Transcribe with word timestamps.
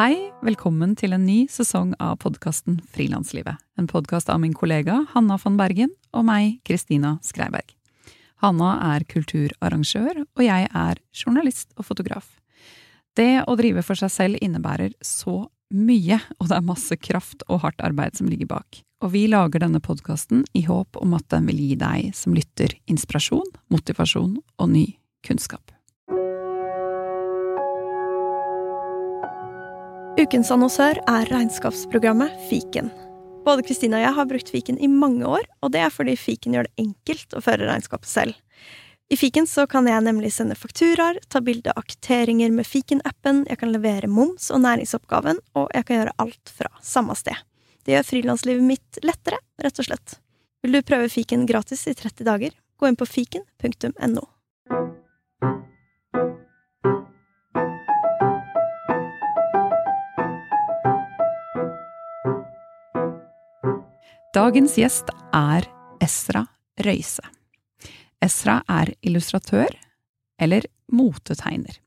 Hei, 0.00 0.30
velkommen 0.40 0.94
til 0.96 1.12
en 1.12 1.26
ny 1.28 1.42
sesong 1.52 1.90
av 2.00 2.14
podkasten 2.22 2.78
Frilanslivet. 2.88 3.58
En 3.76 3.84
podkast 3.84 4.30
av 4.32 4.38
min 4.40 4.54
kollega 4.56 4.94
Hanna 5.10 5.36
von 5.42 5.58
Bergen 5.58 5.90
og 6.16 6.22
meg, 6.24 6.54
Kristina 6.64 7.18
Skreiberg. 7.20 7.74
Hanna 8.40 8.70
er 8.94 9.04
kulturarrangør, 9.04 10.22
og 10.24 10.40
jeg 10.40 10.70
er 10.72 11.00
journalist 11.12 11.76
og 11.76 11.84
fotograf. 11.90 12.30
Det 13.12 13.42
å 13.44 13.56
drive 13.60 13.84
for 13.84 14.00
seg 14.00 14.14
selv 14.14 14.40
innebærer 14.40 14.94
så 15.04 15.42
mye, 15.68 16.16
og 16.38 16.48
det 16.48 16.56
er 16.56 16.64
masse 16.70 16.96
kraft 16.96 17.44
og 17.50 17.60
hardt 17.66 17.84
arbeid 17.84 18.16
som 18.16 18.30
ligger 18.32 18.48
bak. 18.54 18.80
Og 19.04 19.12
vi 19.12 19.26
lager 19.28 19.60
denne 19.66 19.82
podkasten 19.84 20.46
i 20.56 20.64
håp 20.64 20.96
om 20.96 21.12
at 21.18 21.28
den 21.28 21.44
vil 21.52 21.60
gi 21.60 21.76
deg 21.76 22.16
som 22.16 22.32
lytter 22.32 22.72
inspirasjon, 22.88 23.52
motivasjon 23.68 24.38
og 24.40 24.72
ny 24.72 24.86
kunnskap. 25.28 25.76
Ukens 30.20 30.50
annonsør 30.52 30.98
er 31.08 31.30
regnskapsprogrammet 31.32 32.34
Fiken. 32.50 32.90
Både 33.46 33.62
Kristina 33.64 33.96
og 33.96 34.02
jeg 34.02 34.16
har 34.18 34.26
brukt 34.28 34.50
Fiken 34.52 34.76
i 34.76 34.88
mange 34.92 35.24
år, 35.24 35.46
og 35.64 35.70
det 35.72 35.80
er 35.80 35.92
fordi 35.94 36.12
Fiken 36.20 36.52
gjør 36.52 36.66
det 36.66 36.82
enkelt 36.82 37.32
å 37.32 37.40
føre 37.40 37.64
regnskapet 37.64 38.10
selv. 38.10 38.34
I 39.08 39.16
Fiken 39.16 39.48
så 39.48 39.64
kan 39.70 39.88
jeg 39.88 40.04
nemlig 40.04 40.34
sende 40.34 40.58
fakturaer, 40.60 41.16
ta 41.32 41.40
bilde 41.40 41.72
av 41.72 41.86
kvitteringer 41.88 42.52
med 42.52 42.68
Fiken-appen, 42.68 43.46
jeg 43.48 43.62
kan 43.62 43.72
levere 43.72 44.10
moms 44.12 44.50
og 44.52 44.60
næringsoppgaven, 44.66 45.40
og 45.56 45.72
jeg 45.72 45.88
kan 45.88 46.02
gjøre 46.02 46.16
alt 46.26 46.52
fra 46.58 46.68
samme 46.84 47.16
sted. 47.16 47.40
Det 47.86 47.96
gjør 47.96 48.08
frilanslivet 48.10 48.66
mitt 48.74 49.00
lettere, 49.00 49.40
rett 49.64 49.80
og 49.80 49.88
slett. 49.88 50.18
Vil 50.60 50.76
du 50.76 50.82
prøve 50.84 51.08
Fiken 51.08 51.48
gratis 51.48 51.86
i 51.88 51.96
30 51.96 52.28
dager? 52.28 52.52
Gå 52.76 52.92
inn 52.92 53.00
på 53.00 53.08
fiken.no. 53.08 54.28
Dagens 64.30 64.76
gjest 64.78 65.08
er 65.34 65.64
Esra 65.98 66.44
Røise. 66.78 67.24
Esra 68.22 68.60
er 68.70 68.92
illustratør, 69.02 69.72
eller 70.38 70.68
motetegner. 70.86 71.80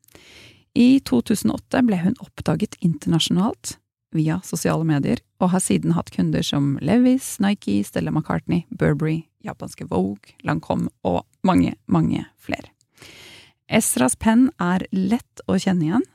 I 0.76 1.00
2008 1.08 1.80
ble 1.88 2.00
hun 2.02 2.18
oppdaget 2.20 2.76
internasjonalt 2.84 3.78
via 4.12 4.42
sosiale 4.44 4.84
medier, 4.84 5.22
og 5.40 5.54
har 5.54 5.64
siden 5.64 5.96
hatt 5.96 6.12
kunder 6.12 6.44
som 6.44 6.74
Levis, 6.84 7.38
Nike, 7.40 7.78
Stella 7.88 8.12
McCartney, 8.12 8.66
Burberry, 8.68 9.22
japanske 9.40 9.88
Vogue, 9.88 10.36
Lancome 10.44 10.92
og 11.08 11.24
mange, 11.48 11.78
mange 11.88 12.26
flere. 12.44 12.68
Esras 13.72 14.20
penn 14.20 14.50
er 14.60 14.84
lett 14.92 15.48
å 15.48 15.56
kjenne 15.56 15.88
igjen. 15.88 16.06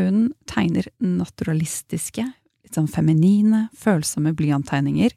Hun 0.00 0.24
tegner 0.48 0.88
naturalistiske, 1.04 2.24
litt 2.64 2.80
sånn 2.80 2.88
feminine, 2.88 3.66
følsomme 3.76 4.32
blyanttegninger 4.32 5.12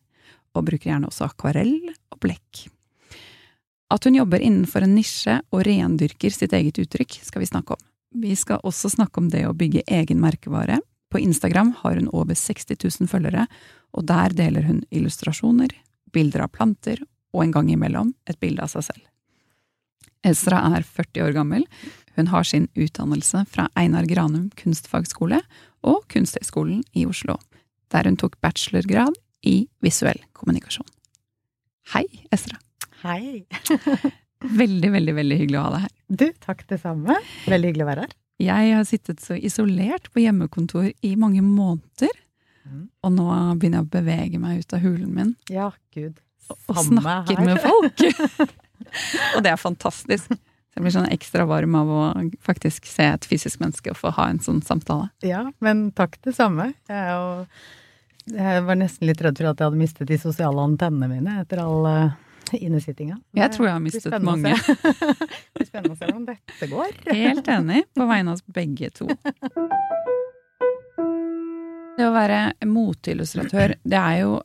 og 0.56 0.66
bruker 0.68 0.92
gjerne 0.92 1.10
også 1.10 1.30
akvarell 1.30 1.92
og 2.12 2.20
blekk. 2.24 2.68
At 3.90 4.06
hun 4.06 4.20
jobber 4.20 4.42
innenfor 4.44 4.86
en 4.86 4.94
nisje 4.98 5.40
og 5.50 5.64
rendyrker 5.66 6.34
sitt 6.34 6.54
eget 6.54 6.78
uttrykk, 6.82 7.20
skal 7.26 7.42
vi 7.42 7.50
snakke 7.50 7.74
om. 7.74 7.86
Vi 8.22 8.36
skal 8.38 8.62
også 8.66 8.92
snakke 8.94 9.22
om 9.22 9.30
det 9.34 9.46
å 9.48 9.56
bygge 9.58 9.86
egen 9.86 10.22
merkevare. 10.22 10.80
På 11.10 11.22
Instagram 11.22 11.74
har 11.82 11.98
hun 11.98 12.10
over 12.14 12.38
60 12.38 12.78
000 12.78 13.10
følgere, 13.10 13.48
og 13.98 14.06
der 14.10 14.34
deler 14.38 14.66
hun 14.66 14.84
illustrasjoner, 14.94 15.74
bilder 16.14 16.46
av 16.46 16.54
planter 16.54 17.02
og 17.34 17.44
en 17.44 17.54
gang 17.54 17.70
imellom 17.74 18.14
et 18.30 18.38
bilde 18.42 18.62
av 18.66 18.74
seg 18.74 18.90
selv. 18.92 19.06
Ezra 20.26 20.62
er 20.76 20.84
40 20.84 21.26
år 21.26 21.34
gammel. 21.38 21.66
Hun 22.18 22.30
har 22.34 22.44
sin 22.44 22.68
utdannelse 22.76 23.46
fra 23.50 23.70
Einar 23.80 24.06
Granum 24.10 24.50
kunstfagskole 24.60 25.40
og 25.88 26.04
Kunsthøgskolen 26.12 26.84
i 26.98 27.06
Oslo, 27.08 27.38
der 27.94 28.10
hun 28.10 28.20
tok 28.20 28.38
bachelorgrad 28.44 29.16
i 29.46 29.68
visuell 29.84 30.20
kommunikasjon. 30.34 30.88
Hei, 31.94 32.06
Estra. 32.32 32.60
Hei. 33.04 33.46
veldig, 34.62 34.92
veldig 34.92 35.16
veldig 35.18 35.38
hyggelig 35.42 35.60
å 35.60 35.66
ha 35.68 35.74
deg 35.76 35.86
her. 35.86 35.94
Du, 36.10 36.26
takk 36.44 36.66
det 36.70 36.80
samme. 36.84 37.18
Veldig 37.50 37.72
hyggelig 37.72 37.86
å 37.86 37.90
være 37.92 38.08
her. 38.08 38.16
Jeg 38.40 38.72
har 38.72 38.86
sittet 38.88 39.24
så 39.24 39.36
isolert 39.36 40.08
på 40.14 40.22
hjemmekontor 40.24 40.92
i 41.04 41.16
mange 41.20 41.42
måneder, 41.44 42.14
mm. 42.64 42.86
og 43.04 43.12
nå 43.18 43.28
begynner 43.60 43.82
jeg 43.82 43.88
å 43.88 43.94
bevege 43.98 44.40
meg 44.40 44.62
ut 44.62 44.76
av 44.78 44.84
hulen 44.86 45.10
min. 45.16 45.34
Ja, 45.52 45.74
gud. 45.96 46.22
Samme 46.50 46.76
og 46.76 46.86
snakker 46.88 47.42
her. 47.42 47.50
med 47.50 47.60
folk. 47.66 48.56
og 49.36 49.44
det 49.44 49.52
er 49.52 49.60
fantastisk. 49.60 50.32
jeg 50.32 50.86
blir 50.86 50.96
sånn 50.96 51.10
ekstra 51.12 51.46
varm 51.50 51.76
av 51.76 51.92
å 51.92 52.04
faktisk 52.46 52.88
se 52.88 53.10
et 53.12 53.28
fysisk 53.28 53.60
menneske 53.60 53.92
og 53.92 54.00
få 54.00 54.14
ha 54.16 54.30
en 54.32 54.40
sånn 54.44 54.62
samtale. 54.66 55.10
Ja, 55.26 55.44
men 55.64 55.90
takk 55.98 56.16
det 56.26 56.36
samme. 56.38 56.72
Jeg 56.90 56.96
er 56.96 57.12
jo 57.12 57.28
jeg 58.34 58.64
var 58.68 58.78
nesten 58.80 59.10
litt 59.10 59.22
redd 59.24 59.38
for 59.40 59.50
at 59.52 59.62
jeg 59.62 59.70
hadde 59.70 59.80
mistet 59.80 60.10
de 60.10 60.18
sosiale 60.22 60.64
antennene 60.64 61.10
mine 61.12 61.38
etter 61.42 61.62
all 61.64 61.88
uh, 61.88 62.18
innesittinga. 62.58 63.18
Jeg 63.38 63.54
tror 63.54 63.68
jeg 63.68 63.76
har 63.76 63.84
mistet 63.84 64.16
mange. 64.26 64.54
det 64.56 65.58
blir 65.58 65.68
spennende 65.70 65.96
å 65.96 66.00
se 66.00 66.12
om 66.14 66.26
dette 66.28 66.70
går. 66.72 66.96
Helt 67.22 67.52
enig, 67.54 67.84
på 67.98 68.08
vegne 68.10 68.34
av 68.34 68.40
oss 68.40 68.46
begge 68.60 68.92
to. 68.96 69.10
Det 72.00 72.08
å 72.08 72.16
være 72.16 72.42
moteillustratør, 72.70 73.76
det 73.84 74.00
er 74.00 74.22
jo 74.22 74.40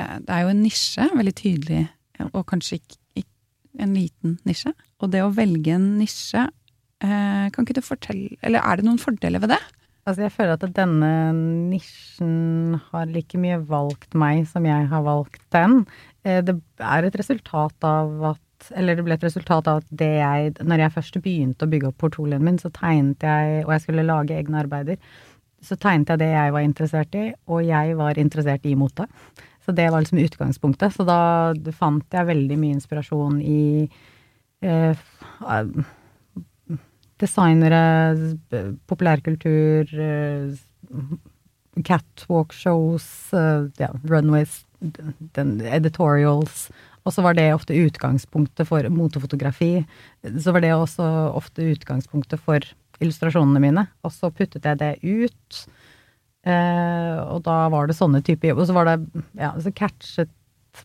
eh, 0.00 0.18
det 0.24 0.32
er 0.32 0.44
jo 0.46 0.52
en 0.54 0.62
nisje, 0.64 1.08
veldig 1.12 1.34
tydelig, 1.36 1.82
og 2.30 2.42
kanskje 2.48 2.78
ikke, 2.80 3.00
ikke 3.20 3.84
en 3.84 3.96
liten 3.98 4.38
nisje. 4.48 4.72
Og 5.02 5.12
det 5.12 5.20
å 5.20 5.32
velge 5.36 5.74
en 5.76 5.90
nisje, 5.98 6.46
eh, 7.04 7.46
kan 7.52 7.66
ikke 7.66 7.76
du 7.76 7.84
fortelle 7.84 8.38
Eller 8.40 8.64
er 8.64 8.80
det 8.80 8.88
noen 8.88 9.02
fordeler 9.02 9.42
ved 9.44 9.52
det? 9.52 9.60
Altså, 10.04 10.26
jeg 10.26 10.34
føler 10.34 10.58
at 10.58 10.64
denne 10.76 11.10
nisjen 11.70 12.76
har 12.90 13.08
like 13.08 13.38
mye 13.40 13.56
valgt 13.64 14.12
meg 14.20 14.42
som 14.50 14.66
jeg 14.68 14.88
har 14.90 15.04
valgt 15.06 15.40
den. 15.54 15.84
Eh, 16.28 16.42
det 16.44 16.58
er 16.80 17.08
et 17.08 17.20
resultat 17.20 17.86
av 17.88 18.34
at 18.34 18.40
Eller 18.80 18.96
det 18.96 19.04
ble 19.04 19.16
et 19.16 19.24
resultat 19.26 19.66
av 19.68 19.82
at 19.82 19.88
det 19.90 20.08
jeg 20.08 20.52
Når 20.64 20.80
jeg 20.80 20.92
først 20.94 21.16
begynte 21.20 21.66
å 21.66 21.68
bygge 21.68 21.88
opp 21.90 21.98
portfolioen 22.00 22.44
min, 22.46 22.56
så 22.56 22.70
tegnet 22.72 23.20
jeg 23.20 23.64
Og 23.66 23.72
jeg 23.74 23.82
skulle 23.82 24.06
lage 24.06 24.36
egne 24.36 24.62
arbeider. 24.62 24.96
Så 25.60 25.76
tegnet 25.76 26.12
jeg 26.12 26.22
det 26.22 26.30
jeg 26.30 26.52
var 26.52 26.60
interessert 26.64 27.14
i, 27.16 27.24
og 27.48 27.64
jeg 27.64 27.96
var 27.96 28.20
interessert 28.20 28.64
i 28.68 28.74
mote. 28.76 29.08
Så 29.64 29.72
det 29.72 29.88
var 29.90 30.04
liksom 30.04 30.20
utgangspunktet. 30.20 30.92
Så 30.92 31.04
da 31.08 31.54
fant 31.72 32.04
jeg 32.12 32.28
veldig 32.28 32.58
mye 32.60 32.76
inspirasjon 32.76 33.40
i 33.40 33.88
eh, 34.60 35.04
designere, 37.22 37.80
populærkultur, 38.90 39.90
eh, 40.00 40.54
catwalk-shows, 41.82 43.06
eh, 43.34 43.70
ja, 43.78 43.90
runways, 44.04 44.64
editorials. 45.34 46.70
Og 47.04 47.12
så 47.12 47.22
var 47.22 47.34
det 47.36 47.52
ofte 47.54 47.76
utgangspunktet 47.76 48.66
for 48.68 48.86
motefotografi. 48.88 49.84
Så 50.24 50.52
var 50.52 50.60
det 50.64 50.72
også 50.72 51.04
ofte 51.36 51.66
utgangspunktet 51.74 52.40
for 52.40 52.64
illustrasjonene 53.00 53.60
mine. 53.60 53.86
Og 54.04 54.12
så 54.14 54.30
puttet 54.32 54.64
jeg 54.64 54.80
det 54.80 54.92
ut. 55.02 55.66
Eh, 56.44 57.18
og 57.24 57.42
da 57.44 57.68
var 57.72 57.88
det 57.88 57.96
sånne 57.96 58.20
typer 58.24 58.52
Og 58.52 58.66
så 58.68 58.74
var 58.76 58.84
det 58.84 59.22
Ja, 59.32 59.54
så 59.56 59.72
catchet 59.72 60.28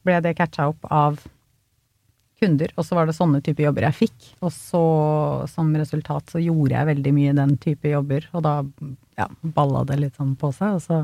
ble 0.07 0.21
det 0.23 0.37
catcha 0.37 0.69
opp 0.71 0.85
av 0.87 1.19
kunder, 2.39 2.71
og 2.77 2.87
så 2.87 2.97
var 2.97 3.09
det 3.09 3.17
sånne 3.17 3.41
type 3.45 3.63
jobber 3.63 3.87
jeg 3.89 3.97
fikk. 4.05 4.31
Og 4.45 4.53
så 4.55 4.83
som 5.51 5.71
resultat 5.75 6.31
så 6.31 6.41
gjorde 6.43 6.75
jeg 6.75 6.89
veldig 6.93 7.13
mye 7.15 7.35
den 7.37 7.55
type 7.61 7.91
jobber, 7.91 8.27
og 8.33 8.45
da 8.45 8.55
ja, 9.19 9.27
balla 9.41 9.85
det 9.87 9.99
litt 9.99 10.19
sånn 10.19 10.35
på 10.39 10.51
seg, 10.55 10.79
og 10.79 10.83
så 10.85 11.01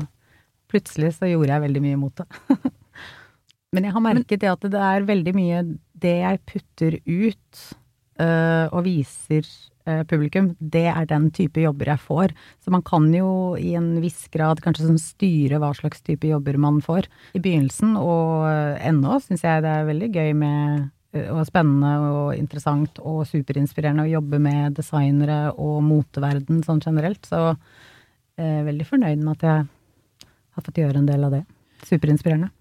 plutselig 0.72 1.14
så 1.18 1.30
gjorde 1.30 1.52
jeg 1.52 1.66
veldig 1.68 1.84
mye 1.84 2.00
mot 2.00 2.22
det. 2.22 2.26
Men 3.74 3.86
jeg 3.86 3.96
har 3.96 4.04
merket 4.04 4.42
det 4.42 4.52
at 4.52 4.68
det 4.72 4.82
er 4.88 5.08
veldig 5.08 5.32
mye 5.36 5.62
det 6.00 6.18
jeg 6.22 6.44
putter 6.48 6.98
ut 7.04 7.62
øh, 8.22 8.66
og 8.70 8.84
viser 8.86 9.44
øh, 9.44 10.02
publikum, 10.08 10.54
det 10.60 10.86
er 10.88 11.08
den 11.10 11.28
type 11.34 11.60
jobber 11.60 11.90
jeg 11.92 12.02
får. 12.06 12.34
Så 12.64 12.72
man 12.72 12.84
kan 12.86 13.10
jo 13.12 13.28
i 13.60 13.74
en 13.76 13.96
viss 14.00 14.24
grad 14.32 14.62
kanskje 14.64 14.88
sånn 14.88 15.02
styre 15.02 15.60
hva 15.60 15.74
slags 15.76 16.00
type 16.06 16.30
jobber 16.30 16.56
man 16.62 16.80
får. 16.84 17.10
I 17.36 17.42
begynnelsen 17.42 17.98
og 18.00 18.46
øh, 18.48 18.76
ennå 18.80 19.20
syns 19.26 19.44
jeg 19.44 19.66
det 19.66 19.74
er 19.74 19.90
veldig 19.90 20.12
gøy 20.14 20.36
med 20.40 20.86
Eh, 20.86 20.95
og 21.32 21.46
spennende 21.48 21.92
og 22.10 22.34
interessant 22.36 23.00
og 23.02 23.24
superinspirerende 23.28 24.06
å 24.06 24.12
jobbe 24.16 24.40
med 24.42 24.76
designere 24.78 25.40
og 25.52 25.80
moteverden 25.86 26.62
sånn 26.66 26.82
generelt. 26.84 27.26
Så 27.28 27.40
jeg 28.36 28.60
er 28.60 28.68
veldig 28.68 28.86
fornøyd 28.88 29.22
med 29.24 29.32
at 29.36 29.46
jeg 29.48 29.66
har 30.56 30.64
fått 30.64 30.80
gjøre 30.82 31.02
en 31.02 31.08
del 31.08 31.26
av 31.26 31.36
det. 31.38 31.42
Superinspirerende. 31.86 32.52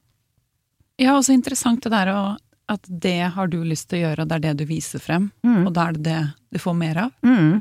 Ja, 1.01 1.17
og 1.17 1.25
så 1.27 1.35
interessant 1.35 1.83
det 1.83 1.91
der 1.91 2.11
at 2.71 2.87
det 2.87 3.19
har 3.35 3.49
du 3.51 3.59
lyst 3.67 3.89
til 3.91 3.99
å 3.99 4.07
gjøre, 4.07 4.23
og 4.23 4.29
det 4.29 4.37
er 4.37 4.45
det 4.47 4.53
du 4.63 4.65
viser 4.69 5.01
frem. 5.03 5.29
Mm. 5.45 5.65
Og 5.67 5.73
da 5.75 5.89
er 5.89 5.97
det 5.97 6.05
det 6.07 6.21
du 6.55 6.61
får 6.61 6.77
mer 6.79 7.01
av. 7.05 7.13
Mm. 7.25 7.59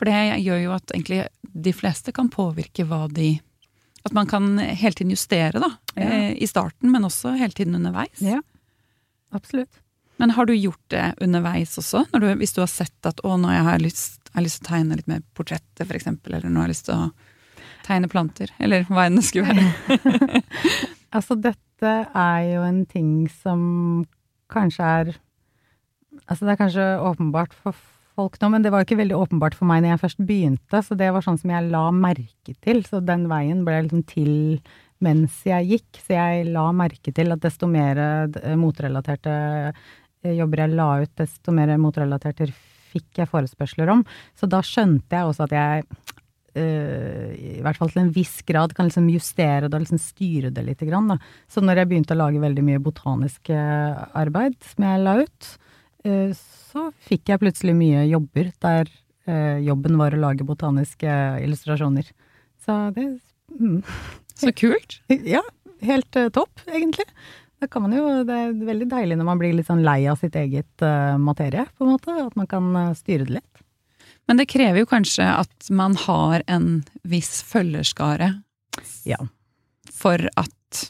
For 0.00 0.10
det 0.10 0.42
gjør 0.42 0.60
jo 0.64 0.74
at 0.74 0.92
egentlig 0.92 1.22
de 1.52 1.72
fleste 1.76 2.14
kan 2.16 2.30
påvirke 2.32 2.86
hva 2.88 3.06
de 3.12 3.36
At 4.02 4.14
man 4.16 4.26
kan 4.26 4.56
hele 4.58 4.96
tiden 4.98 5.12
justere, 5.14 5.60
da. 5.62 5.68
Ja. 5.94 6.08
Eh, 6.08 6.32
I 6.42 6.46
starten, 6.50 6.90
men 6.90 7.04
også 7.06 7.36
hele 7.38 7.54
tiden 7.54 7.76
underveis. 7.78 8.18
Ja, 8.18 8.40
absolutt. 9.30 9.70
Men 10.20 10.34
har 10.36 10.46
du 10.46 10.54
gjort 10.54 10.82
det 10.92 11.06
underveis 11.24 11.74
også? 11.80 12.04
Du, 12.12 12.26
hvis 12.38 12.54
du 12.54 12.60
har 12.62 12.70
sett 12.70 13.08
at 13.08 13.20
å, 13.24 13.36
nå 13.40 13.50
har 13.50 13.76
jeg 13.76 13.86
lyst, 13.88 14.20
jeg 14.28 14.36
har 14.38 14.46
lyst 14.46 14.60
til 14.60 14.68
å 14.68 14.72
tegne 14.72 14.98
litt 14.98 15.10
mer 15.10 15.22
portretter, 15.36 15.94
eksempel, 15.96 16.36
eller 16.36 16.52
nå 16.52 16.62
har 16.62 16.70
jeg 16.70 16.76
lyst 16.76 16.90
til 16.90 16.98
å 16.98 17.12
Tegne 17.82 18.06
planter, 18.06 18.52
eller 18.62 18.84
hva 18.86 19.08
enn 19.08 19.16
det 19.18 19.24
skulle 19.26 19.50
være. 19.50 20.42
Altså, 21.12 21.36
dette 21.36 21.90
er 22.16 22.44
jo 22.54 22.62
en 22.64 22.84
ting 22.88 23.26
som 23.42 23.62
kanskje 24.52 24.92
er 25.00 25.10
Altså, 26.28 26.44
det 26.44 26.52
er 26.54 26.60
kanskje 26.60 26.86
åpenbart 27.02 27.52
for 27.56 27.76
folk 28.16 28.36
nå, 28.40 28.50
men 28.52 28.64
det 28.64 28.70
var 28.72 28.84
ikke 28.84 28.98
veldig 29.00 29.16
åpenbart 29.16 29.56
for 29.56 29.68
meg 29.68 29.80
når 29.82 29.94
jeg 29.94 30.00
først 30.02 30.22
begynte, 30.28 30.80
så 30.84 30.96
det 30.96 31.08
var 31.12 31.24
sånn 31.24 31.38
som 31.40 31.52
jeg 31.52 31.70
la 31.72 31.86
merke 31.96 32.54
til. 32.64 32.82
Så 32.84 33.00
den 33.04 33.24
veien 33.30 33.62
ble 33.66 33.78
liksom 33.86 34.04
til 34.08 34.34
mens 35.02 35.40
jeg 35.48 35.70
gikk, 35.70 36.02
så 36.04 36.18
jeg 36.18 36.50
la 36.52 36.66
merke 36.76 37.14
til 37.16 37.34
at 37.34 37.42
desto 37.42 37.66
mer 37.66 37.98
eh, 37.98 38.52
motrelaterte 38.60 39.32
jobber 40.22 40.64
jeg 40.64 40.76
la 40.78 40.88
ut, 41.02 41.12
desto 41.18 41.54
mer 41.54 41.74
moterelaterte 41.82 42.50
fikk 42.92 43.22
jeg 43.22 43.30
forespørsler 43.30 43.90
om. 43.92 44.02
Så 44.38 44.48
da 44.50 44.60
skjønte 44.64 45.16
jeg 45.16 45.30
også 45.30 45.48
at 45.48 45.56
jeg 45.58 45.86
Uh, 46.52 47.32
i 47.32 47.62
hvert 47.64 47.78
fall 47.80 47.88
til 47.88 48.02
en 48.02 48.10
viss 48.12 48.42
grad 48.44 48.74
kan 48.76 48.84
liksom 48.84 49.06
justere 49.08 49.70
det 49.70 49.72
og 49.72 49.86
liksom 49.86 50.00
styre 50.02 50.50
det 50.52 50.66
litt. 50.66 50.82
Grann. 50.84 51.14
Så 51.48 51.62
når 51.64 51.80
jeg 51.80 51.88
begynte 51.88 52.12
å 52.12 52.18
lage 52.20 52.42
veldig 52.42 52.64
mye 52.66 52.82
botanisk 52.82 53.48
arbeid 53.48 54.58
som 54.68 54.84
jeg 54.84 55.00
la 55.00 55.14
ut, 55.22 55.48
uh, 56.04 56.34
så 56.36 56.90
fikk 57.08 57.32
jeg 57.32 57.40
plutselig 57.40 57.72
mye 57.78 58.04
jobber 58.10 58.52
der 58.66 58.92
uh, 59.30 59.58
jobben 59.64 59.96
var 59.96 60.12
å 60.12 60.20
lage 60.26 60.44
botaniske 60.44 61.16
illustrasjoner. 61.40 62.12
Så 62.60 62.76
det 62.98 63.08
mm. 63.56 63.80
Så 64.36 64.52
kult! 64.52 65.00
Ja, 65.36 65.40
helt 65.80 66.20
topp, 66.36 66.66
egentlig. 66.68 67.08
Man 67.78 67.92
jo, 67.94 68.06
det 68.26 68.34
er 68.34 68.54
veldig 68.66 68.88
deilig 68.90 69.16
når 69.20 69.28
man 69.28 69.38
blir 69.40 69.54
litt 69.54 69.68
sånn 69.68 69.84
lei 69.86 70.00
av 70.10 70.18
sitt 70.18 70.34
eget 70.38 70.84
materie, 71.22 71.66
på 71.78 71.86
en 71.86 71.92
måte. 71.94 72.16
At 72.26 72.34
man 72.38 72.48
kan 72.50 72.72
styre 72.98 73.28
det 73.28 73.38
litt. 73.38 73.62
Men 74.30 74.38
det 74.38 74.48
krever 74.52 74.82
jo 74.82 74.88
kanskje 74.88 75.26
at 75.26 75.70
man 75.74 75.96
har 76.06 76.44
en 76.50 76.82
viss 77.08 77.40
følgerskare 77.46 78.30
ja. 79.08 79.18
for 79.90 80.28
at, 80.38 80.82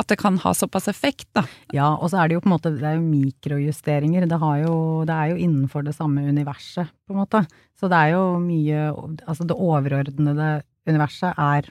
at 0.00 0.08
det 0.10 0.18
kan 0.22 0.38
ha 0.42 0.54
såpass 0.56 0.88
effekt, 0.90 1.28
da. 1.36 1.44
Ja, 1.76 1.92
og 1.94 2.10
så 2.10 2.22
er 2.22 2.30
det 2.30 2.38
jo 2.38 2.44
på 2.44 2.50
en 2.50 2.56
måte 2.56 2.74
det 2.76 2.88
er 2.88 2.98
jo 2.98 3.04
mikrojusteringer. 3.06 4.26
Det, 4.30 4.40
jo, 4.64 4.76
det 5.08 5.18
er 5.18 5.34
jo 5.34 5.40
innenfor 5.46 5.86
det 5.86 5.96
samme 5.96 6.24
universet, 6.24 6.90
på 7.06 7.14
en 7.14 7.22
måte. 7.22 7.44
Så 7.78 7.90
det 7.92 8.00
er 8.00 8.14
jo 8.14 8.24
mye 8.40 8.88
Altså 9.26 9.44
det 9.46 9.56
overordnede 9.58 10.50
universet 10.88 11.36
er 11.40 11.68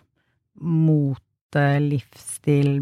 mote, 0.62 1.66
livsstil, 1.82 2.78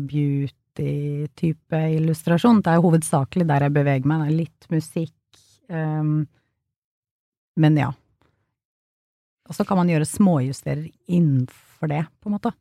beauty-type 0.77 1.81
illustrasjon. 1.97 2.61
Det 2.63 2.71
er 2.71 2.79
jo 2.79 2.85
hovedsakelig 2.89 3.47
der 3.49 3.65
jeg 3.67 3.75
beveger 3.75 4.07
meg. 4.09 4.23
Det 4.23 4.31
er 4.31 4.37
litt 4.37 4.69
musikk. 4.73 5.41
Um, 5.71 6.13
men 7.61 7.79
ja. 7.79 7.91
Og 9.49 9.57
så 9.57 9.65
kan 9.67 9.81
man 9.81 9.89
gjøre 9.91 10.07
småjusterer 10.07 10.85
innenfor 11.11 11.91
det, 11.91 12.05
på 12.21 12.29
en 12.29 12.37
måte. 12.37 12.53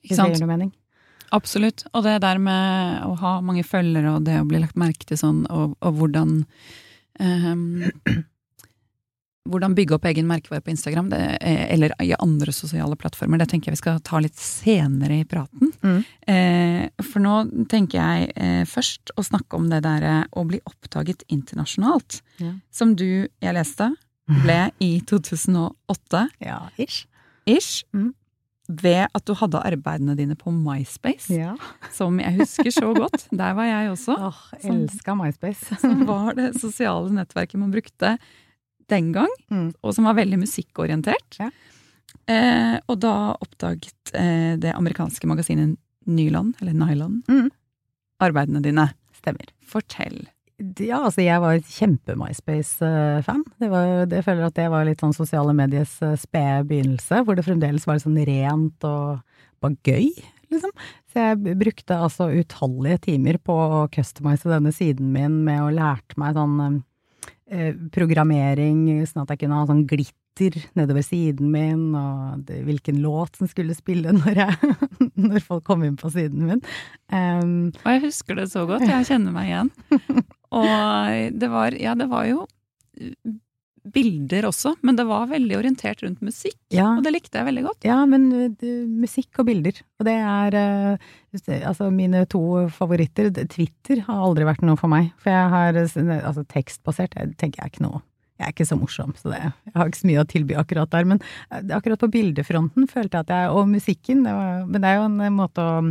Ikke 0.00 0.14
sant? 0.16 0.30
Det 0.30 0.38
gir 0.38 0.44
noe 0.44 0.52
mening. 0.52 0.74
Absolutt. 1.34 1.84
Og 1.94 2.04
det 2.06 2.16
der 2.24 2.40
med 2.42 3.04
å 3.06 3.14
ha 3.20 3.36
mange 3.44 3.64
følgere 3.66 4.16
og 4.16 4.26
det 4.26 4.40
å 4.40 4.46
bli 4.48 4.62
lagt 4.62 4.78
merke 4.78 5.06
til 5.06 5.18
sånn, 5.20 5.44
og, 5.50 5.76
og 5.78 5.98
hvordan 5.98 6.40
um, 7.20 7.82
Hvordan 9.50 9.74
bygge 9.74 9.96
opp 9.96 10.06
egen 10.10 10.28
merkevare 10.28 10.62
på 10.64 10.72
Instagram, 10.72 11.08
det, 11.12 11.20
eller 11.74 11.94
i 12.04 12.12
andre 12.18 12.52
sosiale 12.54 12.96
plattformer, 12.98 13.40
det 13.40 13.48
tenker 13.50 13.70
jeg 13.70 13.78
vi 13.78 13.82
skal 13.82 13.98
ta 14.06 14.20
litt 14.22 14.38
senere 14.38 15.20
i 15.22 15.26
praten. 15.28 15.72
Mm. 15.82 15.98
Eh, 16.30 17.04
for 17.08 17.24
nå 17.24 17.34
tenker 17.72 17.98
jeg 17.98 18.30
eh, 18.36 18.62
først 18.70 19.12
å 19.18 19.24
snakke 19.26 19.58
om 19.58 19.66
det 19.72 19.82
derre 19.86 20.22
å 20.38 20.44
bli 20.48 20.60
oppdaget 20.70 21.26
internasjonalt. 21.32 22.20
Ja. 22.42 22.54
Som 22.70 22.94
du, 22.98 23.26
jeg 23.26 23.56
leste, 23.56 23.90
ble 24.44 24.60
i 24.78 25.00
2008. 25.10 26.24
Ja, 26.46 26.62
ish. 26.78 27.04
Ish. 27.50 27.84
Mm. 27.96 28.12
Ved 28.70 29.08
at 29.10 29.24
du 29.26 29.32
hadde 29.34 29.62
arbeidene 29.66 30.14
dine 30.14 30.36
på 30.38 30.52
MySpace, 30.54 31.32
Ja. 31.34 31.56
som 31.96 32.20
jeg 32.22 32.38
husker 32.38 32.70
så 32.70 32.92
godt. 32.94 33.26
Der 33.34 33.56
var 33.58 33.66
jeg 33.66 33.90
også. 33.96 34.14
Åh, 34.28 34.44
elska 34.62 35.16
MySpace. 35.18 35.80
Som 35.82 36.04
var 36.06 36.36
det 36.38 36.52
sosiale 36.60 37.10
nettverket 37.16 37.58
man 37.58 37.74
brukte 37.74 38.14
den 38.90 39.12
gang, 39.16 39.30
Mm. 39.50 39.70
og 39.82 39.94
som 39.96 40.04
var 40.08 40.14
veldig 40.18 40.38
musikkorientert. 40.42 41.38
Ja. 41.40 41.50
Eh, 42.30 42.76
og 42.88 42.98
da 43.02 43.34
oppdaget 43.40 44.12
eh, 44.14 44.56
det 44.60 44.74
amerikanske 44.74 45.26
magasinet 45.30 45.76
Nyland, 46.06 46.54
eller 46.60 46.72
Nyland, 46.74 47.22
Mm. 47.28 47.50
arbeidene 48.20 48.62
dine. 48.62 48.88
Stemmer. 49.20 49.50
Fortell. 49.66 50.26
Ja, 50.80 50.98
altså 51.06 51.22
jeg 51.24 51.40
var 51.40 51.56
kjempe-MySpace-fan. 52.40 53.42
Det 53.60 53.70
var, 53.70 54.06
jeg 54.10 54.24
føler 54.24 54.46
at 54.46 54.54
det 54.58 54.68
var 54.72 54.84
litt 54.84 55.00
sånn 55.02 55.14
sosiale 55.16 55.54
medies 55.56 55.96
eh, 56.04 56.16
spede 56.20 56.66
begynnelse, 56.68 57.22
hvor 57.24 57.36
det 57.38 57.44
fremdeles 57.46 57.86
var 57.88 57.96
litt 57.98 58.04
sånn 58.06 58.20
rent 58.26 58.84
og 58.88 59.20
bare 59.60 59.76
gøy, 59.84 60.10
liksom. 60.52 60.72
Så 61.10 61.18
jeg 61.24 61.56
brukte 61.58 61.96
altså 61.98 62.28
utallige 62.30 63.00
timer 63.08 63.38
på 63.42 63.52
å 63.52 63.80
customize 63.92 64.46
denne 64.48 64.70
siden 64.72 65.10
min 65.12 65.40
med 65.44 65.60
å 65.64 65.72
lærte 65.74 66.16
meg 66.20 66.36
sånn 66.38 66.60
eh, 66.66 66.78
programmering, 67.94 68.84
sånn 69.08 69.24
at 69.24 69.32
jeg 69.34 69.42
kunne 69.42 69.58
ha 69.58 69.66
sånn 69.68 69.84
glitter 69.90 70.56
nedover 70.78 71.04
siden 71.04 71.50
min, 71.52 71.82
og 71.98 72.44
det, 72.48 72.60
hvilken 72.66 73.00
låt 73.02 73.36
som 73.40 73.50
skulle 73.50 73.74
spille 73.76 74.12
når, 74.20 74.38
jeg, 74.44 75.10
når 75.18 75.44
folk 75.46 75.64
kom 75.66 75.84
inn 75.86 75.98
på 76.00 76.12
siden 76.14 76.46
min. 76.46 76.62
Um, 77.10 77.72
Og 77.82 77.90
jeg 77.96 78.04
husker 78.06 78.38
det 78.38 78.48
så 78.52 78.64
godt, 78.70 78.86
jeg 78.88 79.08
kjenner 79.10 79.34
meg 79.34 79.50
igjen. 79.50 79.72
Og 80.60 81.36
det 81.42 81.50
var, 81.52 81.76
ja, 81.78 81.94
det 81.98 82.08
var 82.10 82.26
jo 82.26 82.44
eh, 82.98 83.14
bilder 83.94 84.48
også, 84.48 84.76
men 84.86 84.98
det 84.98 85.06
var 85.10 85.30
veldig 85.30 85.58
orientert 85.60 86.02
rundt 86.06 86.22
musikk. 86.26 86.59
Ja, 86.70 86.86
Og 86.94 87.02
det 87.02 87.10
likte 87.14 87.40
jeg 87.40 87.48
veldig 87.48 87.64
godt. 87.66 87.86
Ja, 87.88 87.96
men 88.06 88.28
uh, 88.30 88.66
musikk 89.02 89.40
og 89.42 89.48
bilder. 89.48 89.80
Og 89.98 90.06
det 90.06 90.14
er 90.14 90.56
uh, 90.56 91.08
altså 91.66 91.88
mine 91.94 92.22
to 92.30 92.42
favoritter. 92.74 93.32
Twitter 93.50 94.04
har 94.06 94.22
aldri 94.22 94.46
vært 94.46 94.62
noe 94.66 94.78
for 94.78 94.92
meg. 94.92 95.10
For 95.18 95.34
jeg 95.34 95.50
har 95.54 95.80
uh, 95.80 96.14
altså 96.20 96.44
tekstbasert, 96.50 97.18
jeg 97.18 97.34
tenker 97.40 97.62
jeg 97.62 97.66
er 97.66 97.74
ikke 97.74 97.86
noe 97.88 98.02
Jeg 98.40 98.46
er 98.46 98.54
ikke 98.54 98.68
så 98.70 98.78
morsom, 98.78 99.10
så 99.18 99.32
det, 99.32 99.40
jeg 99.68 99.74
har 99.74 99.90
ikke 99.90 100.00
så 100.00 100.10
mye 100.12 100.22
å 100.22 100.28
tilby 100.30 100.54
akkurat 100.62 100.94
der. 100.94 101.10
Men 101.10 101.20
akkurat 101.74 102.00
på 102.00 102.12
bildefronten 102.14 102.86
følte 102.88 103.18
jeg 103.18 103.26
at 103.26 103.34
jeg 103.34 103.58
Og 103.58 103.68
musikken, 103.68 104.22
det 104.24 104.36
var, 104.38 104.62
men 104.70 104.80
det 104.80 104.92
er 104.92 105.00
jo 105.00 105.10
en 105.10 105.36
måte 105.36 105.66
å 105.66 105.82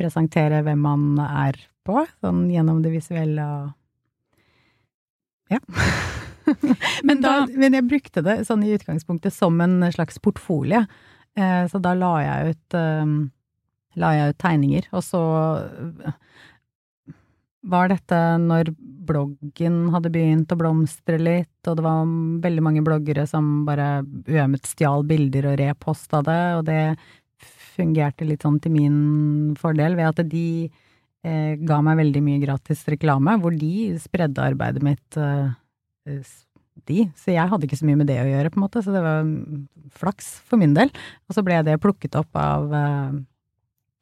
presentere 0.00 0.62
hvem 0.64 0.80
man 0.80 1.20
er 1.26 1.58
på, 1.84 2.06
sånn 2.22 2.46
gjennom 2.52 2.80
det 2.86 2.94
visuelle 2.94 3.50
og 3.58 3.68
Ja. 5.50 5.58
Men, 7.06 7.20
da, 7.24 7.34
men 7.48 7.76
jeg 7.76 7.88
brukte 7.88 8.22
det 8.24 8.40
sånn 8.48 8.64
i 8.66 8.72
utgangspunktet 8.76 9.34
som 9.34 9.60
en 9.64 9.82
slags 9.94 10.18
portfolie. 10.22 10.84
Eh, 11.38 11.62
så 11.70 11.80
da 11.82 11.94
la 11.96 12.14
jeg 12.24 12.54
ut 12.54 12.76
eh, 12.78 13.12
la 13.98 14.10
jeg 14.16 14.34
ut 14.34 14.40
tegninger, 14.40 14.88
og 14.94 15.04
så 15.04 15.22
eh, 16.06 16.16
var 17.70 17.90
dette 17.92 18.18
når 18.40 18.72
bloggen 19.10 19.80
hadde 19.94 20.12
begynt 20.12 20.52
å 20.52 20.58
blomstre 20.58 21.18
litt, 21.20 21.58
og 21.68 21.78
det 21.78 21.84
var 21.84 22.12
veldig 22.44 22.64
mange 22.64 22.84
bloggere 22.86 23.26
som 23.28 23.64
bare 23.66 24.00
uømmet 24.28 24.68
stjal 24.68 25.04
bilder 25.08 25.50
og 25.50 25.58
reposta 25.60 26.22
det, 26.26 26.42
og 26.58 26.64
det 26.68 26.82
fungerte 27.80 28.26
litt 28.28 28.44
sånn 28.44 28.60
til 28.62 28.74
min 28.74 29.00
fordel 29.60 29.96
ved 29.98 30.12
at 30.12 30.22
de 30.30 30.46
eh, 31.24 31.54
ga 31.56 31.80
meg 31.84 32.00
veldig 32.00 32.22
mye 32.24 32.42
gratis 32.42 32.84
reklame, 32.90 33.36
hvor 33.40 33.56
de 33.56 33.98
spredde 34.00 34.44
arbeidet 34.44 34.84
mitt 34.84 35.20
eh, 35.20 35.50
de, 36.04 37.00
så 37.18 37.34
jeg 37.34 37.50
hadde 37.50 37.66
ikke 37.66 37.78
så 37.80 37.88
mye 37.88 37.98
med 38.00 38.08
det 38.10 38.20
å 38.22 38.28
gjøre, 38.28 38.52
på 38.52 38.60
en 38.60 38.64
måte, 38.64 38.82
så 38.84 38.94
det 38.94 39.02
var 39.04 39.24
mm, 39.26 39.66
flaks 40.00 40.30
for 40.48 40.60
min 40.60 40.76
del. 40.76 40.92
Og 41.28 41.36
så 41.36 41.44
ble 41.46 41.58
det 41.66 41.80
plukket 41.82 42.16
opp 42.18 42.38
av 42.40 42.72
eh, 42.76 43.18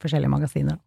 forskjellige 0.02 0.32
magasiner. 0.32 0.78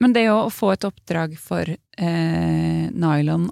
Men 0.00 0.14
det 0.16 0.26
å 0.32 0.48
få 0.52 0.74
et 0.74 0.84
oppdrag 0.88 1.36
for 1.40 1.68
eh, 1.68 2.84
nylon 2.90 3.50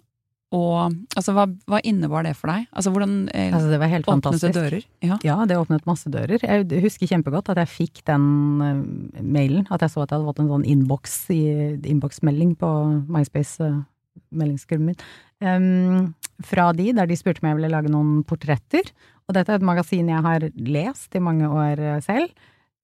og 0.57 0.95
Altså, 1.13 1.35
hva, 1.37 1.45
hva 1.69 1.81
innebar 1.85 2.25
det 2.25 2.33
for 2.39 2.49
deg? 2.49 2.69
Altså, 2.73 2.93
hvordan 2.95 3.17
eh, 3.37 3.51
Altså, 3.53 3.69
det 3.69 3.81
var 3.83 3.91
helt 3.93 4.09
åpnet 4.09 4.41
det 4.41 4.53
dører? 4.57 4.87
Ja. 5.05 5.19
Ja, 5.27 5.37
det 5.49 5.59
åpnet 5.61 5.85
masse 5.89 6.09
dører. 6.13 6.41
Jeg 6.41 6.81
husker 6.85 7.11
kjempegodt 7.11 7.51
at 7.53 7.61
jeg 7.61 7.73
fikk 7.75 8.01
den 8.09 8.25
eh, 8.65 8.81
mailen, 9.21 9.67
at 9.69 9.85
jeg 9.85 9.93
så 9.93 10.07
at 10.07 10.13
jeg 10.13 10.17
hadde 10.17 10.31
fått 10.31 10.41
en 10.45 10.53
sånn 10.55 10.65
innboksmelding 10.65 12.55
på 12.61 12.71
MySpace-meldingsgruppen 13.13 14.89
min. 14.89 15.05
Em, 15.45 16.15
fra 16.45 16.71
de, 16.77 16.93
der 16.95 17.09
de 17.09 17.17
spurte 17.19 17.43
om 17.43 17.51
jeg 17.51 17.59
ville 17.59 17.73
lage 17.73 17.91
noen 17.93 18.23
portretter. 18.27 18.93
Og 19.29 19.35
dette 19.37 19.53
er 19.53 19.61
et 19.61 19.67
magasin 19.67 20.09
jeg 20.09 20.25
har 20.25 20.47
lest 20.57 21.19
i 21.19 21.23
mange 21.23 21.49
år 21.51 21.83
eh, 21.83 21.99
selv. 22.05 22.31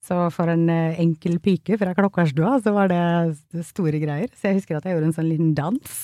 Så 0.04 0.18
for 0.34 0.50
en 0.52 0.66
eh, 0.68 0.98
enkel 1.00 1.38
pike 1.40 1.78
fra 1.80 1.94
Klokkarstua, 1.96 2.58
så 2.60 2.74
var 2.76 2.90
det 2.92 3.62
store 3.70 4.00
greier. 4.02 4.28
Så 4.36 4.50
jeg 4.50 4.58
husker 4.58 4.76
at 4.76 4.84
jeg 4.84 4.98
gjorde 4.98 5.08
en 5.08 5.16
sånn 5.16 5.30
liten 5.30 5.54
dans, 5.56 5.94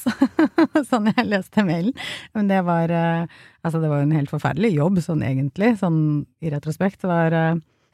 sånn 0.90 1.10
jeg 1.10 1.26
leste 1.28 1.66
mailen. 1.66 1.92
Men 2.36 2.48
det 2.52 2.62
var 2.68 2.94
eh, 2.94 3.40
Altså, 3.60 3.76
det 3.76 3.90
var 3.92 3.98
jo 4.00 4.06
en 4.06 4.16
helt 4.16 4.30
forferdelig 4.32 4.70
jobb, 4.72 5.02
sånn 5.04 5.20
egentlig, 5.20 5.74
sånn 5.76 5.98
i 6.40 6.48
retrospekt. 6.48 7.02
Det 7.02 7.10
var 7.10 7.34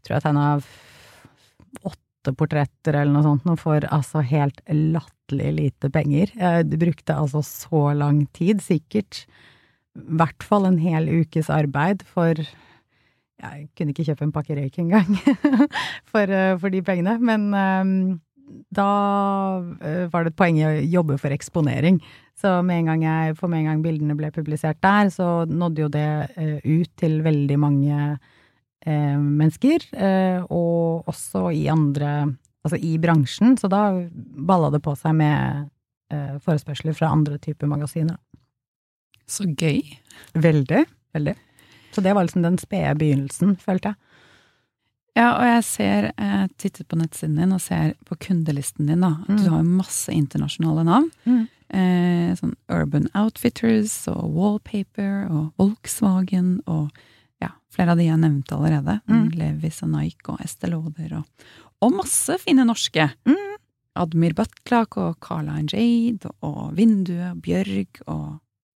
tror 0.06 0.14
jeg 0.14 0.22
tegna 0.22 0.44
åtte 1.82 2.05
portretter 2.34 2.96
eller 2.96 3.12
noe 3.12 3.26
sånt, 3.26 3.46
og 3.46 3.60
for 3.60 3.86
altså 3.94 4.24
helt 4.26 4.62
latterlig 4.66 5.52
lite 5.56 5.90
penger. 5.94 6.32
Du 6.66 6.76
brukte 6.80 7.14
altså 7.14 7.42
så 7.46 7.90
lang 7.94 8.24
tid, 8.34 8.62
sikkert 8.64 9.26
i 9.96 10.20
hvert 10.20 10.44
fall 10.44 10.68
en 10.68 10.78
hel 10.82 11.08
ukes 11.22 11.50
arbeid 11.52 12.04
for 12.08 12.36
Jeg 13.36 13.66
kunne 13.76 13.92
ikke 13.92 14.06
kjøpe 14.06 14.24
en 14.24 14.32
pakke 14.32 14.54
røyk 14.56 14.78
engang 14.80 15.08
for, 16.12 16.24
eh, 16.24 16.54
for 16.56 16.72
de 16.72 16.80
pengene. 16.80 17.18
Men 17.20 17.50
um, 17.52 17.90
da 18.72 18.86
var 20.08 20.24
det 20.24 20.32
et 20.32 20.38
poeng 20.38 20.56
i 20.56 20.64
å 20.64 20.70
jobbe 20.96 21.18
for 21.20 21.34
eksponering. 21.34 21.98
Så 22.38 22.54
med 22.64 22.80
en 22.80 22.88
gang 22.92 23.04
jeg, 23.04 23.36
for 23.36 23.52
med 23.52 23.60
en 23.60 23.68
gang 23.70 23.82
bildene 23.84 24.16
ble 24.16 24.30
publisert 24.32 24.80
der, 24.84 25.10
så 25.12 25.44
nådde 25.50 25.84
jo 25.84 25.90
det 25.92 26.08
ut 26.64 26.90
til 26.96 27.20
veldig 27.26 27.58
mange 27.60 28.16
mennesker. 28.86 29.82
og 30.50 31.08
også 31.10 31.50
i 31.52 31.66
andre 31.72 32.36
Altså 32.66 32.80
i 32.82 32.96
bransjen. 32.98 33.52
Så 33.54 33.68
da 33.70 33.92
balla 34.18 34.72
det 34.74 34.80
på 34.82 34.96
seg 34.98 35.14
med 35.14 35.68
forespørsler 36.42 36.96
fra 36.98 37.12
andre 37.14 37.38
typer 37.38 37.70
magasiner. 37.70 38.16
Så 39.26 39.46
gøy. 39.46 39.84
Veldig. 40.34 40.84
Veldig. 41.14 41.36
Så 41.94 42.02
det 42.02 42.14
var 42.14 42.26
liksom 42.26 42.42
den 42.42 42.58
spede 42.58 42.94
begynnelsen, 42.98 43.54
følte 43.56 43.92
jeg. 43.92 44.02
Ja, 45.16 45.30
og 45.38 45.46
jeg 45.48 45.60
ser, 45.64 46.06
jeg 46.12 46.48
tittet 46.60 46.88
på 46.90 46.98
nettsiden 47.00 47.38
din 47.40 47.54
og 47.56 47.62
ser 47.64 47.94
på 48.04 48.18
kundelisten 48.20 48.90
din, 48.90 49.00
da. 49.00 49.14
Mm. 49.24 49.38
du 49.40 49.48
har 49.48 49.62
masse 49.64 50.12
internasjonale 50.12 50.84
navn. 50.84 51.08
Mm. 51.24 51.44
Eh, 51.66 52.34
sånn 52.36 52.52
Urban 52.70 53.08
Outfitters 53.16 53.94
og 54.12 54.36
Wallpaper 54.36 55.24
og 55.32 55.46
Volkswagen 55.56 56.58
og 56.68 56.92
flere 57.76 57.92
av 57.92 58.00
de 58.00 58.08
jeg 58.08 58.20
nevnte 58.22 58.56
allerede. 58.56 58.98
Mm. 59.10 59.28
Levis 59.36 59.82
og 59.84 59.92
Nike 59.92 60.32
og 60.32 60.42
Estée 60.44 60.70
Lauder 60.72 61.18
og, 61.20 61.46
og 61.84 61.94
masse 61.98 62.38
fine 62.42 62.66
norske. 62.68 63.10
Mm. 63.28 63.54
Admir 63.96 64.34
Butlak 64.36 64.98
og 65.00 65.20
Carla 65.24 65.60
Jade 65.62 66.32
og 66.44 66.74
Vinduet 66.76 67.30
og 67.30 67.44
Bjørg 67.44 68.02
og 68.12 68.26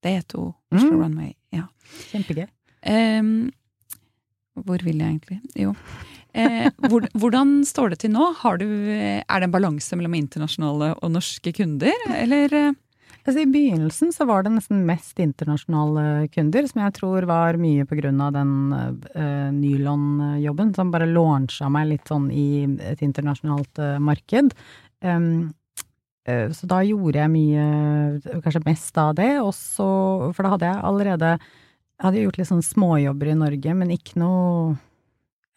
D2, 0.06 0.44
Oslo 0.76 0.92
mm. 0.92 1.00
Runway. 1.02 1.32
Ja. 1.56 1.66
Kjempegøy. 2.12 2.46
Um, 2.88 3.50
hvor 4.66 4.82
vil 4.86 5.02
jeg 5.02 5.16
egentlig? 5.16 5.40
Jo. 5.58 5.74
Eh, 6.38 6.70
hvordan 7.22 7.62
står 7.66 7.94
det 7.94 8.02
til 8.04 8.14
nå? 8.14 8.30
Du, 8.62 8.68
er 8.94 9.26
det 9.26 9.48
en 9.48 9.54
balanse 9.54 9.98
mellom 9.98 10.18
internasjonale 10.18 10.94
og 11.02 11.14
norske 11.14 11.54
kunder, 11.56 11.94
eller? 12.14 12.76
Altså, 13.28 13.42
I 13.44 13.50
begynnelsen 13.52 14.14
så 14.16 14.24
var 14.24 14.46
det 14.46 14.54
nesten 14.54 14.86
mest 14.88 15.18
internasjonale 15.20 16.30
kunder, 16.32 16.64
som 16.70 16.80
jeg 16.86 16.94
tror 16.96 17.26
var 17.28 17.58
mye 17.60 17.84
på 17.84 17.98
grunn 18.00 18.22
av 18.24 18.32
den 18.38 18.54
uh, 18.72 19.50
nylon-jobben, 19.52 20.72
som 20.78 20.94
bare 20.94 21.10
launcha 21.12 21.68
meg 21.68 21.90
litt 21.90 22.08
sånn 22.08 22.30
i 22.32 22.64
et 22.88 23.04
internasjonalt 23.04 23.84
uh, 23.84 23.98
marked. 24.00 24.56
Um, 25.04 25.50
uh, 26.24 26.48
så 26.56 26.72
da 26.72 26.80
gjorde 26.88 27.20
jeg 27.20 27.34
mye, 27.36 27.68
kanskje 28.48 28.64
mest 28.64 29.04
av 29.04 29.18
det, 29.20 29.34
og 29.44 29.52
så 29.60 29.90
For 30.32 30.48
da 30.48 30.56
hadde 30.56 30.72
jeg 30.72 30.86
allerede 30.88 31.36
jeg 31.36 32.06
hadde 32.06 32.24
gjort 32.24 32.40
litt 32.40 32.52
sånn 32.54 32.64
småjobber 32.64 33.34
i 33.34 33.40
Norge, 33.44 33.76
men 33.76 33.92
ikke 33.92 34.22
noe, 34.22 34.78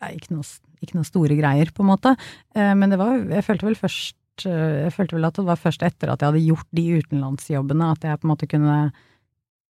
ja, 0.03 0.11
ikke 0.11 0.35
noe, 0.35 0.47
ikke 0.83 0.99
noe 0.99 1.07
store 1.07 1.39
greier, 1.39 1.71
på 1.71 1.85
en 1.85 1.93
måte. 1.93 2.15
Men 2.57 2.89
det 2.89 2.97
var 2.97 3.19
Jeg 3.29 3.45
følte 3.45 3.69
vel 3.69 3.77
først 3.77 4.17
eh, 4.49 4.87
Jeg 4.87 4.95
følte 4.97 5.17
vel 5.17 5.29
at 5.29 5.39
det 5.39 5.47
var 5.49 5.61
først 5.61 5.85
etter 5.87 6.13
at 6.13 6.23
jeg 6.23 6.33
hadde 6.33 6.43
gjort 6.47 6.69
de 6.77 6.87
utenlandsjobbene, 7.01 7.93
at 7.95 8.07
jeg 8.07 8.21
på 8.21 8.27
en 8.27 8.33
måte 8.33 8.49
kunne 8.51 8.79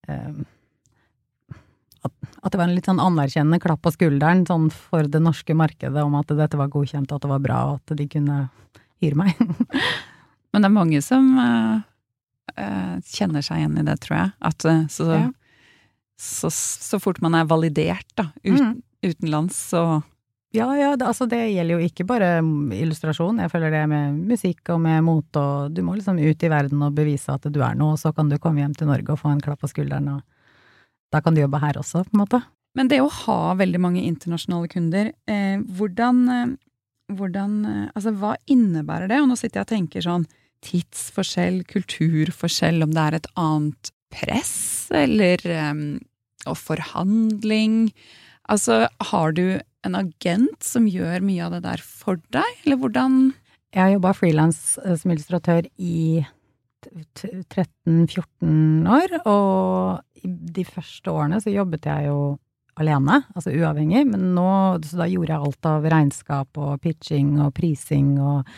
eh, 0.09 0.41
at, 2.01 2.15
at, 2.41 2.49
det 2.53 2.61
var 2.61 2.67
en 2.67 2.77
litt 2.77 2.89
sånn 2.89 3.03
anerkjennende 3.03 3.61
klapp 3.61 3.83
på 3.85 3.93
skulderen 3.93 4.47
sånn 4.49 4.71
for 4.73 5.09
det 5.11 5.21
norske 5.21 5.57
markedet 5.57 6.05
om 6.05 6.17
at 6.17 6.33
dette 6.33 6.61
var 6.61 6.73
godkjent, 6.73 7.13
at 7.13 7.27
det 7.27 7.33
var 7.33 7.43
bra, 7.45 7.59
og 7.73 7.83
at 7.83 7.99
de 7.99 8.07
kunne 8.09 8.39
hyre 9.05 9.19
meg. 9.21 9.37
Men 10.51 10.65
det 10.65 10.71
er 10.71 10.73
mange 10.73 11.03
som 11.05 11.29
uh, 11.37 11.83
uh, 12.57 12.95
kjenner 13.05 13.45
seg 13.45 13.61
igjen 13.61 13.77
i 13.83 13.85
det, 13.85 13.99
tror 14.01 14.17
jeg. 14.17 14.33
At, 14.49 14.65
uh, 14.65 14.87
så 14.89 15.11
ja 15.13 15.29
så, 16.21 16.51
så, 16.53 17.01
fort 17.01 17.21
man 17.25 17.35
er 17.39 17.49
validert 17.49 18.09
da, 18.19 18.29
ut, 18.45 18.61
mm. 18.61 18.75
utenlands, 19.09 19.57
så 19.73 20.03
ja, 20.51 20.67
ja, 20.75 20.95
det, 20.99 21.07
altså 21.07 21.29
det 21.31 21.39
gjelder 21.53 21.77
jo 21.77 21.87
ikke 21.87 22.07
bare 22.09 22.31
illustrasjon, 22.75 23.39
jeg 23.45 23.53
føler 23.53 23.71
det 23.75 23.85
med 23.91 24.17
musikk 24.33 24.73
og 24.75 24.81
med 24.83 25.05
mote 25.07 25.39
og 25.39 25.77
Du 25.77 25.85
må 25.87 25.95
liksom 25.95 26.19
ut 26.19 26.43
i 26.43 26.51
verden 26.51 26.83
og 26.83 26.97
bevise 26.97 27.37
at 27.37 27.47
du 27.47 27.61
er 27.63 27.77
noe, 27.79 27.95
og 27.95 28.01
så 28.03 28.11
kan 28.17 28.31
du 28.31 28.39
komme 28.43 28.65
hjem 28.65 28.75
til 28.75 28.91
Norge 28.91 29.15
og 29.15 29.21
få 29.23 29.31
en 29.31 29.43
klapp 29.45 29.63
på 29.63 29.71
skulderen, 29.71 30.09
og 30.17 31.15
da 31.15 31.23
kan 31.23 31.35
du 31.35 31.43
jobbe 31.45 31.63
her 31.63 31.79
også, 31.79 32.03
på 32.07 32.17
en 32.17 32.25
måte. 32.25 32.43
Men 32.79 32.91
det 32.91 33.01
å 33.03 33.11
ha 33.11 33.55
veldig 33.59 33.81
mange 33.83 34.03
internasjonale 34.07 34.71
kunder, 34.71 35.13
eh, 35.31 35.63
hvordan, 35.79 36.21
eh, 36.31 36.53
hvordan 37.15 37.57
eh, 37.67 37.89
Altså, 37.95 38.13
hva 38.15 38.37
innebærer 38.47 39.11
det? 39.11 39.19
Og 39.23 39.31
nå 39.31 39.39
sitter 39.39 39.61
jeg 39.61 39.67
og 39.67 39.73
tenker 39.75 40.07
sånn 40.07 40.27
tidsforskjell, 40.67 41.65
kulturforskjell, 41.71 42.83
om 42.85 42.95
det 42.95 43.03
er 43.07 43.19
et 43.19 43.31
annet 43.41 43.91
press, 44.13 44.91
eller 44.95 45.43
um, 45.71 46.01
og 46.51 46.59
forhandling. 46.59 47.93
Altså, 48.51 48.85
har 49.11 49.35
du 49.37 49.61
en 49.87 49.97
agent 49.99 50.65
som 50.65 50.89
gjør 50.89 51.25
mye 51.25 51.47
av 51.47 51.57
det 51.57 51.63
der 51.65 51.85
for 51.85 52.21
deg, 52.35 52.51
eller 52.65 52.81
hvordan 52.81 53.21
Jeg 53.71 53.83
har 53.85 53.93
jobba 53.95 54.13
frilans 54.19 54.61
eh, 54.85 54.97
som 54.99 55.13
illustratør 55.15 55.69
i 55.79 56.27
13-14 56.91 58.89
år, 58.89 59.15
og 59.29 60.25
de 60.25 60.65
første 60.65 61.13
årene 61.13 61.41
så 61.43 61.53
jobbet 61.53 61.87
jeg 61.87 62.09
jo 62.09 62.21
alene, 62.81 63.21
altså 63.35 63.53
uavhengig, 63.53 64.07
men 64.09 64.31
nå, 64.37 64.51
så 64.87 65.03
da 65.03 65.09
gjorde 65.11 65.35
jeg 65.35 65.49
alt 65.49 65.69
av 65.69 65.89
regnskap 65.93 66.61
og 66.61 66.81
pitching 66.83 67.35
og 67.45 67.53
prising 67.57 68.15
og 68.19 68.49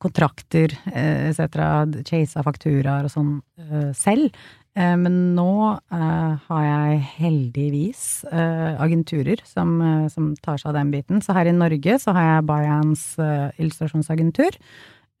kontrakter 0.00 0.72
etc., 0.88 2.02
chasa 2.08 2.42
fakturaer 2.44 3.06
og 3.06 3.12
sånn 3.12 3.34
eh, 3.60 3.90
selv. 3.96 4.32
Eh, 4.78 4.94
men 5.00 5.16
nå 5.34 5.52
uh, 5.74 6.32
har 6.46 6.62
jeg 6.62 7.00
heldigvis 7.16 8.04
uh, 8.30 8.78
agenturer 8.78 9.42
som, 9.48 9.74
som, 10.12 10.30
tar 10.38 10.60
seg 10.60 10.70
av 10.70 10.78
den 10.78 10.94
biten. 10.94 11.24
Så 11.24 11.34
her 11.34 11.50
i 11.50 11.56
Norge 11.56 11.98
så 12.02 12.14
har 12.16 12.28
jeg 12.28 12.48
Bayans 12.50 13.04
illustrasjonsagentur. 13.20 14.58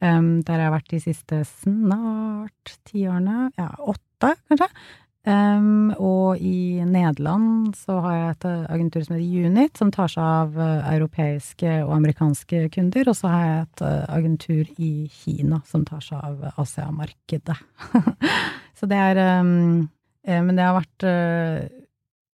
Der 0.00 0.56
jeg 0.56 0.64
har 0.64 0.72
vært 0.72 0.92
de 0.94 0.98
siste 1.02 1.42
snart 1.44 2.70
ti 2.88 3.02
årene. 3.04 3.50
Ja, 3.60 3.66
åtte, 3.84 4.30
kanskje. 4.48 4.70
Um, 5.28 5.90
og 6.00 6.40
i 6.40 6.80
Nederland 6.80 7.74
så 7.76 7.98
har 8.00 8.14
jeg 8.16 8.30
et 8.30 8.46
agentur 8.72 9.02
som 9.04 9.18
heter 9.18 9.50
Unit, 9.50 9.76
som 9.76 9.90
tar 9.92 10.08
seg 10.08 10.24
av 10.24 10.56
europeiske 10.94 11.74
og 11.84 11.92
amerikanske 11.98 12.62
kunder. 12.72 13.10
Og 13.12 13.18
så 13.18 13.32
har 13.32 13.44
jeg 13.46 13.66
et 13.66 13.84
agentur 14.16 14.72
i 14.80 14.92
Kina 15.12 15.60
som 15.68 15.84
tar 15.88 16.00
seg 16.04 16.24
av 16.24 16.60
Asia-markedet. 16.64 17.58
Så 18.80 18.88
det 18.88 18.96
er 18.96 19.18
um, 19.42 19.90
Men 20.24 20.54
det 20.56 20.64
har 20.64 20.78
vært 20.78 21.04
uh, 21.04 21.80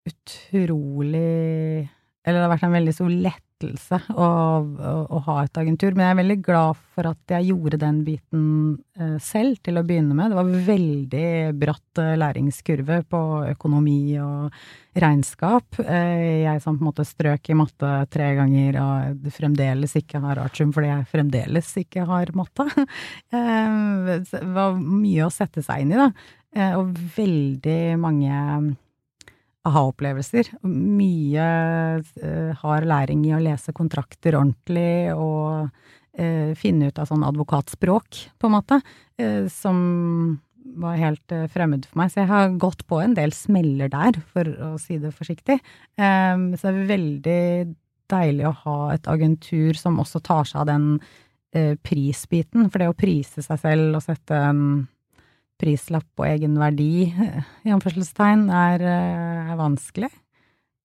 utrolig 0.10 1.88
Eller 2.24 2.40
det 2.40 2.46
har 2.48 2.54
vært 2.54 2.68
en 2.68 2.78
veldig 2.78 2.94
stor 2.96 3.12
lettelse 3.12 3.98
å, 4.12 4.26
å, 4.26 4.94
å, 5.08 5.20
ha 5.28 5.36
et 5.44 5.60
agentur. 5.60 5.94
Men 5.94 6.06
jeg 6.06 6.14
er 6.14 6.20
veldig 6.20 6.38
glad 6.44 6.80
for 6.96 7.10
at 7.10 7.34
jeg 7.36 7.50
gjorde 7.50 7.80
den 7.80 8.02
biten 8.08 8.46
uh, 9.00 9.18
selv 9.24 9.60
til 9.64 9.80
å 9.80 9.84
begynne 9.88 10.16
med. 10.16 10.32
Det 10.32 10.40
var 10.40 10.52
veldig 10.70 11.32
bratt 11.60 12.02
uh, 12.02 12.14
læringskurve 12.20 13.00
på 13.12 13.22
økonomi 13.54 14.16
og 14.24 14.56
regnskap. 15.00 15.80
jeg 15.82 16.62
som 16.62 16.76
på 16.78 16.84
en 16.84 16.90
måte 16.92 17.08
strøk 17.08 17.50
i 17.50 17.58
matte 17.58 17.92
tre 18.14 18.28
ganger 18.38 18.78
og 18.78 19.32
fremdeles 19.34 19.96
ikke 19.98 20.22
har 20.22 20.44
artium 20.44 20.70
fordi 20.76 20.92
jeg 20.92 21.10
fremdeles 21.10 21.72
ikke 21.82 22.06
har 22.06 22.30
matte. 22.38 22.68
det 23.34 24.46
var 24.54 24.78
mye 24.78 25.26
å 25.26 25.34
sette 25.34 25.66
seg 25.66 25.82
inn 25.82 25.96
i, 25.96 26.00
da. 26.04 26.12
Eh, 26.54 26.74
og 26.78 26.94
veldig 27.16 27.98
mange 28.02 28.34
aha-opplevelser. 29.68 30.50
Mye 30.68 31.50
uh, 32.04 32.52
hard 32.62 32.88
læring 32.90 33.24
i 33.28 33.36
å 33.36 33.42
lese 33.44 33.74
kontrakter 33.76 34.38
ordentlig 34.40 35.14
og 35.16 35.70
uh, 35.70 36.52
finne 36.60 36.90
ut 36.92 37.00
av 37.00 37.10
sånn 37.10 37.26
advokatspråk, 37.28 38.24
på 38.40 38.50
en 38.50 38.56
måte, 38.58 38.82
uh, 39.22 39.46
som 39.52 39.78
var 40.84 40.98
helt 40.98 41.34
fremmed 41.54 41.86
for 41.86 42.02
meg. 42.02 42.12
Så 42.12 42.24
jeg 42.24 42.32
har 42.32 42.56
gått 42.60 42.86
på 42.90 42.98
en 43.04 43.14
del 43.18 43.34
smeller 43.36 43.92
der, 43.94 44.18
for 44.34 44.48
å 44.48 44.74
si 44.82 44.98
det 45.02 45.14
forsiktig. 45.14 45.60
Um, 46.00 46.54
så 46.58 46.72
det 46.72 46.72
er 46.72 46.88
veldig 46.90 47.44
deilig 48.14 48.48
å 48.50 48.56
ha 48.64 48.78
et 48.96 49.08
agentur 49.10 49.78
som 49.78 50.00
også 50.02 50.22
tar 50.26 50.50
seg 50.50 50.64
av 50.64 50.72
den 50.72 50.88
prisbiten. 51.86 52.66
For 52.74 52.82
det 52.82 52.88
å 52.90 52.96
prise 52.98 53.44
seg 53.46 53.60
selv 53.62 54.00
og 54.00 54.02
sette 54.02 54.40
um, 54.50 54.88
prislapp 55.62 56.20
og 56.20 56.28
egenverdi, 56.28 57.08
i 57.66 57.74
anførselstegn, 57.74 58.48
er, 58.50 58.84
eh, 58.84 59.52
er, 59.52 59.60
vanskelig. 59.60 60.10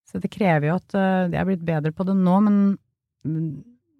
Så 0.09 0.21
det 0.21 0.31
krever 0.33 0.69
jo 0.69 0.77
at 0.79 0.95
eh, 0.97 1.27
Jeg 1.29 1.41
er 1.41 1.49
blitt 1.49 1.65
bedre 1.65 1.91
på 1.93 2.05
det 2.07 2.15
nå, 2.17 2.37
men 2.45 2.59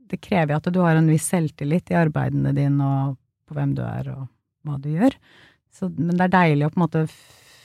det 0.09 0.21
krever 0.23 0.55
jo 0.55 0.61
at 0.61 0.71
du 0.73 0.79
har 0.81 0.97
en 0.97 1.09
viss 1.11 1.27
selvtillit 1.29 1.91
i 1.91 1.99
arbeidene 1.99 2.53
dine 2.55 2.85
og 2.85 3.17
på 3.49 3.57
hvem 3.57 3.75
du 3.77 3.83
er 3.85 4.09
og 4.13 4.25
hva 4.65 4.79
du 4.81 4.89
gjør. 4.93 5.13
Så, 5.73 5.89
men 5.97 6.15
det 6.17 6.27
er 6.27 6.35
deilig 6.37 6.67
å 6.67 6.73
på 6.73 6.79
en 6.79 6.85
måte 6.85 7.05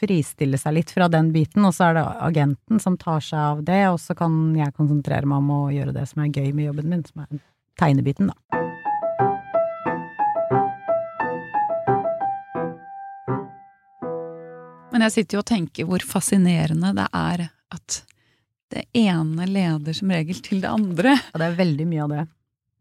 fristille 0.04 0.58
seg 0.61 0.76
litt 0.76 0.92
fra 0.92 1.08
den 1.08 1.30
biten, 1.32 1.64
og 1.64 1.75
så 1.76 1.88
er 1.88 1.99
det 1.99 2.04
agenten 2.26 2.82
som 2.82 2.99
tar 3.00 3.25
seg 3.25 3.40
av 3.40 3.64
det, 3.64 3.82
og 3.92 4.00
så 4.02 4.16
kan 4.18 4.37
jeg 4.58 4.76
konsentrere 4.76 5.28
meg 5.28 5.44
om 5.44 5.52
å 5.54 5.62
gjøre 5.73 5.96
det 5.96 6.06
som 6.11 6.25
er 6.25 6.32
gøy 6.34 6.52
med 6.52 6.68
jobben 6.70 6.90
min, 6.92 7.06
som 7.08 7.25
er 7.25 7.44
tegnebiten, 7.80 8.32
da. 8.32 8.84
Men 15.04 15.11
jeg 15.12 15.20
sitter 15.20 15.37
jo 15.37 15.40
og 15.42 15.49
tenker 15.50 15.84
hvor 15.88 16.04
fascinerende 16.08 16.90
det 16.96 17.04
er 17.12 17.40
at 17.76 17.96
det 18.73 18.87
ene 18.96 19.44
leder 19.44 19.92
som 19.92 20.08
regel 20.08 20.38
til 20.40 20.62
det 20.62 20.70
andre. 20.70 21.12
Og 21.34 21.42
det 21.42 21.49
er 21.50 21.58
veldig 21.58 21.87
mye 21.90 22.06
av 22.06 22.14
det. 22.14 22.23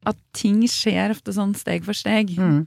At 0.07 0.21
ting 0.31 0.61
skjer 0.71 1.11
ofte 1.11 1.33
sånn 1.35 1.51
steg 1.59 1.83
for 1.83 1.97
steg. 1.99 2.31
Mm. 2.39 2.61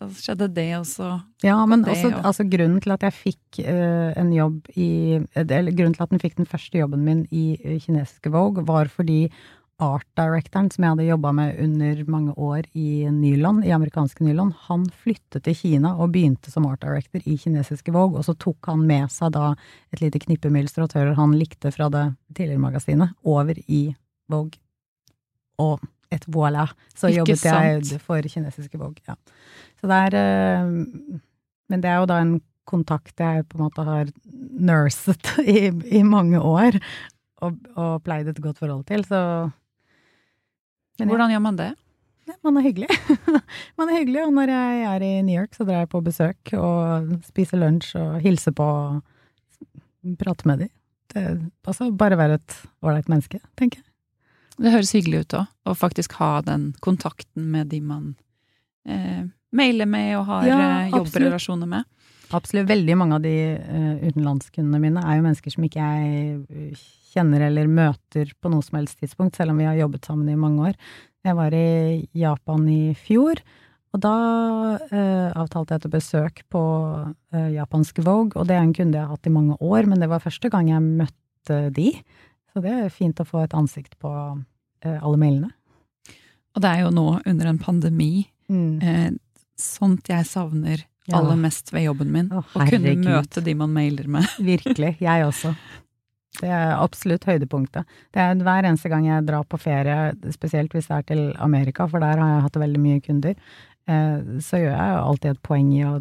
Da 0.00 0.08
skjedde 0.16 0.48
det 0.56 0.64
også. 0.78 1.10
Ja, 1.44 1.58
men 1.68 1.84
og 1.84 1.92
også 1.92 2.08
og- 2.08 2.24
altså, 2.24 2.48
grunnen 2.48 2.80
til 2.80 2.94
at 2.96 3.04
jeg 3.04 3.16
fikk 3.18 3.60
uh, 3.68 4.16
en 4.16 4.32
jobb 4.32 4.64
i 4.80 4.88
Eller 5.36 5.76
grunnen 5.76 5.94
til 5.96 6.06
at 6.06 6.16
den 6.16 6.24
fikk 6.24 6.40
den 6.40 6.48
første 6.48 6.80
jobben 6.80 7.04
min 7.04 7.22
i 7.30 7.44
uh, 7.60 7.76
kinesiske 7.76 8.32
Vogue, 8.32 8.64
var 8.64 8.88
fordi 8.88 9.26
art 9.82 10.06
directoren 10.16 10.70
som 10.72 10.84
jeg 10.84 10.94
hadde 10.94 11.06
jobba 11.10 11.32
med 11.36 11.58
under 11.60 11.98
mange 12.08 12.32
år 12.40 12.64
i 12.72 13.10
Nyland, 13.12 13.64
i 13.64 13.74
amerikanske 13.76 14.24
Nyland, 14.24 14.54
han 14.68 14.86
flyttet 15.02 15.44
til 15.44 15.56
Kina 15.56 15.92
og 16.00 16.14
begynte 16.14 16.52
som 16.52 16.64
art 16.68 16.80
director 16.84 17.20
i 17.28 17.36
kinesiske 17.40 17.92
Vogue, 17.92 18.16
og 18.16 18.24
så 18.24 18.32
tok 18.40 18.70
han 18.70 18.86
med 18.88 19.12
seg 19.12 19.34
da 19.36 19.50
et 19.92 20.00
lite 20.00 20.22
knippe 20.22 20.48
med 20.52 20.64
illustratører 20.64 21.18
han 21.18 21.34
likte 21.36 21.72
fra 21.74 21.90
det 21.92 22.06
tidligere 22.32 22.62
magasinet, 22.62 23.12
over 23.28 23.60
i 23.66 23.82
Vogue. 24.32 24.56
Og 25.60 25.84
et 26.12 26.24
voilà, 26.30 26.68
så 26.94 27.10
Ikke 27.10 27.34
jobbet 27.34 27.44
jeg 27.44 28.00
for 28.04 28.32
kinesiske 28.32 28.80
Vogue. 28.80 29.04
Ja. 29.08 29.16
Så 29.80 29.90
det 29.90 30.00
er 30.06 30.16
eh, 30.20 30.72
Men 31.68 31.82
det 31.82 31.90
er 31.90 31.98
jo 32.00 32.08
da 32.08 32.20
en 32.22 32.38
kontakt 32.66 33.20
jeg 33.20 33.44
på 33.50 33.58
en 33.58 33.66
måte 33.66 33.84
har 33.84 34.08
nurset 34.24 35.34
i, 35.44 35.68
i 35.68 36.02
mange 36.02 36.40
år, 36.40 36.80
og, 37.44 37.60
og 37.76 38.02
pleide 38.06 38.32
et 38.32 38.40
godt 38.42 38.58
forhold 38.62 38.86
til, 38.88 39.04
så 39.04 39.50
men. 40.98 41.10
Hvordan 41.12 41.34
gjør 41.34 41.44
man 41.44 41.58
det? 41.60 41.72
Man 42.42 42.56
er 42.58 42.64
hyggelig. 42.66 42.88
man 43.78 43.90
er 43.90 44.00
hyggelig, 44.00 44.22
og 44.26 44.32
når 44.34 44.50
jeg 44.50 44.86
er 44.90 45.04
i 45.06 45.10
New 45.22 45.36
York, 45.36 45.54
så 45.54 45.66
drar 45.66 45.84
jeg 45.84 45.92
på 45.92 46.02
besøk 46.02 46.54
og 46.58 47.12
spiser 47.28 47.60
lunsj 47.62 47.92
og 48.00 48.16
hilser 48.24 48.54
på 48.56 48.66
og 48.66 50.16
prater 50.18 50.50
med 50.50 50.64
dem. 50.64 50.72
Det, 51.12 51.22
altså, 51.66 51.90
bare 51.94 52.18
være 52.18 52.40
et 52.40 52.56
ålreit 52.82 53.10
menneske, 53.12 53.38
tenker 53.58 53.80
jeg. 53.80 53.86
Det 54.56 54.72
høres 54.72 54.94
hyggelig 54.96 55.22
ut 55.22 55.36
òg, 55.42 55.50
å 55.68 55.74
faktisk 55.76 56.16
ha 56.18 56.30
den 56.44 56.70
kontakten 56.82 57.50
med 57.52 57.68
de 57.70 57.82
man 57.84 58.14
eh, 58.88 59.26
mailer 59.54 59.88
med 59.90 60.14
og 60.16 60.24
har 60.30 60.46
Ja, 60.48 60.60
eh, 60.86 60.94
jobbrelasjoner 60.96 61.68
med. 61.70 61.84
Absolutt. 62.34 62.66
Veldig 62.68 62.96
mange 62.98 63.18
av 63.20 63.22
de 63.22 63.34
uh, 63.54 64.00
utenlandskundene 64.02 64.80
mine 64.82 65.02
er 65.04 65.18
jo 65.18 65.26
mennesker 65.28 65.52
som 65.54 65.66
ikke 65.66 65.84
jeg 65.84 66.72
kjenner 67.16 67.46
eller 67.48 67.66
møter 67.72 68.30
på 68.42 68.52
noe 68.52 68.62
som 68.62 68.76
helst 68.78 69.00
tidspunkt, 69.00 69.36
selv 69.40 69.54
om 69.54 69.58
vi 69.62 69.66
har 69.68 69.78
jobbet 69.80 70.04
sammen 70.06 70.28
i 70.30 70.36
mange 70.38 70.68
år. 70.70 70.76
Jeg 71.26 71.34
var 71.38 71.54
i 71.56 72.06
Japan 72.14 72.68
i 72.70 72.92
fjor, 72.94 73.40
og 73.96 74.00
da 74.04 74.12
eh, 74.92 75.32
avtalte 75.34 75.74
jeg 75.74 75.82
et 75.86 75.92
besøk 75.96 76.42
på 76.52 76.62
eh, 77.32 77.48
japansk 77.56 77.98
Vogue, 78.04 78.36
og 78.36 78.46
det 78.50 78.54
er 78.58 78.62
en 78.66 78.74
kunde 78.76 78.98
jeg 79.00 79.06
har 79.08 79.14
hatt 79.16 79.26
i 79.26 79.32
mange 79.32 79.56
år, 79.64 79.88
men 79.88 80.02
det 80.02 80.10
var 80.12 80.20
første 80.22 80.50
gang 80.52 80.68
jeg 80.70 80.84
møtte 80.84 81.60
de. 81.74 81.92
Så 82.52 82.62
det 82.64 82.72
er 82.72 82.92
fint 82.92 83.18
å 83.20 83.26
få 83.28 83.42
et 83.46 83.56
ansikt 83.56 83.96
på 84.02 84.10
eh, 84.84 84.98
alle 85.00 85.16
mailene. 85.20 85.50
Og 86.56 86.62
det 86.64 86.70
er 86.72 86.84
jo 86.86 86.92
nå 86.94 87.08
under 87.26 87.52
en 87.52 87.58
pandemi 87.62 88.26
Mm. 88.46 88.76
eh, 88.80 89.08
sånt 89.58 90.06
jeg 90.06 90.22
savner 90.28 90.84
Ja. 91.08 91.16
aller 91.18 91.34
mest 91.38 91.72
ved 91.74 91.82
jobben 91.88 92.12
min. 92.14 92.28
Å, 92.30 92.44
Å 92.54 92.66
kunne 92.70 92.92
møte 93.02 93.42
de 93.42 93.54
man 93.58 93.72
mailer 93.74 94.06
med. 94.06 94.22
Virkelig. 94.38 94.92
Jeg 95.02 95.24
også. 95.26 95.50
Det 96.40 96.50
er 96.52 96.74
absolutt 96.76 97.24
høydepunktet. 97.24 97.86
Det 98.12 98.20
er 98.20 98.34
hver 98.44 98.66
eneste 98.68 98.90
gang 98.92 99.06
jeg 99.08 99.24
drar 99.28 99.44
på 99.48 99.58
ferie, 99.62 100.10
spesielt 100.34 100.74
hvis 100.76 100.88
det 100.90 100.96
er 100.98 101.06
til 101.08 101.22
Amerika, 101.40 101.86
for 101.88 102.02
der 102.04 102.20
har 102.20 102.34
jeg 102.34 102.44
hatt 102.46 102.58
veldig 102.60 102.80
mye 102.82 103.00
kunder, 103.04 103.34
eh, 103.88 104.18
så 104.44 104.60
gjør 104.60 104.74
jeg 104.74 104.98
alltid 105.00 105.30
et 105.32 105.42
poeng 105.46 105.70
i 105.72 105.82
å 105.88 105.94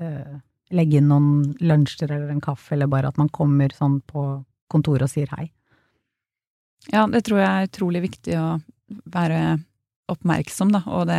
eh, 0.00 0.36
legge 0.74 0.98
inn 1.00 1.10
noen 1.10 1.54
lunsjer 1.60 2.10
eller 2.10 2.30
en 2.34 2.40
kaffe, 2.44 2.72
eller 2.76 2.86
bare 2.90 3.10
at 3.10 3.18
man 3.18 3.28
kommer 3.34 3.74
sånn 3.74 3.98
på 4.06 4.24
kontoret 4.70 5.08
og 5.08 5.10
sier 5.12 5.30
hei. 5.36 5.50
Ja, 6.92 7.06
det 7.10 7.24
tror 7.26 7.40
jeg 7.40 7.48
er 7.48 7.68
utrolig 7.70 8.02
viktig 8.10 8.34
å 8.38 8.48
være 9.10 9.58
oppmerksom, 10.12 10.70
da, 10.74 10.82
og 10.86 11.06
det 11.08 11.18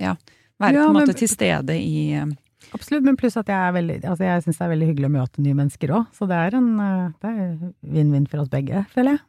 ja, 0.00 0.14
være 0.62 0.74
Ja, 0.78 0.86
på 0.88 0.94
en 0.96 1.06
men- 1.06 1.14
til 1.18 1.28
stede 1.28 1.76
i 1.76 2.12
eh, 2.16 2.26
Absolutt, 2.72 3.04
men 3.04 3.18
pluss 3.20 3.36
at 3.36 3.50
jeg 3.50 3.58
er 3.58 3.74
veldig 3.76 3.98
Altså, 4.04 4.24
jeg 4.24 4.44
syns 4.46 4.58
det 4.58 4.64
er 4.66 4.72
veldig 4.72 4.88
hyggelig 4.92 5.08
å 5.10 5.14
møte 5.18 5.44
nye 5.44 5.58
mennesker 5.58 5.92
òg, 5.98 6.06
så 6.16 6.28
det 6.30 6.38
er 6.38 6.56
en 6.58 6.70
eh, 6.80 7.12
det 7.22 7.34
vinn-vinn 7.96 8.26
for 8.30 8.42
oss 8.44 8.50
begge, 8.52 8.84
føler 8.94 9.16
jeg. 9.16 9.24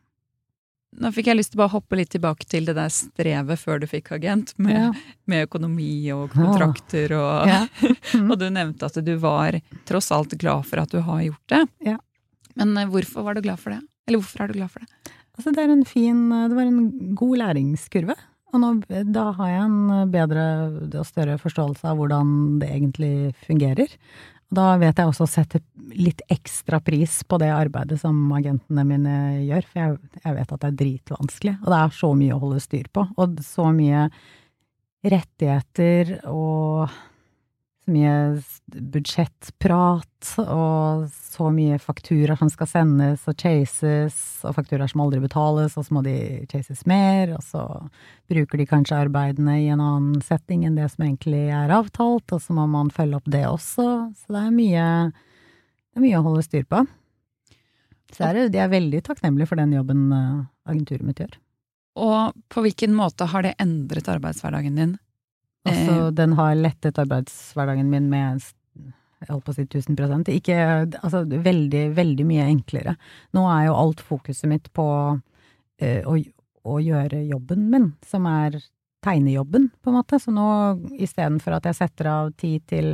Nå 1.01 1.09
fikk 1.09 1.31
jeg 1.31 1.37
lyst 1.39 1.53
til 1.53 1.57
å 1.57 1.63
bare 1.63 1.73
hoppe 1.73 1.97
litt 1.97 2.11
tilbake 2.13 2.45
til 2.45 2.67
det 2.69 2.75
der 2.77 2.91
strevet 2.93 3.57
før 3.57 3.79
du 3.81 3.87
fikk 3.89 4.11
agent, 4.13 4.53
med, 4.61 4.77
Ja. 4.77 4.89
med 5.25 5.47
økonomi 5.47 5.89
og 6.13 6.35
kontrakter 6.35 7.15
og 7.17 7.47
Ja. 7.53 7.63
Mm. 8.13 8.27
Og 8.31 8.37
du 8.39 8.45
nevnte 8.53 8.85
at 8.91 8.99
du 9.01 9.15
var 9.17 9.57
tross 9.89 10.11
alt 10.13 10.35
glad 10.37 10.67
for 10.69 10.83
at 10.83 10.93
du 10.93 10.99
har 11.01 11.23
gjort 11.25 11.47
det. 11.55 11.63
Ja. 11.89 11.97
Men 12.59 12.77
eh, 12.77 12.85
hvorfor 12.93 13.25
var 13.25 13.33
du 13.33 13.41
glad 13.41 13.59
for 13.59 13.73
det? 13.73 13.81
Eller 14.07 14.21
hvorfor 14.21 14.43
er 14.43 14.51
du 14.53 14.59
glad 14.59 14.69
for 14.71 14.85
det? 14.85 15.13
Altså, 15.33 15.49
det 15.55 15.63
en 15.65 15.85
fin 15.89 16.29
Det 16.29 16.53
var 16.53 16.67
en 16.69 17.15
god 17.17 17.37
læringskurve. 17.41 18.15
Og 18.53 18.61
nå, 18.61 18.69
da 19.09 19.29
har 19.39 19.49
jeg 19.49 19.63
en 19.65 20.11
bedre 20.13 20.43
og 20.99 21.07
større 21.09 21.39
forståelse 21.41 21.89
av 21.89 21.97
hvordan 21.97 22.59
det 22.61 22.69
egentlig 22.69 23.15
fungerer. 23.47 23.95
Da 24.53 24.75
vet 24.77 24.99
jeg 24.99 25.09
også 25.09 25.25
å 25.25 25.31
sette 25.31 25.63
litt 25.97 26.21
ekstra 26.31 26.77
pris 26.83 27.21
på 27.25 27.39
det 27.41 27.49
arbeidet 27.49 27.97
som 28.01 28.19
agentene 28.37 28.85
mine 28.85 29.15
gjør, 29.47 29.65
for 29.65 29.81
jeg, 29.81 29.95
jeg 30.21 30.37
vet 30.37 30.53
at 30.53 30.61
det 30.61 30.69
er 30.69 30.79
dritvanskelig. 30.83 31.55
Og 31.63 31.71
det 31.73 31.79
er 31.79 31.95
så 31.97 32.11
mye 32.19 32.35
å 32.35 32.43
holde 32.43 32.61
styr 32.61 32.91
på, 32.93 33.07
og 33.17 33.41
så 33.45 33.71
mye 33.73 34.05
rettigheter 35.03 36.19
og 36.29 36.93
så 37.83 37.91
mye 37.91 38.79
budsjettprat, 38.93 40.29
og 40.39 41.09
så 41.11 41.49
mye 41.51 41.79
fakturaer 41.81 42.39
som 42.39 42.49
skal 42.51 42.69
sendes 42.69 43.25
og 43.27 43.35
chases, 43.39 44.15
og 44.47 44.55
fakturaer 44.55 44.87
som 44.91 45.03
aldri 45.03 45.19
betales, 45.23 45.75
og 45.75 45.83
så 45.83 45.97
må 45.97 46.03
de 46.05 46.15
chases 46.51 46.85
mer, 46.87 47.35
og 47.35 47.43
så 47.43 47.65
bruker 48.31 48.61
de 48.61 48.67
kanskje 48.69 49.01
arbeidene 49.03 49.57
i 49.59 49.67
en 49.73 49.83
annen 49.83 50.23
setting 50.23 50.63
enn 50.63 50.79
det 50.79 50.87
som 50.93 51.03
egentlig 51.03 51.49
er 51.51 51.75
avtalt, 51.75 52.31
og 52.31 52.41
så 52.43 52.55
må 52.55 52.69
man 52.71 52.93
følge 52.93 53.19
opp 53.19 53.27
det 53.27 53.45
også, 53.49 53.87
så 54.15 54.37
det 54.37 54.45
er 54.45 54.55
mye, 54.55 54.89
det 55.91 55.99
er 55.99 56.07
mye 56.07 56.19
å 56.21 56.27
holde 56.29 56.47
styr 56.47 56.67
på. 56.69 56.85
Så 58.13 58.27
er 58.29 58.37
det, 58.37 58.51
de 58.53 58.61
er 58.61 58.71
veldig 58.71 59.01
takknemlige 59.03 59.49
for 59.49 59.59
den 59.59 59.73
jobben 59.73 60.11
eh, 60.13 60.43
agenturet 60.69 61.03
mitt 61.03 61.19
gjør. 61.19 61.35
Og 61.99 62.37
på 62.49 62.63
hvilken 62.63 62.93
måte 62.95 63.27
har 63.29 63.43
det 63.45 63.57
endret 63.61 64.07
arbeidshverdagen 64.09 64.77
din? 64.77 64.93
Altså, 65.63 66.11
den 66.11 66.35
har 66.35 66.57
lettet 66.59 66.99
arbeidshverdagen 66.99 67.89
min 67.91 68.09
med 68.11 68.43
jeg 69.23 69.31
holdt 69.31 69.45
på 69.47 69.53
å 69.53 69.55
si 69.55 69.63
1000 69.63 69.97
prosent. 69.99 70.29
Ikke 70.31 70.57
Altså, 70.99 71.23
veldig, 71.23 71.83
veldig 71.95 72.25
mye 72.27 72.47
enklere. 72.51 72.97
Nå 73.35 73.45
er 73.47 73.67
jo 73.69 73.77
alt 73.79 74.03
fokuset 74.03 74.49
mitt 74.51 74.69
på 74.75 74.85
eh, 75.79 76.03
å, 76.03 76.17
å 76.67 76.79
gjøre 76.83 77.23
jobben 77.29 77.69
min, 77.71 77.91
som 78.07 78.27
er 78.27 78.59
tegnejobben, 79.03 79.69
på 79.81 79.91
en 79.91 79.99
måte. 79.99 80.19
Så 80.19 80.33
nå 80.35 80.47
istedenfor 80.99 81.57
at 81.57 81.69
jeg 81.69 81.79
setter 81.79 82.11
av 82.11 82.33
tid 82.39 82.65
til 82.71 82.91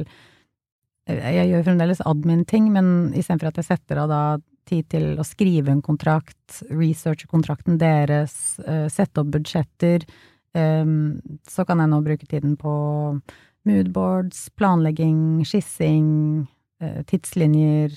eh, 1.09 1.33
Jeg 1.39 1.49
gjør 1.51 1.67
fremdeles 1.71 2.05
admin-ting, 2.05 2.69
men 2.77 2.93
istedenfor 3.13 3.51
at 3.51 3.61
jeg 3.61 3.71
setter 3.71 4.03
av 4.05 4.13
da 4.13 4.23
tid 4.69 4.89
til 4.93 5.17
å 5.17 5.25
skrive 5.25 5.73
en 5.73 5.81
kontrakt, 5.81 6.61
researche 6.69 7.25
kontrakten 7.29 7.79
deres, 7.81 8.59
eh, 8.61 8.85
sette 8.93 9.23
opp 9.23 9.31
budsjetter, 9.33 10.05
så 10.53 11.63
kan 11.67 11.77
jeg 11.83 11.91
nå 11.91 11.99
bruke 12.01 12.25
tiden 12.25 12.55
på 12.57 12.71
moodboards, 13.67 14.47
planlegging, 14.57 15.43
skissing, 15.47 16.47
eh, 16.81 17.01
tidslinjer, 17.09 17.93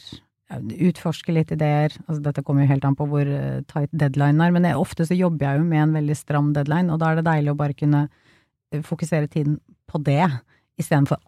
utforske 0.52 1.32
litt 1.32 1.52
ideer. 1.54 1.94
Altså, 2.06 2.20
dette 2.26 2.42
kommer 2.44 2.66
jo 2.66 2.72
helt 2.74 2.84
an 2.84 2.96
på 2.98 3.06
hvor 3.08 3.28
eh, 3.28 3.62
tight 3.70 3.92
deadline 3.92 4.42
er, 4.42 4.52
men 4.54 4.68
jeg, 4.68 4.78
ofte 4.80 5.06
så 5.08 5.16
jobber 5.16 5.48
jeg 5.48 5.62
jo 5.62 5.68
med 5.70 5.84
en 5.86 5.96
veldig 6.00 6.18
stram 6.18 6.52
deadline, 6.56 6.92
og 6.92 7.00
da 7.00 7.10
er 7.10 7.20
det 7.20 7.28
deilig 7.30 7.54
å 7.54 7.58
bare 7.62 7.78
kunne 7.78 8.04
eh, 8.04 8.82
fokusere 8.84 9.30
tiden 9.32 9.58
på 9.88 10.02
det, 10.04 10.26
istedenfor 10.80 11.20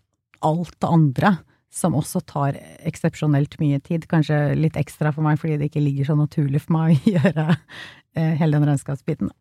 alt 0.44 0.76
det 0.80 0.92
andre. 0.92 1.36
Som 1.74 1.96
også 1.98 2.20
tar 2.22 2.54
eksepsjonelt 2.86 3.56
mye 3.58 3.80
tid, 3.82 4.04
kanskje 4.06 4.36
litt 4.54 4.76
ekstra 4.78 5.10
for 5.10 5.26
meg 5.26 5.40
fordi 5.40 5.56
det 5.58 5.72
ikke 5.72 5.82
ligger 5.82 6.06
så 6.06 6.14
naturlig 6.14 6.60
for 6.62 6.76
meg 6.76 6.92
å 6.94 7.14
gjøre 7.16 7.56
hele 8.14 8.60
den 8.60 8.68
regnskapsbiten. 8.68 9.32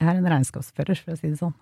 Jeg 0.00 0.08
er 0.08 0.18
en 0.18 0.30
regnskapsfører, 0.32 0.98
for 0.98 1.14
å 1.14 1.18
si 1.20 1.30
det 1.32 1.40
sånn. 1.40 1.54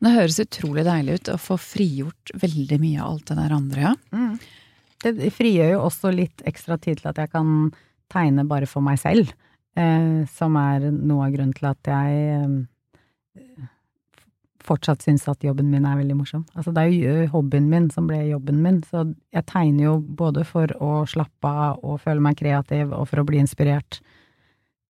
Det 0.00 0.14
høres 0.14 0.40
utrolig 0.40 0.86
deilig 0.86 1.18
ut 1.18 1.30
å 1.34 1.36
få 1.40 1.58
frigjort 1.60 2.32
veldig 2.40 2.78
mye 2.80 3.02
av 3.02 3.12
alt 3.12 3.30
det 3.30 3.36
der 3.42 3.54
andre, 3.56 3.90
ja. 3.90 4.30
Det 5.00 5.30
frigjør 5.32 5.74
jo 5.74 5.84
også 5.86 6.12
litt 6.12 6.42
ekstra 6.48 6.76
tid 6.80 7.00
til 7.00 7.08
at 7.08 7.20
jeg 7.20 7.32
kan 7.32 7.70
tegne 8.12 8.44
bare 8.48 8.68
for 8.68 8.84
meg 8.84 8.98
selv, 9.00 9.30
eh, 9.76 10.26
som 10.28 10.56
er 10.60 10.90
noe 10.92 11.28
av 11.28 11.36
grunnen 11.36 11.54
til 11.56 11.70
at 11.70 11.88
jeg 11.88 12.34
eh, 12.36 13.68
fortsatt 14.66 15.04
syns 15.04 15.26
at 15.30 15.44
jobben 15.44 15.70
min 15.72 15.86
er 15.88 15.98
veldig 16.00 16.16
morsom. 16.18 16.44
Altså 16.54 16.72
det 16.76 16.84
er 16.84 16.94
jo 16.94 17.28
hobbyen 17.34 17.68
min 17.70 17.88
som 17.92 18.08
ble 18.10 18.20
jobben 18.28 18.60
min, 18.64 18.82
så 18.86 19.06
jeg 19.34 19.46
tegner 19.48 19.86
jo 19.86 19.94
både 20.00 20.44
for 20.48 20.72
å 20.80 21.04
slappe 21.08 21.48
av 21.48 21.80
og 21.84 22.00
føle 22.04 22.24
meg 22.24 22.38
kreativ 22.40 22.92
og 22.92 23.08
for 23.10 23.22
å 23.22 23.26
bli 23.28 23.40
inspirert. 23.42 24.00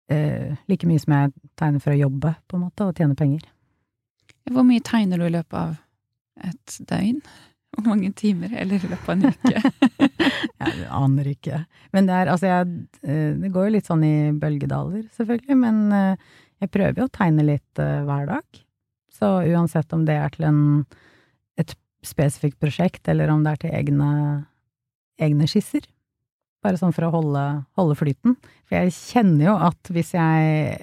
Eh, 0.09 0.55
like 0.71 0.87
mye 0.89 1.01
som 1.01 1.13
jeg 1.13 1.33
tegner 1.59 1.83
for 1.83 1.93
å 1.93 1.99
jobbe, 1.99 2.33
på 2.49 2.57
en 2.57 2.65
måte, 2.65 2.87
og 2.87 2.97
tjene 2.97 3.17
penger. 3.17 3.45
Hvor 4.49 4.65
mye 4.65 4.81
tegner 4.85 5.21
du 5.21 5.27
i 5.27 5.35
løpet 5.35 5.59
av 5.59 5.75
et 6.49 6.79
døgn? 6.89 7.19
Hvor 7.77 7.85
mange 7.85 8.09
timer? 8.17 8.53
Eller 8.57 8.81
i 8.81 8.89
løpet 8.89 9.09
av 9.09 9.15
en 9.15 9.29
uke? 9.29 9.99
Jeg 10.59 10.87
aner 10.91 11.27
ikke. 11.29 11.61
Men 11.95 12.09
det 12.09 12.15
er 12.15 12.29
altså 12.33 12.49
jeg 12.49 12.71
eh, 13.07 13.35
Det 13.39 13.51
går 13.53 13.67
jo 13.67 13.73
litt 13.77 13.87
sånn 13.87 14.01
i 14.03 14.15
bølgedaler, 14.35 15.05
selvfølgelig, 15.15 15.55
men 15.57 15.77
eh, 15.95 16.25
jeg 16.59 16.71
prøver 16.73 16.99
jo 16.99 17.05
å 17.07 17.13
tegne 17.15 17.45
litt 17.47 17.79
eh, 17.79 18.01
hver 18.07 18.25
dag. 18.27 18.59
Så 19.15 19.29
uansett 19.47 19.95
om 19.95 20.03
det 20.07 20.17
er 20.19 20.33
til 20.33 20.49
en, 20.49 20.59
et 21.59 21.71
spesifikt 22.05 22.59
prosjekt, 22.59 23.07
eller 23.11 23.31
om 23.31 23.45
det 23.45 23.53
er 23.53 23.61
til 23.63 23.77
egne, 23.79 24.09
egne 25.21 25.47
skisser. 25.49 25.87
Bare 26.65 26.79
sånn 26.79 26.91
for 26.95 27.07
å 27.07 27.13
holde, 27.13 27.43
holde 27.79 27.95
flyten. 27.95 28.35
For 28.67 28.75
jeg 28.75 28.95
kjenner 28.95 29.45
jo 29.45 29.53
at 29.69 29.91
hvis 29.95 30.11
jeg, 30.11 30.79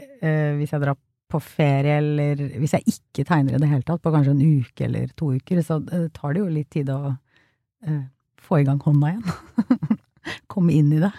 hvis 0.56 0.72
jeg 0.72 0.82
drar 0.82 0.96
på 1.32 1.40
ferie, 1.42 1.98
eller 1.98 2.40
hvis 2.60 2.76
jeg 2.76 2.94
ikke 2.94 3.26
tegner 3.26 3.56
i 3.56 3.62
det 3.62 3.70
hele 3.70 3.86
tatt, 3.86 4.02
på 4.02 4.12
kanskje 4.14 4.36
en 4.36 4.60
uke 4.62 4.86
eller 4.86 5.10
to 5.18 5.32
uker, 5.34 5.62
så 5.64 5.80
tar 6.14 6.34
det 6.34 6.42
jo 6.42 6.50
litt 6.52 6.70
tid 6.74 6.90
å 6.94 7.00
uh, 7.12 8.04
få 8.40 8.60
i 8.60 8.66
gang 8.68 8.78
hånda 8.82 9.12
igjen. 9.12 9.96
Komme 10.52 10.76
inn 10.76 10.92
i 10.94 11.02
det. 11.02 11.12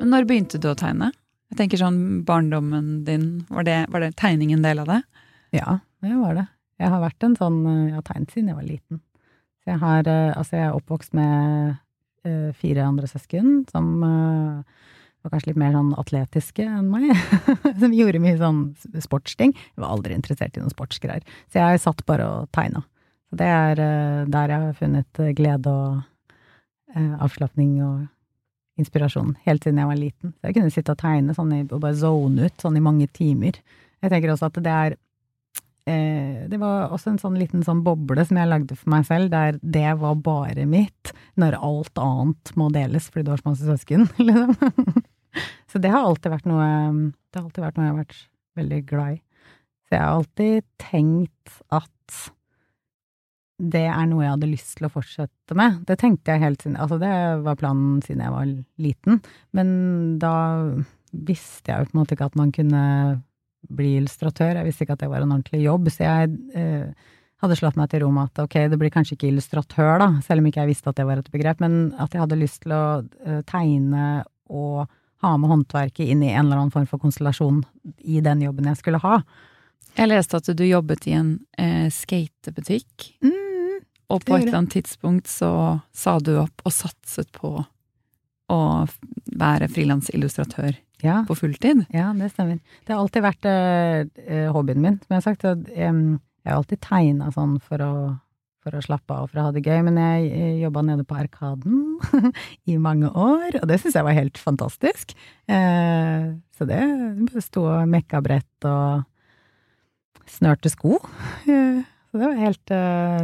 Men 0.00 0.12
når 0.12 0.28
begynte 0.28 0.60
du 0.62 0.70
å 0.70 0.78
tegne? 0.78 1.12
Jeg 1.52 1.60
tenker 1.60 1.80
sånn 1.80 2.00
barndommen 2.26 3.04
din, 3.06 3.46
var 3.52 3.66
det, 3.68 3.78
var 3.92 4.02
det 4.02 4.16
tegning 4.18 4.52
en 4.54 4.64
del 4.64 4.82
av 4.82 4.90
det? 4.90 5.00
Ja, 5.54 5.78
det 6.04 6.16
var 6.18 6.36
det. 6.36 6.46
Jeg 6.76 6.92
har 6.92 7.00
vært 7.00 7.24
en 7.24 7.36
sånn, 7.38 7.58
jeg 7.88 7.96
har 7.96 8.04
tegnet 8.04 8.32
siden 8.34 8.52
jeg 8.52 8.58
var 8.58 8.68
liten. 8.68 9.00
Så 9.64 9.72
jeg 9.72 9.80
har, 9.82 10.08
eh, 10.08 10.32
altså 10.36 10.58
jeg 10.58 10.68
er 10.68 10.76
oppvokst 10.76 11.16
med 11.16 11.76
Eh, 12.26 12.52
fire 12.56 12.82
andre 12.82 13.06
søsken 13.06 13.64
som 13.70 14.02
eh, 14.02 14.82
var 15.22 15.32
kanskje 15.32 15.52
litt 15.52 15.60
mer 15.60 15.74
sånn 15.76 15.92
atletiske 16.00 16.64
enn 16.64 16.88
meg. 16.90 17.12
som 17.82 17.94
gjorde 17.94 18.22
mye 18.22 18.38
sånn 18.40 18.60
sportsting. 19.04 19.54
Jeg 19.54 19.84
var 19.84 19.94
aldri 19.94 20.16
interessert 20.16 20.56
i 20.56 20.62
noen 20.62 20.74
sportsgreier. 20.74 21.26
Så 21.52 21.62
jeg 21.62 21.82
satt 21.84 22.02
bare 22.08 22.26
og 22.26 22.50
tegna. 22.56 22.82
Det 23.36 23.46
er 23.52 23.82
eh, 23.82 24.26
der 24.32 24.54
jeg 24.54 24.66
har 24.66 24.76
funnet 24.80 25.24
glede 25.38 25.72
og 25.72 26.04
avslapning 26.96 27.74
og 27.84 28.06
inspirasjon 28.80 29.34
helt 29.44 29.64
siden 29.66 29.82
jeg 29.82 29.88
var 29.90 29.98
liten. 30.00 30.32
Så 30.38 30.48
jeg 30.48 30.56
kunne 30.56 30.72
sitte 30.72 30.94
og 30.94 31.00
tegne 31.02 31.34
sånn 31.36 31.50
i, 31.52 31.58
og 31.66 31.82
bare 31.82 31.98
zone 31.98 32.46
ut 32.48 32.62
sånn 32.62 32.78
i 32.78 32.84
mange 32.84 33.08
timer. 33.12 33.58
Jeg 34.00 34.12
tenker 34.12 34.32
også 34.32 34.48
at 34.48 34.60
det 34.64 34.72
er 34.72 34.96
eh, 34.96 35.00
Det 35.86 36.58
var 36.58 36.88
også 36.90 37.12
en 37.12 37.20
sånn 37.22 37.36
liten 37.38 37.62
sånn 37.62 37.84
boble 37.86 38.24
som 38.26 38.40
jeg 38.40 38.50
lagde 38.50 38.74
for 38.74 38.90
meg 38.90 39.04
selv, 39.06 39.30
der 39.30 39.60
det 39.62 39.92
var 40.00 40.16
bare 40.18 40.64
mitt, 40.66 41.12
når 41.38 41.54
alt 41.62 42.00
annet 42.02 42.50
må 42.58 42.66
deles 42.74 43.06
fordi 43.06 43.28
du 43.28 43.30
har 43.30 43.42
så 43.42 43.52
masse 43.52 43.68
søsken, 43.68 44.08
liksom. 44.26 44.56
så 45.70 45.78
det 45.82 45.92
har 45.94 46.02
noe 46.02 46.10
Det 46.10 47.38
har 47.38 47.44
alltid 47.44 47.62
vært 47.62 47.78
noe 47.78 47.86
jeg 47.86 47.92
har 47.92 48.00
vært 48.00 48.18
veldig 48.58 48.80
glad 48.88 49.14
i. 49.14 49.20
Så 49.86 49.94
jeg 49.94 50.02
har 50.02 50.16
alltid 50.16 50.66
tenkt 50.82 51.60
at 51.70 51.92
det 53.56 53.86
er 53.88 54.08
noe 54.08 54.24
jeg 54.24 54.34
hadde 54.34 54.50
lyst 54.50 54.74
til 54.76 54.88
å 54.88 54.92
fortsette 54.92 55.56
med. 55.56 55.78
Det 55.88 55.96
tenkte 56.00 56.34
jeg 56.34 56.42
helt 56.42 56.64
siden 56.64 56.76
Altså, 56.80 56.98
det 57.00 57.12
var 57.46 57.56
planen 57.60 58.02
siden 58.04 58.24
jeg 58.24 58.34
var 58.34 58.50
liten, 58.82 59.22
men 59.56 59.70
da 60.20 60.34
visste 61.12 61.72
jeg 61.72 61.78
jo 61.78 61.88
på 61.88 61.96
en 61.96 62.02
måte 62.02 62.16
ikke 62.16 62.28
at 62.28 62.36
man 62.36 62.52
kunne 62.52 62.82
bli 63.66 63.96
illustratør. 64.00 64.58
Jeg 64.58 64.68
visste 64.68 64.86
ikke 64.86 64.96
at 64.96 65.04
det 65.04 65.10
var 65.10 65.24
en 65.24 65.32
ordentlig 65.34 65.62
jobb, 65.64 65.88
så 65.92 66.06
jeg 66.06 66.34
eh, 66.58 67.12
hadde 67.42 67.56
slått 67.58 67.78
meg 67.78 67.90
til 67.92 68.04
ro 68.04 68.12
med 68.14 68.30
at 68.30 68.44
ok, 68.46 68.56
det 68.72 68.78
blir 68.80 68.92
kanskje 68.92 69.16
ikke 69.16 69.30
illustratør, 69.30 69.96
da, 70.02 70.08
selv 70.24 70.42
om 70.42 70.48
ikke 70.50 70.62
jeg 70.64 70.72
visste 70.72 70.92
at 70.92 71.00
det 71.00 71.08
var 71.08 71.20
et 71.20 71.32
begrep, 71.32 71.60
men 71.64 71.90
at 72.00 72.14
jeg 72.14 72.22
hadde 72.22 72.40
lyst 72.40 72.62
til 72.64 72.76
å 72.76 72.86
eh, 73.26 73.42
tegne 73.48 74.06
og 74.46 74.86
ha 75.24 75.34
med 75.40 75.50
håndverket 75.50 76.12
inn 76.12 76.22
i 76.22 76.32
en 76.32 76.46
eller 76.46 76.60
annen 76.62 76.72
form 76.74 76.88
for 76.88 77.02
konstellasjon 77.02 77.62
i 78.04 78.22
den 78.24 78.44
jobben 78.44 78.68
jeg 78.70 78.80
skulle 78.80 79.00
ha. 79.02 79.20
Jeg 79.96 80.10
leste 80.10 80.38
at 80.38 80.50
du 80.52 80.64
jobbet 80.66 81.06
i 81.08 81.16
en 81.16 81.30
eh, 81.58 81.88
skatebutikk, 81.92 83.12
mm, 83.24 83.78
og 84.12 84.22
på 84.22 84.36
et 84.36 84.46
eller 84.46 84.60
annet 84.60 84.76
tidspunkt 84.76 85.30
så 85.30 85.50
sa 85.96 86.18
du 86.22 86.36
opp 86.38 86.62
og 86.64 86.74
satset 86.74 87.32
på 87.34 87.56
å 88.52 88.60
være 89.36 89.66
frilansillustratør 89.72 90.76
ja. 91.02 91.22
på 91.28 91.36
fulltid. 91.36 91.84
Ja, 91.94 92.10
det 92.16 92.30
stemmer. 92.32 92.60
Det 92.84 92.94
har 92.94 93.02
alltid 93.02 93.24
vært 93.24 93.48
uh, 93.48 94.52
hobbyen 94.54 94.82
min, 94.82 95.00
som 95.02 95.14
jeg 95.14 95.20
har 95.20 95.26
sagt. 95.26 95.48
At, 95.48 95.66
um, 95.88 96.20
jeg 96.42 96.52
har 96.52 96.60
alltid 96.60 96.82
tegna 96.84 97.32
sånn 97.34 97.56
for 97.64 97.82
å, 97.82 97.92
for 98.64 98.76
å, 98.78 98.84
slappe 98.84 99.16
av 99.16 99.26
og 99.26 99.32
for 99.32 99.40
å 99.40 99.48
ha 99.48 99.54
det 99.54 99.64
gøy, 99.66 99.80
men 99.88 99.98
jeg, 100.00 100.28
jeg 100.30 100.60
jobba 100.62 100.84
nede 100.86 101.06
på 101.08 101.18
Arkaden 101.18 102.30
i 102.70 102.78
mange 102.82 103.10
år, 103.10 103.60
og 103.60 103.68
det 103.70 103.80
syns 103.82 103.98
jeg 103.98 104.06
var 104.06 104.16
helt 104.16 104.40
fantastisk. 104.40 105.16
Uh, 105.50 106.38
så 106.56 106.68
det 106.68 106.82
sto 107.44 107.66
og 107.68 107.92
mekka 107.92 108.22
brett 108.24 108.68
og 108.68 109.04
snørte 110.30 110.72
sko. 110.72 111.00
Uh, 111.48 111.82
så 112.06 112.20
det 112.22 112.30
var 112.30 112.38
helt 112.40 112.72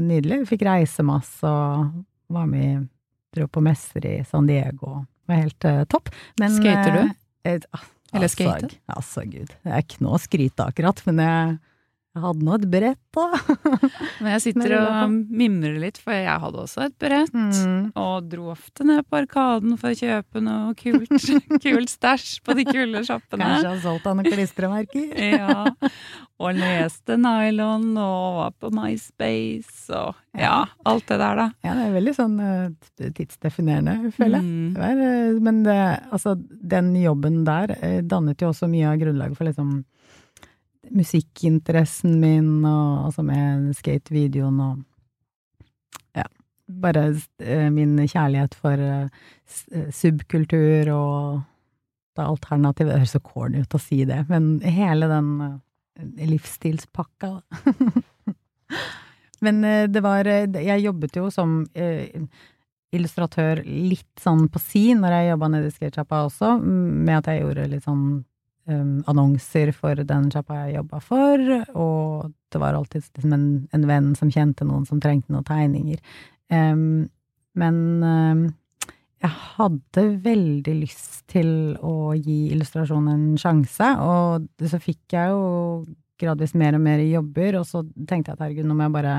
nydelig. 0.04 0.42
Vi 0.42 0.50
fikk 0.50 0.66
reise 0.68 1.04
masse 1.06 1.48
og 1.48 2.02
var 2.32 2.48
med 2.50 2.90
Dro 3.32 3.46
på 3.48 3.62
messer 3.64 4.04
i 4.04 4.18
San 4.28 4.44
Diego. 4.44 4.98
Det 5.22 5.30
var 5.32 5.38
helt 5.38 5.66
topp. 5.88 6.10
Men, 6.42 6.52
Skater 6.58 6.98
du? 6.98 7.21
Et, 7.44 7.66
Eller 8.12 8.28
altså. 8.28 8.70
Altså, 8.86 9.24
gud. 9.26 9.52
Det 9.64 9.72
er 9.72 9.84
ikke 9.84 10.02
noe 10.04 10.18
å 10.18 10.22
skryte 10.22 10.66
akkurat, 10.68 11.02
men 11.08 11.22
jeg, 11.24 11.54
jeg 12.12 12.20
hadde 12.26 12.44
nå 12.44 12.56
et 12.58 12.64
brett, 12.68 12.98
da. 13.16 13.22
men 14.20 14.34
jeg 14.34 14.42
sitter 14.44 14.74
og 14.76 15.12
mimrer 15.32 15.78
litt, 15.80 15.96
for 15.96 16.12
jeg 16.12 16.40
hadde 16.42 16.58
også 16.60 16.82
et 16.84 16.96
brett. 17.00 17.32
Mm. 17.32 17.86
Og 17.96 18.26
dro 18.28 18.50
ofte 18.52 18.84
ned 18.84 19.06
på 19.08 19.16
Arkaden 19.22 19.78
for 19.80 19.94
å 19.94 19.96
kjøpe 19.96 20.42
noe 20.44 20.74
kult, 20.76 21.14
kult 21.64 21.92
stæsj 21.92 22.42
på 22.44 22.56
de 22.58 22.66
kule 22.68 23.00
sjappene. 23.08 23.46
Kanskje 23.46 23.70
han 23.70 23.80
solgt 23.80 24.10
av 24.10 24.18
noen 24.18 24.28
klistremerker. 24.28 25.06
ja. 25.38 25.64
Og 26.36 26.58
leste 26.58 27.16
nylon 27.16 27.94
og 27.96 28.36
var 28.42 28.52
på 28.60 28.72
MySpace 28.76 29.88
og 29.96 30.12
ja, 30.36 30.66
alt 30.88 31.08
det 31.08 31.16
der, 31.16 31.40
da. 31.40 31.48
Ja, 31.64 31.78
det 31.78 31.86
er 31.86 31.96
veldig 31.96 32.14
sånn 32.16 32.36
uh, 32.40 33.08
tidsdefinerende, 33.16 34.12
føler 34.18 34.36
jeg. 34.36 34.52
Mm. 34.52 34.76
Uh, 34.76 35.40
men 35.48 35.64
det, 35.64 35.80
altså, 36.12 36.36
den 36.36 36.92
jobben 37.00 37.40
der 37.48 37.72
uh, 37.72 37.98
dannet 38.04 38.44
jo 38.44 38.52
også 38.52 38.68
mye 38.68 38.92
av 38.92 39.00
grunnlaget 39.00 39.40
for 39.40 39.48
liksom 39.48 39.78
musikkinteressen 40.90 42.16
min, 42.20 42.64
og 42.66 43.08
altså 43.08 43.22
med 43.26 43.70
skatevideoen 43.78 44.58
og 44.64 44.80
ja, 46.18 46.26
bare 46.66 47.06
min 47.70 47.94
kjærlighet 48.00 48.56
for 48.58 48.82
subkultur 49.94 50.90
og 50.94 51.42
det 52.12 52.24
alternative 52.26 52.90
Det 52.90 52.98
høres 53.00 53.14
så 53.14 53.22
corny 53.24 53.62
ut 53.62 53.74
å 53.74 53.80
si 53.80 54.02
det, 54.04 54.18
men 54.28 54.58
hele 54.60 55.08
den 55.08 55.30
livsstilspakka, 56.28 57.38
Men 59.42 59.64
eh, 59.64 59.88
det 59.90 60.02
var 60.04 60.28
eh, 60.30 60.62
Jeg 60.64 60.84
jobbet 60.86 61.18
jo 61.18 61.28
som 61.34 61.62
eh, 61.74 62.10
illustratør 62.92 63.62
litt 63.64 64.20
sånn 64.20 64.46
på 64.52 64.60
si 64.62 64.90
når 64.94 65.16
jeg 65.16 65.30
jobba 65.32 65.48
nede 65.54 65.70
i 65.70 65.72
skatesjappa 65.74 66.26
også, 66.26 66.58
med 66.60 67.14
at 67.22 67.30
jeg 67.32 67.40
gjorde 67.40 67.70
litt 67.72 67.86
sånn 67.86 68.04
um, 68.70 69.02
annonser 69.10 69.72
for 69.76 69.98
den 70.06 70.30
sjappa 70.32 70.64
jeg 70.64 70.78
jobba 70.78 71.00
for, 71.04 71.44
og 71.74 72.32
det 72.52 72.60
var 72.60 72.76
alltid 72.76 73.04
liksom 73.16 73.36
en, 73.36 73.46
en, 73.72 73.86
venn 73.88 74.12
som 74.18 74.30
kjente 74.32 74.66
noen 74.68 74.84
som 74.88 75.00
trengte 75.02 75.32
noen 75.32 75.46
tegninger. 75.48 76.02
Um, 76.52 77.08
men 77.58 77.78
um, 78.02 78.44
jeg 79.22 79.32
hadde 79.56 80.06
veldig 80.24 80.76
lyst 80.80 81.22
til 81.30 81.76
å 81.78 82.12
gi 82.18 82.52
illustrasjonen 82.52 83.12
en 83.12 83.40
sjanse, 83.40 83.92
og 84.02 84.48
så 84.68 84.80
fikk 84.82 85.14
jeg 85.14 85.30
jo 85.30 85.84
gradvis 86.22 86.54
mer 86.58 86.76
og 86.78 86.82
mer 86.84 87.02
jobber, 87.04 87.58
og 87.60 87.66
så 87.68 87.82
tenkte 88.08 88.32
jeg 88.32 88.36
at 88.36 88.44
herregud, 88.44 88.66
nå 88.68 88.76
må 88.78 88.86
jeg 88.86 88.94
bare, 88.96 89.14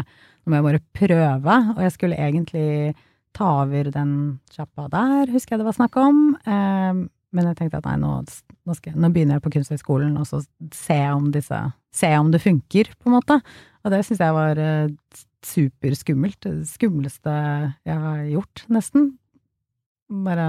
må 0.48 0.60
jeg 0.60 0.68
bare 0.68 0.84
prøve. 1.00 1.58
Og 1.76 1.82
jeg 1.84 1.96
skulle 1.96 2.20
egentlig 2.20 2.94
ta 3.34 3.50
over 3.64 3.90
den 3.92 4.14
sjappa 4.54 4.88
der, 4.94 5.32
husker 5.34 5.56
jeg 5.56 5.64
det 5.64 5.68
var 5.68 5.78
snakk 5.80 5.98
om. 6.00 6.20
Men 7.34 7.50
jeg 7.50 7.58
tenkte 7.60 7.82
at 7.82 7.88
nei, 7.90 7.98
nå, 8.02 8.12
nå, 8.22 8.76
jeg, 8.78 8.94
nå 8.94 9.10
begynner 9.14 9.40
jeg 9.40 9.44
på 9.46 9.52
Kunsthøgskolen, 9.56 10.16
og 10.22 10.28
så 10.30 10.44
se 10.76 11.00
om, 11.10 11.32
disse, 11.34 11.60
se 11.94 12.12
om 12.20 12.30
det 12.34 12.44
funker, 12.44 12.92
på 13.00 13.10
en 13.10 13.16
måte. 13.18 13.40
Og 13.84 13.94
det 13.94 14.04
syns 14.06 14.22
jeg 14.24 14.36
var 14.36 14.62
eh, 14.62 15.22
superskummelt. 15.44 16.40
Det 16.46 16.70
skumleste 16.70 17.34
jeg 17.90 17.98
har 18.06 18.22
gjort, 18.30 18.66
nesten. 18.74 19.14
Bare 20.24 20.48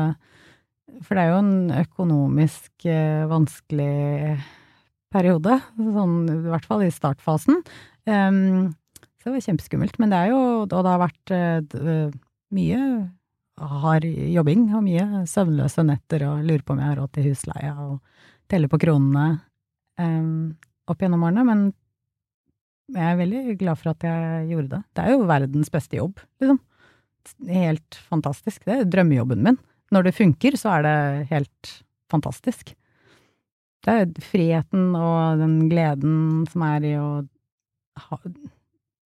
For 1.01 1.17
det 1.17 1.25
er 1.25 1.33
jo 1.33 1.41
en 1.41 1.73
økonomisk 1.81 2.87
eh, 2.87 3.25
vanskelig 3.31 4.37
periode, 5.15 5.61
sånn, 5.79 6.17
i 6.29 6.39
hvert 6.51 6.67
fall 6.69 6.85
i 6.85 6.93
startfasen. 6.93 7.61
Um, 8.05 8.75
så 9.17 9.31
det 9.31 9.39
var 9.39 9.45
kjempeskummelt. 9.47 9.99
Men 10.03 10.11
det 10.13 10.19
er 10.21 10.33
jo 10.35 10.41
Og 10.65 10.69
det 10.69 10.91
har 10.91 11.01
vært 11.01 11.33
uh, 11.33 12.09
mye 12.53 12.81
hard 13.61 14.05
jobbing 14.05 14.67
og 14.75 14.83
mye 14.87 15.25
søvnløse 15.31 15.85
netter 15.87 16.27
og 16.27 16.45
lurer 16.47 16.65
på 16.67 16.75
om 16.75 16.83
jeg 16.83 16.91
har 16.91 17.01
råd 17.01 17.13
til 17.15 17.29
husleie 17.31 17.73
og 17.85 17.99
teller 18.51 18.71
på 18.71 18.81
kronene 18.83 19.27
um, 20.01 20.55
opp 20.91 21.03
gjennom 21.03 21.25
årene. 21.27 21.45
Men 21.47 21.65
jeg 22.95 23.05
er 23.11 23.21
veldig 23.21 23.59
glad 23.61 23.81
for 23.81 23.95
at 23.95 24.07
jeg 24.07 24.49
gjorde 24.51 24.73
det. 24.75 24.83
Det 24.93 25.05
er 25.05 25.15
jo 25.15 25.29
verdens 25.31 25.73
beste 25.73 26.01
jobb, 26.01 26.19
liksom. 26.43 26.61
Helt 27.49 27.97
fantastisk. 28.11 28.67
Det 28.67 28.75
er 28.75 28.91
drømmejobben 28.91 29.45
min. 29.47 29.61
Når 29.95 30.09
det 30.09 30.17
funker, 30.19 30.59
så 30.61 30.75
er 30.79 30.85
det 30.85 31.29
helt 31.31 31.71
fantastisk. 32.13 32.75
det 33.85 33.95
er 34.01 34.13
friheten 34.25 34.95
og 34.97 35.41
den 35.41 35.69
gleden 35.69 36.45
som 36.49 36.63
er 36.65 36.85
i 36.89 36.93
å 36.97 37.09
ha, 38.01 38.19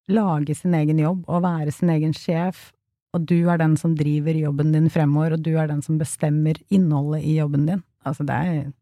lage 0.09 0.55
sin 0.55 0.75
egen 0.79 1.01
jobb 1.03 1.25
og 1.27 1.43
være 1.43 1.75
sin 1.75 1.91
egen 1.91 2.15
sjef, 2.15 2.73
og 3.17 3.25
du 3.29 3.37
er 3.49 3.61
den 3.61 3.77
som 3.81 3.95
driver 3.97 4.37
jobben 4.37 4.73
din 4.75 4.89
fremover, 4.93 5.37
og 5.37 5.45
du 5.45 5.55
er 5.57 5.69
den 5.71 5.83
som 5.85 5.99
bestemmer 6.01 6.59
innholdet 6.69 7.25
i 7.25 7.39
jobben 7.39 7.67
din. 7.69 7.83
Altså, 8.07 8.27
det 8.29 8.35
er 8.37 8.73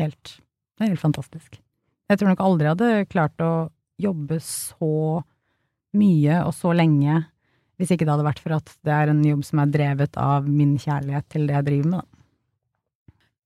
helt, 0.00 0.36
det 0.78 0.84
er 0.86 0.92
helt 0.94 1.02
fantastisk. 1.02 1.58
Jeg 2.08 2.20
tror 2.20 2.32
nok 2.32 2.44
aldri 2.44 2.68
jeg 2.68 2.76
hadde 2.76 3.08
klart 3.12 3.44
å 3.44 3.52
jobbe 4.00 4.38
så 4.44 5.20
mye 5.98 6.38
og 6.44 6.54
så 6.56 6.72
lenge 6.76 7.24
hvis 7.78 7.92
ikke 7.94 8.06
det 8.06 8.12
hadde 8.14 8.26
vært 8.26 8.40
for 8.42 8.56
at 8.56 8.72
det 8.86 8.94
er 8.94 9.10
en 9.12 9.20
jobb 9.22 9.44
som 9.46 9.60
er 9.62 9.70
drevet 9.70 10.16
av 10.18 10.48
min 10.50 10.74
kjærlighet 10.80 11.28
til 11.30 11.44
det 11.46 11.54
jeg 11.54 11.66
driver 11.68 11.92
med, 11.92 12.00
da. 12.00 12.06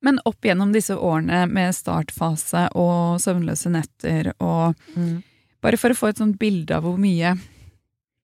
Men 0.02 0.18
opp 0.26 0.42
gjennom 0.42 0.72
disse 0.74 0.96
årene 0.98 1.44
med 1.46 1.76
startfase 1.76 2.64
og 2.78 3.20
søvnløse 3.22 3.70
netter 3.70 4.32
og 4.38 4.78
Mm. 4.96 5.20
Bare 5.62 5.78
for 5.78 5.94
å 5.94 5.94
få 5.94 6.08
et 6.10 6.18
sånt 6.18 6.40
bilde 6.40 6.74
av 6.74 6.82
hvor 6.82 6.96
mye, 6.98 7.36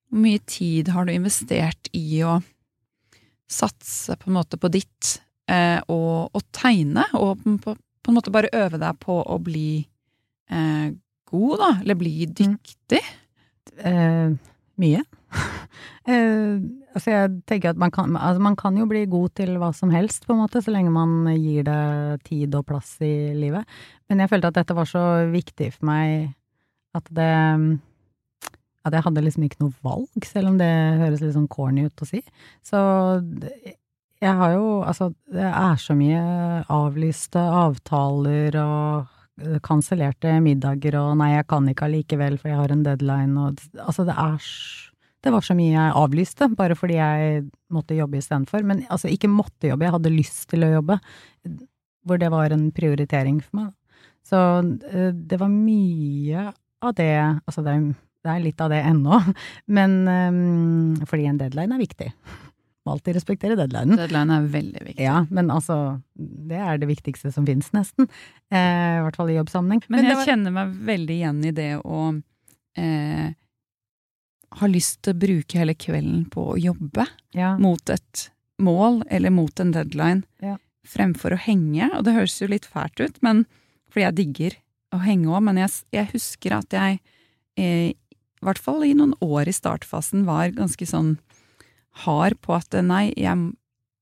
hvor 0.09 0.23
mye 0.25 0.41
tid 0.49 0.89
har 0.93 1.05
du 1.05 1.13
investert 1.13 1.89
i 1.95 2.21
å 2.25 2.39
satse 3.49 4.17
på 4.19 4.29
en 4.29 4.37
måte 4.37 4.59
på 4.61 4.69
ditt, 4.73 5.19
eh, 5.49 5.79
og, 5.89 6.29
og 6.33 6.43
tegne, 6.55 7.05
og 7.17 7.41
på, 7.63 7.75
på, 7.75 8.11
en 8.11 8.17
måte 8.17 8.33
bare 8.33 8.51
øve 8.53 8.81
deg 8.81 8.99
på 9.01 9.19
å 9.21 9.37
bli 9.41 9.71
eh, 10.49 10.89
god, 11.29 11.55
da, 11.61 11.71
eller 11.81 11.97
bli 11.97 12.13
dyktig? 12.25 13.01
Eh, 13.85 14.35
mye. 14.79 15.01
eh, 16.09 16.61
altså 16.93 17.13
jeg 17.13 17.33
tenker 17.49 17.73
at 17.73 17.81
man 17.81 17.93
kan, 17.93 18.17
altså 18.17 18.41
man 18.43 18.57
kan 18.59 18.77
jo 18.77 18.87
bli 18.89 19.05
god 19.09 19.35
til 19.37 19.57
hva 19.61 19.71
som 19.77 19.93
helst, 19.93 20.25
på 20.25 20.35
en 20.35 20.43
måte, 20.43 20.61
så 20.63 20.73
lenge 20.73 20.93
man 20.93 21.29
gir 21.35 21.65
det 21.67 22.23
tid 22.29 22.57
og 22.57 22.67
plass 22.69 22.95
i 23.05 23.31
livet. 23.37 23.67
Men 24.09 24.23
jeg 24.23 24.33
følte 24.33 24.53
at 24.53 24.61
dette 24.61 24.77
var 24.77 24.89
så 24.89 25.05
viktig 25.29 25.73
for 25.77 25.89
meg 25.89 26.33
at 26.97 27.09
det 27.13 27.33
At 28.87 28.95
jeg 28.95 29.03
hadde 29.05 29.23
liksom 29.25 29.45
ikke 29.45 29.61
noe 29.65 29.75
valg, 29.83 30.25
selv 30.25 30.53
om 30.53 30.57
det 30.59 30.69
høres 31.01 31.21
litt 31.23 31.35
sånn 31.35 31.49
corny 31.51 31.85
ut 31.89 32.03
å 32.03 32.07
si. 32.07 32.21
Så 32.65 32.79
jeg 34.19 34.35
har 34.41 34.55
jo 34.55 34.81
Altså, 34.87 35.11
det 35.31 35.47
er 35.47 35.79
så 35.79 35.95
mye 35.97 36.21
avlyste 36.71 37.39
avtaler 37.39 38.55
og 38.61 39.15
kansellerte 39.63 40.33
middager 40.43 40.97
og 40.99 41.13
nei, 41.19 41.31
jeg 41.37 41.47
kan 41.47 41.67
ikke 41.71 41.87
allikevel 41.87 42.37
for 42.39 42.51
jeg 42.51 42.59
har 42.59 42.73
en 42.73 42.83
deadline 42.83 43.39
og 43.39 43.61
Altså, 43.85 44.05
det 44.07 44.15
er 44.15 44.47
Det 45.23 45.33
var 45.35 45.43
så 45.43 45.55
mye 45.55 45.73
jeg 45.73 45.95
avlyste, 45.99 46.47
bare 46.55 46.75
fordi 46.79 46.95
jeg 46.95 47.41
måtte 47.75 47.97
jobbe 47.97 48.21
istedenfor. 48.21 48.63
Men 48.63 48.85
altså, 48.87 49.09
ikke 49.11 49.27
måtte 49.27 49.67
jobbe, 49.67 49.83
jeg 49.83 49.91
hadde 49.91 50.13
lyst 50.13 50.45
til 50.47 50.63
å 50.63 50.69
jobbe. 50.77 50.95
Hvor 52.07 52.21
det 52.21 52.29
var 52.31 52.55
en 52.55 52.69
prioritering 52.71 53.41
for 53.43 53.59
meg. 53.59 53.73
Så 54.23 54.39
eh, 54.87 55.11
det 55.11 55.39
var 55.41 55.51
mye 55.51 56.45
av 56.79 56.95
det 56.95 57.11
Altså, 57.19 57.65
det 57.65 57.73
er, 57.73 57.83
det 58.25 58.31
er 58.33 58.41
litt 58.43 58.61
av 58.61 58.69
det 58.73 58.81
ennå, 58.83 59.19
men 59.77 59.97
um, 60.07 60.95
fordi 61.07 61.27
en 61.31 61.37
deadline 61.41 61.75
er 61.77 61.83
viktig. 61.83 62.09
Må 62.87 62.93
alltid 62.95 63.17
respektere 63.19 63.57
deadlinen. 63.59 63.97
Deadline 63.99 64.31
er 64.37 64.45
veldig 64.53 64.83
viktig. 64.87 65.03
Ja, 65.03 65.17
men 65.35 65.49
altså, 65.51 65.75
det 66.15 66.57
er 66.63 66.79
det 66.79 66.87
viktigste 66.89 67.31
som 67.35 67.45
finnes, 67.45 67.67
nesten. 67.75 68.07
Eh, 68.49 68.95
I 68.97 69.01
hvert 69.03 69.17
fall 69.19 69.29
i 69.33 69.35
jobbsammenheng. 69.35 69.83
Men, 69.91 69.99
men 69.99 70.07
jeg 70.13 70.17
var- 70.21 70.29
kjenner 70.31 70.55
meg 70.55 70.71
veldig 70.87 71.17
igjen 71.19 71.41
i 71.45 71.51
det 71.57 71.67
å 71.83 71.99
eh, 72.79 73.27
ha 74.63 74.69
lyst 74.71 75.01
til 75.05 75.13
å 75.13 75.19
bruke 75.25 75.59
hele 75.59 75.75
kvelden 75.77 76.23
på 76.33 76.47
å 76.53 76.57
jobbe 76.57 77.05
ja, 77.37 77.51
mot 77.61 77.91
et 77.93 78.29
mål 78.63 79.03
eller 79.11 79.35
mot 79.35 79.59
en 79.61 79.75
deadline, 79.75 80.23
Ja. 80.41 80.55
fremfor 80.87 81.35
å 81.35 81.43
henge. 81.43 81.91
Og 81.99 82.07
det 82.07 82.15
høres 82.15 82.39
jo 82.41 82.47
litt 82.49 82.65
fælt 82.65 82.99
ut, 83.03 83.19
men 83.21 83.43
fordi 83.91 84.07
jeg 84.07 84.17
digger 84.23 84.57
å 84.95 85.03
henge 85.03 85.29
òg, 85.35 85.43
men 85.51 85.59
jeg, 85.61 85.75
jeg 85.93 86.09
husker 86.15 86.57
at 86.63 86.73
jeg 86.79 87.01
eh, 87.59 87.91
i 88.41 88.45
hvert 88.47 88.59
fall 88.61 88.83
i 88.87 88.93
noen 88.95 89.13
år 89.21 89.47
i 89.51 89.55
startfasen 89.55 90.25
var 90.27 90.49
ganske 90.55 90.85
sånn 90.87 91.17
hard 92.05 92.37
på 92.41 92.53
at 92.55 92.71
nei, 92.85 93.09
jeg, 93.17 93.51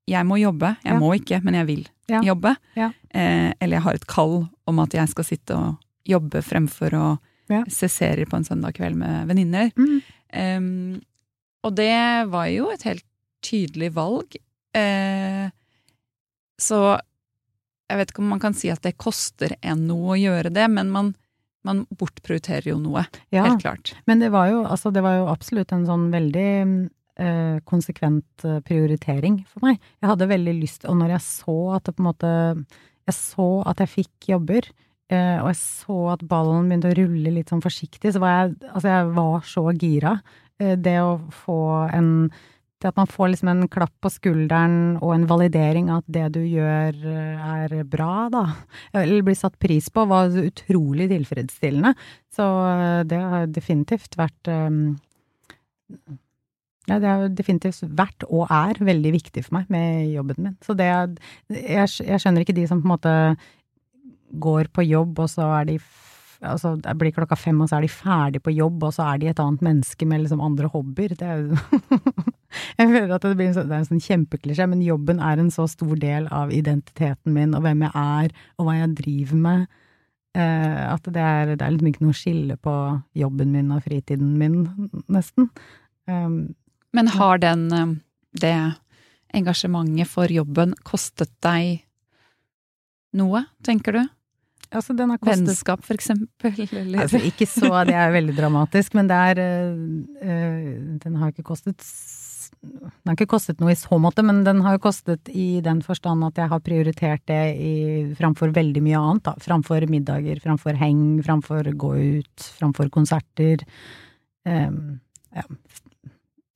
jeg 0.08 0.26
må 0.30 0.38
jobbe. 0.39 0.76
Jeg 0.84 0.93
Ja. 0.93 1.00
må 1.00 1.13
ikke, 1.17 1.39
men 1.43 1.54
jeg 1.56 1.65
vil 1.67 1.88
Ja. 2.10 2.21
jobbe. 2.21 2.56
Ja. 2.76 2.91
Eh, 3.12 3.54
eller 3.60 3.78
jeg 3.78 3.84
har 3.84 3.93
et 3.95 4.08
kall 4.08 4.50
om 4.67 4.80
at 4.80 4.91
jeg 4.93 5.10
skal 5.10 5.23
sitte 5.23 5.56
og 5.58 5.78
jobbe 6.06 6.41
fremfor 6.43 6.93
å 6.93 7.19
se 7.71 7.88
serier 7.88 8.26
på 8.28 8.36
en 8.38 8.43
søndag 8.43 8.73
kveld 8.76 8.95
med 8.95 9.28
venninner. 9.28 9.71
Mm. 9.76 10.02
Em, 10.34 11.02
og 11.63 11.76
det 11.76 12.30
var 12.30 12.45
jo 12.52 12.69
et 12.71 12.84
helt 12.84 13.04
tydelig 13.41 13.93
valg. 13.95 14.36
Eh, 14.76 15.50
så 16.60 17.00
jeg 17.89 17.97
vet 17.97 18.12
ikke 18.12 18.19
om 18.19 18.30
man 18.30 18.39
kan 18.43 18.54
si 18.54 18.69
at 18.69 18.82
det 18.84 18.97
koster 19.00 19.56
en 19.63 19.88
noe 19.88 20.15
å 20.17 20.19
gjøre 20.19 20.52
det, 20.54 20.67
men 20.69 20.89
man, 20.91 21.15
man 21.68 21.84
bortprioriterer 22.00 22.72
jo 22.72 22.78
noe. 22.82 23.06
ja. 23.36 23.46
Helt 23.46 23.62
klart. 23.64 23.94
Men 24.10 24.24
det 24.24 24.32
var 24.34 24.50
jo, 24.52 24.64
altså, 24.66 24.92
det 24.96 25.04
var 25.06 25.20
jo 25.20 25.28
absolutt 25.32 25.74
en 25.76 25.86
sånn 25.88 26.08
veldig 26.14 26.50
eh, 27.20 27.60
konsekvent 27.68 28.48
eh, 28.48 28.60
prioritering 28.66 29.42
for 29.50 29.68
meg. 29.68 29.80
Jeg 30.02 30.12
hadde 30.12 30.32
veldig 30.32 30.58
lyst, 30.62 30.88
og 30.90 31.00
når 31.02 31.18
jeg 31.18 31.26
så 31.28 31.58
at 31.78 31.88
det 31.88 31.96
på 31.98 32.04
en 32.04 32.12
måte 32.12 32.34
Jeg 33.08 33.16
så 33.16 33.48
at 33.64 33.80
jeg 33.80 33.94
fikk 33.94 34.28
jobber, 34.34 34.66
eh, 35.08 35.38
og 35.40 35.48
jeg 35.54 35.60
så 35.62 36.00
at 36.12 36.26
ballen 36.28 36.68
begynte 36.68 36.92
å 36.92 36.98
rulle 36.98 37.32
litt 37.38 37.54
sånn 37.54 37.64
forsiktig, 37.64 38.12
så 38.12 38.20
var 38.20 38.34
jeg 38.36 38.58
Altså, 38.74 38.88
jeg 38.92 39.14
var 39.16 39.48
så 39.48 39.64
gira. 39.72 40.18
Eh, 40.60 40.76
det 40.76 40.98
å 41.00 41.18
få 41.46 41.60
en 41.94 42.12
det 42.78 42.92
at 42.92 43.00
man 43.00 43.10
får 43.10 43.32
liksom 43.32 43.50
en 43.52 43.66
klapp 43.74 43.94
på 44.04 44.12
skulderen 44.13 45.00
og 45.02 45.16
en 45.16 45.26
validering 45.30 45.90
av 45.90 46.04
at 46.04 46.12
det 46.13 46.28
du 46.36 46.42
gjør 46.46 47.00
eh, 47.10 47.50
er 47.63 47.74
bra, 47.90 48.28
da, 48.34 48.44
eller 48.94 49.26
blir 49.26 49.38
satt 49.38 49.58
pris 49.62 49.90
på, 49.90 50.06
var 50.10 50.36
utrolig 50.38 51.10
tilfredsstillende. 51.10 51.96
Så 52.34 52.46
eh, 52.46 53.02
det 53.10 53.22
har 53.34 53.52
definitivt 53.54 54.18
vært 54.20 54.54
eh, 54.54 54.70
Ja, 56.88 57.02
det 57.04 57.10
har 57.10 57.30
definitivt 57.36 57.82
vært, 57.98 58.24
og 58.30 58.48
er, 58.54 58.78
veldig 58.80 59.10
viktig 59.18 59.42
for 59.44 59.58
meg 59.58 59.72
med 59.74 60.13
jobben 60.13 60.38
min. 60.40 60.58
Så 60.63 60.78
det 60.78 60.88
jeg, 60.88 61.18
jeg 62.06 62.22
skjønner 62.22 62.46
ikke 62.46 62.56
de 62.56 62.68
som 62.70 62.80
på 62.80 62.88
en 62.88 62.94
måte 62.94 63.16
går 64.40 64.70
på 64.72 64.86
jobb, 64.86 65.18
og 65.20 65.28
så 65.34 65.50
er 65.58 65.68
de 65.68 65.82
Altså, 66.45 66.76
det 66.78 66.93
blir 67.00 67.13
klokka 67.15 67.36
fem, 67.39 67.58
og 67.62 67.69
så 67.69 67.80
er 67.80 67.88
de 67.88 67.89
ferdig 67.89 68.41
på 68.45 68.54
jobb, 68.54 68.84
og 68.86 68.93
så 68.93 69.08
er 69.10 69.21
de 69.21 69.30
et 69.32 69.39
annet 69.41 69.63
menneske 69.65 70.06
med 70.06 70.21
liksom 70.21 70.43
andre 70.43 70.69
hobbyer. 70.69 71.15
Det 71.17 71.26
er 71.26 71.39
jo 71.41 71.58
Jeg 72.78 72.91
føler 72.91 73.13
at 73.15 73.26
det, 73.26 73.34
blir 73.38 73.50
en 73.50 73.56
sånn, 73.58 73.67
det 73.69 73.76
er 73.76 73.82
en 73.82 73.89
sånn 73.89 74.04
kjempeklisjé, 74.06 74.67
men 74.69 74.86
jobben 74.86 75.19
er 75.23 75.41
en 75.41 75.50
så 75.54 75.65
stor 75.69 75.97
del 76.00 76.30
av 76.34 76.54
identiteten 76.54 77.34
min, 77.34 77.56
og 77.58 77.65
hvem 77.65 77.84
jeg 77.88 77.91
er, 78.04 78.36
og 78.58 78.67
hva 78.67 78.78
jeg 78.78 78.93
driver 79.02 79.41
med, 79.43 79.65
eh, 80.38 80.84
at 80.93 81.10
det 81.10 81.26
er, 81.26 81.54
det 81.56 81.65
er 81.65 81.73
liksom 81.76 81.91
ikke 81.91 82.06
noe 82.06 82.17
skille 82.17 82.58
på 82.62 82.76
jobben 83.17 83.54
min 83.56 83.73
og 83.76 83.84
fritiden 83.86 84.36
min, 84.39 84.62
nesten. 85.12 85.50
Um, 86.08 86.56
Men 86.95 87.12
har 87.17 87.41
den, 87.43 87.67
eh, 87.73 87.95
det 88.41 88.56
engasjementet 89.36 90.10
for 90.10 90.32
jobben 90.32 90.76
kostet 90.88 91.34
deg 91.43 91.84
noe, 93.17 93.43
tenker 93.65 93.97
du? 93.97 94.04
Altså, 94.72 94.96
den 94.98 95.12
har 95.14 95.20
kostet 95.22 95.48
Vennskap, 95.48 95.84
for 95.86 95.98
eksempel? 95.98 96.62
Eller? 96.68 97.02
Altså, 97.04 97.22
ikke 97.24 97.48
så, 97.50 97.72
det 97.88 97.96
er 97.98 98.14
veldig 98.16 98.36
dramatisk, 98.38 98.96
men 98.98 99.10
det 99.10 99.18
er 99.32 99.42
øh, 99.44 100.72
Den 101.04 101.16
har 101.22 101.34
ikke 101.34 101.46
kostet 101.48 101.84
Den 102.58 103.12
har 103.12 103.16
ikke 103.18 103.30
kostet 103.36 103.62
noe 103.62 103.74
i 103.74 103.80
så 103.80 104.00
måte, 104.02 104.24
men 104.26 104.44
den 104.48 104.62
har 104.66 104.78
jo 104.78 104.84
kostet 104.88 105.30
i 105.30 105.62
den 105.64 105.82
forstand 105.86 106.26
at 106.28 106.40
jeg 106.42 106.52
har 106.52 106.64
prioritert 106.64 107.24
det 107.30 107.42
i, 107.60 107.74
framfor 108.18 108.54
veldig 108.56 108.84
mye 108.86 109.02
annet, 109.02 109.26
da. 109.28 109.36
Framfor 109.44 109.88
middager, 109.92 110.40
framfor 110.44 110.80
heng, 110.80 111.20
framfor 111.28 111.72
gå 111.76 111.92
ut, 112.20 112.48
framfor 112.60 112.90
konserter. 112.94 113.66
Um, 114.48 115.00
ja, 115.36 115.44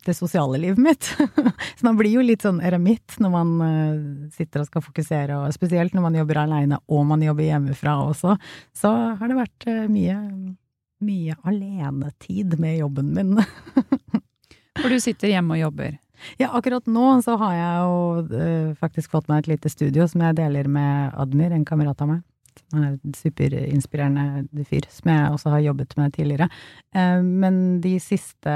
det 0.06 0.16
sosiale 0.18 0.58
livet 0.58 0.82
mitt. 0.82 1.10
så 1.78 1.86
man 1.86 1.98
blir 2.00 2.16
jo 2.18 2.26
litt 2.26 2.46
sånn 2.46 2.62
eremitt 2.64 3.18
når 3.22 3.34
man 3.34 3.52
øh, 3.66 3.98
sitter 4.34 4.64
og 4.64 4.70
skal 4.70 4.86
fokusere, 4.86 5.38
og 5.38 5.56
spesielt 5.56 5.96
når 5.98 6.08
man 6.08 6.18
jobber 6.22 6.42
aleine 6.44 6.82
og 6.90 7.06
man 7.10 7.24
jobber 7.26 7.48
hjemmefra 7.48 7.98
også 8.08 8.38
så 8.78 8.92
har 9.20 9.30
det 9.30 9.38
vært 9.38 9.68
eh, 9.70 9.84
mye, 9.92 10.18
mye 11.06 11.38
alenetid 11.48 12.58
med 12.62 12.80
jobben 12.80 13.12
min. 13.16 13.36
For 14.82 14.90
du 14.92 14.98
sitter 15.04 15.34
hjemme 15.34 15.58
og 15.58 15.66
jobber. 15.66 15.98
ja, 16.40 16.50
akkurat 16.50 16.88
nå 16.88 17.06
så 17.26 17.36
har 17.42 17.56
jeg 17.58 17.86
jo 17.86 18.42
eh, 18.42 18.74
faktisk 18.80 19.14
fått 19.14 19.30
meg 19.32 19.44
et 19.44 19.56
lite 19.56 19.72
studio 19.74 20.08
som 20.10 20.24
jeg 20.26 20.40
deler 20.40 20.70
med 20.72 21.16
Admir, 21.20 21.54
en 21.54 21.68
kamerat 21.68 22.02
av 22.02 22.14
meg. 22.16 22.28
Han 22.74 22.84
er 22.84 22.96
en 22.96 23.16
superinspirerende 23.16 24.66
fyr, 24.68 24.88
som 24.92 25.12
jeg 25.12 25.32
også 25.36 25.54
har 25.54 25.66
jobbet 25.66 25.96
med 26.00 26.14
tidligere. 26.16 26.50
Eh, 26.96 27.20
men 27.22 27.82
de 27.84 27.98
siste 28.04 28.56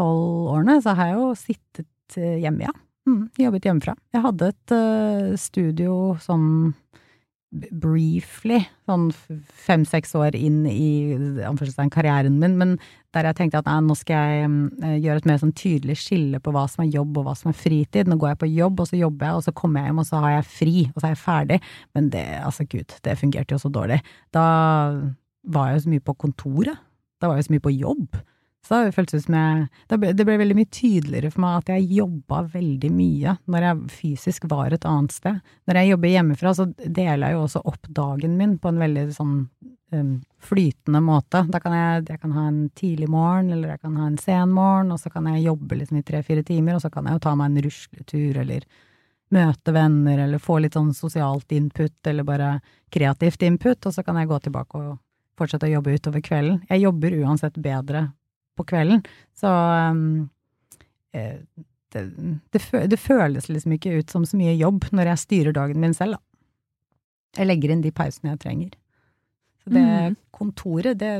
tolv 0.00 0.52
årene 0.56 0.80
så 0.84 0.96
har 0.98 1.12
jeg 1.12 1.20
jo 1.20 1.32
sittet 1.38 2.18
eh, 2.18 2.38
hjemme, 2.42 2.68
ja. 2.68 2.76
Mm, 3.08 3.24
jobbet 3.40 3.66
hjemmefra. 3.66 3.96
Jeg 4.14 4.22
hadde 4.26 4.52
et 4.52 4.72
uh, 4.76 5.36
studio 5.40 5.94
sånn 6.20 6.48
briefly, 7.50 8.60
sånn 8.86 9.08
fem-seks 9.64 10.12
år 10.14 10.36
inn 10.38 10.62
i 10.70 11.40
karrieren 11.90 12.36
min, 12.38 12.54
men 12.60 12.76
der 13.14 13.26
jeg 13.26 13.38
tenkte 13.40 13.58
at 13.58 13.66
nei, 13.66 13.78
nå 13.82 13.96
skal 13.98 14.20
jeg 14.20 14.50
eh, 14.86 14.98
gjøre 15.02 15.22
et 15.22 15.26
mer 15.26 15.40
sånn 15.42 15.54
tydelig 15.58 15.96
skille 15.98 16.38
på 16.38 16.52
hva 16.54 16.68
som 16.70 16.84
er 16.84 16.92
jobb 16.94 17.18
og 17.18 17.26
hva 17.26 17.34
som 17.34 17.50
er 17.50 17.58
fritid. 17.58 18.06
Nå 18.06 18.20
går 18.20 18.34
jeg 18.34 18.40
på 18.44 18.50
jobb, 18.52 18.84
og 18.84 18.90
så 18.92 19.00
jobber 19.00 19.26
jeg, 19.26 19.40
og 19.40 19.46
så 19.48 19.54
kommer 19.58 19.82
jeg 19.82 19.90
hjem, 19.90 20.02
og 20.02 20.06
så 20.06 20.20
har 20.22 20.36
jeg 20.36 20.50
fri, 20.52 20.76
og 20.92 21.00
så 21.00 21.08
er 21.08 21.16
jeg 21.16 21.22
ferdig. 21.24 21.58
Men 21.98 22.12
det, 22.14 22.26
altså 22.38 22.68
gud, 22.70 22.94
det 23.02 23.18
fungerte 23.18 23.56
jo 23.56 23.64
så 23.64 23.72
dårlig. 23.74 23.98
Da 24.36 24.44
var 25.50 25.70
jeg 25.70 25.80
jo 25.80 25.84
så 25.86 25.94
mye 25.96 26.06
på 26.06 26.18
kontoret. 26.22 26.86
Da 27.20 27.32
var 27.32 27.40
jeg 27.40 27.48
så 27.48 27.56
mye 27.56 27.66
på 27.66 27.74
jobb. 27.74 28.20
Så 28.66 28.82
det 28.84 28.92
føltes 28.94 29.24
som 29.24 29.34
jeg 29.34 29.66
det 29.88 30.12
det 30.18 30.26
ble, 30.28 30.36
veldig 30.38 30.56
mye 30.58 30.70
tydeligere 30.70 31.32
for 31.32 31.42
meg 31.42 31.62
at 31.62 31.72
jeg 31.74 31.96
jobba 31.96 32.42
veldig 32.52 32.90
mye 32.92 33.34
når 33.50 33.66
jeg 33.66 33.92
fysisk 33.96 34.46
var 34.50 34.74
et 34.76 34.86
annet 34.88 35.16
sted. 35.16 35.40
Når 35.66 35.80
jeg 35.80 35.92
jobber 35.94 36.14
hjemmefra, 36.14 36.54
så 36.54 36.66
deler 36.76 37.24
jeg 37.26 37.38
jo 37.38 37.44
også 37.46 37.62
opp 37.72 37.88
dagen 38.00 38.36
min 38.38 38.58
på 38.60 38.70
en 38.70 38.82
veldig 38.84 39.06
sånn 39.16 39.34
um, 39.96 40.12
flytende 40.38 41.00
måte. 41.00 41.42
Da 41.48 41.60
kan 41.62 41.74
jeg, 41.76 42.04
jeg 42.12 42.20
kan 42.20 42.36
ha 42.36 42.46
en 42.50 42.60
tidlig 42.76 43.08
morgen, 43.10 43.50
eller 43.54 43.74
jeg 43.74 43.82
kan 43.82 43.96
ha 43.96 44.06
en 44.10 44.20
sen 44.20 44.54
morgen, 44.54 44.92
og 44.92 45.00
så 45.00 45.12
kan 45.12 45.26
jeg 45.32 45.46
jobbe 45.48 45.80
liksom 45.80 46.00
i 46.00 46.04
tre-fire 46.06 46.44
timer, 46.46 46.76
og 46.76 46.84
så 46.84 46.92
kan 46.92 47.08
jeg 47.08 47.18
jo 47.18 47.24
ta 47.26 47.34
meg 47.38 47.50
en 47.50 47.66
rusletur, 47.66 48.40
eller 48.44 48.68
møte 49.30 49.74
venner, 49.74 50.24
eller 50.26 50.42
få 50.42 50.58
litt 50.60 50.76
sånn 50.78 50.92
sosialt 50.96 51.52
input, 51.54 51.98
eller 52.06 52.26
bare 52.26 52.54
kreativt 52.92 53.42
input, 53.46 53.86
og 53.86 53.94
så 53.94 54.04
kan 54.06 54.18
jeg 54.18 54.30
gå 54.30 54.40
tilbake 54.46 54.80
og 54.80 54.96
fortsette 55.38 55.68
å 55.68 55.76
jobbe 55.78 55.94
utover 55.96 56.24
kvelden. 56.24 56.62
Jeg 56.68 56.84
jobber 56.84 57.14
uansett 57.22 57.60
bedre 57.62 58.10
på 58.60 58.68
kvelden. 58.72 59.02
Så 59.36 59.50
um, 59.50 60.28
det, 61.90 62.02
det, 62.52 62.60
det, 62.92 63.00
føles 63.02 63.48
liksom 63.50 63.74
ikke 63.74 63.96
ut 63.98 64.12
som 64.12 64.26
så 64.28 64.38
mye 64.38 64.54
jobb 64.54 64.86
når 64.94 65.12
jeg 65.12 65.24
styrer 65.24 65.56
dagen 65.56 65.82
min 65.82 65.96
selv, 65.96 66.18
da. 66.18 66.24
Jeg 67.38 67.46
legger 67.46 67.72
inn 67.72 67.82
de 67.84 67.92
pausene 67.94 68.32
jeg 68.32 68.42
trenger. 68.42 68.70
Så 69.62 69.70
det 69.70 69.84
mm. 69.84 70.16
kontoret, 70.34 70.98
det 70.98 71.12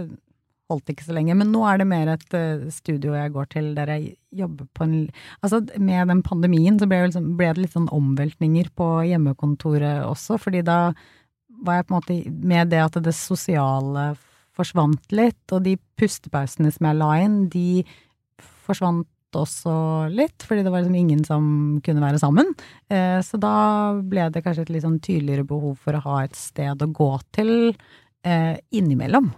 holdt 0.70 0.90
ikke 0.92 1.07
så 1.07 1.14
lenge. 1.16 1.37
Men 1.38 1.53
nå 1.55 1.62
er 1.66 1.81
det 1.81 1.87
mer 1.90 2.11
et 2.14 2.37
uh, 2.37 2.66
studio 2.74 3.14
jeg 3.16 3.35
går 3.35 3.50
til 3.55 3.70
der 3.76 3.92
jeg 3.94 4.14
jobber 4.42 4.68
på 4.74 4.87
en 4.87 4.96
Altså 5.42 5.62
med 5.79 6.11
den 6.12 6.22
pandemien 6.26 6.79
så 6.81 6.88
ble, 6.90 7.03
liksom, 7.09 7.33
ble 7.38 7.53
det 7.55 7.64
litt 7.64 7.76
sånn 7.76 7.90
omveltninger 7.94 8.70
på 8.79 8.90
hjemmekontoret 9.11 10.05
også, 10.07 10.38
fordi 10.40 10.64
da 10.66 10.81
var 11.61 11.81
jeg 11.81 11.87
på 11.87 11.92
en 11.94 11.98
måte 11.98 12.18
med 12.53 12.70
det 12.72 12.83
at 12.83 12.98
det 13.05 13.14
sosiale 13.16 14.12
forsvant 14.61 15.16
litt, 15.16 15.42
og 15.51 15.64
de 15.66 15.79
pustepausene 15.99 16.70
som 16.75 16.90
jeg 16.90 17.01
la 17.01 17.14
inn, 17.25 17.40
de 17.53 17.83
forsvant 18.68 19.09
også 19.37 19.73
litt, 20.11 20.42
fordi 20.46 20.64
det 20.66 20.73
var 20.73 20.83
liksom 20.83 20.99
ingen 20.99 21.23
som 21.27 21.44
kunne 21.87 22.03
være 22.03 22.20
sammen. 22.23 22.51
Eh, 22.90 23.18
så 23.23 23.38
da 23.40 23.55
ble 24.03 24.29
det 24.33 24.42
kanskje 24.44 24.66
et 24.66 24.73
litt 24.75 24.87
sånn 24.87 25.01
tydeligere 25.03 25.46
behov 25.46 25.79
for 25.85 25.96
å 25.96 26.05
ha 26.09 26.16
et 26.25 26.37
sted 26.38 26.83
å 26.83 26.90
gå 26.94 27.11
til 27.37 27.53
eh, 27.70 28.57
innimellom. 28.75 29.31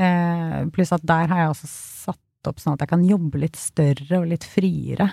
Eh, 0.00 0.60
pluss 0.74 0.94
at 0.96 1.04
der 1.06 1.28
har 1.30 1.42
jeg 1.42 1.52
også 1.52 1.70
satt 1.70 2.50
opp 2.50 2.60
sånn 2.60 2.76
at 2.76 2.84
jeg 2.84 2.92
kan 2.92 3.04
jobbe 3.08 3.40
litt 3.40 3.56
større 3.60 4.20
og 4.20 4.28
litt 4.28 4.44
friere. 4.44 5.06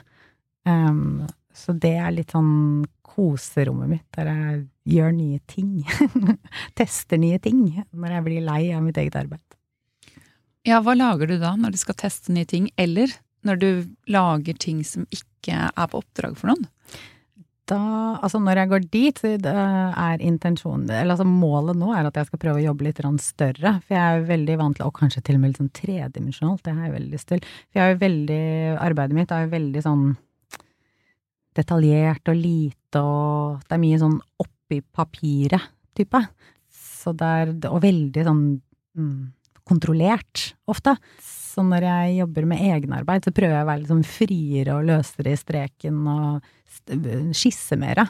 Så 1.56 1.74
det 1.80 1.94
er 1.96 2.12
litt 2.12 2.34
sånn 2.36 2.84
koserommet 3.08 3.88
mitt, 3.88 4.08
der 4.16 4.28
jeg 4.28 4.58
gjør 4.90 5.14
nye 5.16 5.40
ting. 5.50 5.82
Tester 6.80 7.20
nye 7.22 7.40
ting 7.42 7.64
når 7.92 8.18
jeg 8.18 8.28
blir 8.28 8.46
lei 8.46 8.62
av 8.76 8.86
mitt 8.86 8.98
eget 9.02 9.18
arbeid. 9.20 9.44
Ja, 10.68 10.82
hva 10.86 10.94
lager 10.94 11.30
du 11.30 11.40
da 11.42 11.56
når 11.58 11.74
du 11.74 11.82
skal 11.82 11.98
teste 11.98 12.34
nye 12.34 12.46
ting, 12.46 12.70
eller 12.78 13.14
når 13.48 13.62
du 13.62 13.70
lager 14.14 14.58
ting 14.62 14.84
som 14.86 15.08
ikke 15.10 15.72
er 15.72 15.90
på 15.90 16.02
oppdrag 16.02 16.38
for 16.38 16.52
noen? 16.52 16.68
Da, 17.72 17.80
altså 18.20 18.42
når 18.42 18.60
jeg 18.60 18.70
går 18.72 18.86
dit, 18.92 19.20
er 19.48 20.24
intensjonen 20.26 20.90
Eller 20.92 21.14
altså 21.14 21.28
målet 21.30 21.78
nå 21.80 21.94
er 21.96 22.10
at 22.10 22.18
jeg 22.20 22.28
skal 22.28 22.42
prøve 22.42 22.60
å 22.60 22.66
jobbe 22.66 22.84
litt 22.84 23.00
større. 23.24 23.78
For 23.86 23.96
jeg 23.96 24.02
er 24.02 24.26
veldig 24.28 24.58
vant 24.60 24.76
til 24.76 24.88
Og 24.88 24.98
kanskje 24.98 25.22
til 25.24 25.38
og 25.38 25.44
med 25.44 25.54
litt 25.54 25.62
sånn 25.62 25.72
tredimensjonalt, 25.78 26.64
det 26.66 26.74
har 26.76 26.90
jeg 26.90 26.96
veldig 26.98 27.14
lyst 27.14 27.30
til. 27.32 27.46
For 27.70 27.80
jeg 27.80 27.86
er 27.86 27.94
jo 27.94 28.02
veldig 28.02 28.42
Arbeidet 28.90 29.18
mitt 29.18 29.32
er 29.32 29.46
jo 29.46 29.54
veldig 29.54 29.86
sånn 29.86 30.04
detaljert 31.56 32.32
og 32.32 32.38
lite 32.40 33.00
og 33.00 33.64
Det 33.68 33.78
er 33.78 33.84
mye 33.86 34.02
sånn 34.02 34.20
oppi 34.72 34.82
papiret 34.96 35.72
type. 35.98 36.24
Så 36.72 37.14
det 37.18 37.28
er 37.28 37.52
Og 37.72 37.82
veldig 37.84 38.24
sånn 38.24 38.62
mm, 38.96 39.34
kontrollert, 39.68 40.54
ofte. 40.68 40.96
Så 41.22 41.64
når 41.64 41.84
jeg 41.84 42.18
jobber 42.22 42.48
med 42.48 42.64
egenarbeid, 42.64 43.26
så 43.26 43.36
prøver 43.36 43.58
jeg 43.58 43.66
å 43.66 43.70
være 43.70 43.84
litt 43.84 43.92
sånn 43.92 44.08
friere 44.08 44.78
og 44.78 44.88
løsere 44.88 45.34
i 45.34 45.40
streken 45.40 46.08
og 46.08 47.36
skisse 47.36 47.78
mer. 47.80 48.06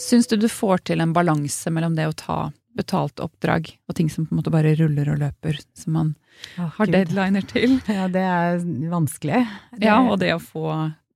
Syns 0.00 0.26
du 0.26 0.34
du 0.40 0.48
får 0.50 0.80
til 0.88 1.02
en 1.04 1.12
balanse 1.14 1.70
mellom 1.70 1.94
det 1.94 2.08
å 2.08 2.16
ta 2.16 2.38
betalt 2.78 3.20
oppdrag 3.22 3.72
og 3.90 3.96
ting 3.98 4.10
som 4.12 4.26
på 4.26 4.34
en 4.34 4.40
måte 4.40 4.52
bare 4.54 4.76
ruller 4.78 5.10
og 5.12 5.20
løper, 5.20 5.58
som 5.76 5.96
man 5.96 6.14
oh, 6.56 6.70
har 6.78 6.86
Gud. 6.86 6.94
deadliner 6.94 7.46
til. 7.50 7.78
Ja, 7.90 8.06
det 8.12 8.24
er 8.24 8.64
vanskelig. 8.92 9.44
Det... 9.74 9.86
Ja, 9.88 10.00
og 10.04 10.20
det 10.22 10.32
å 10.36 10.42
få 10.42 10.66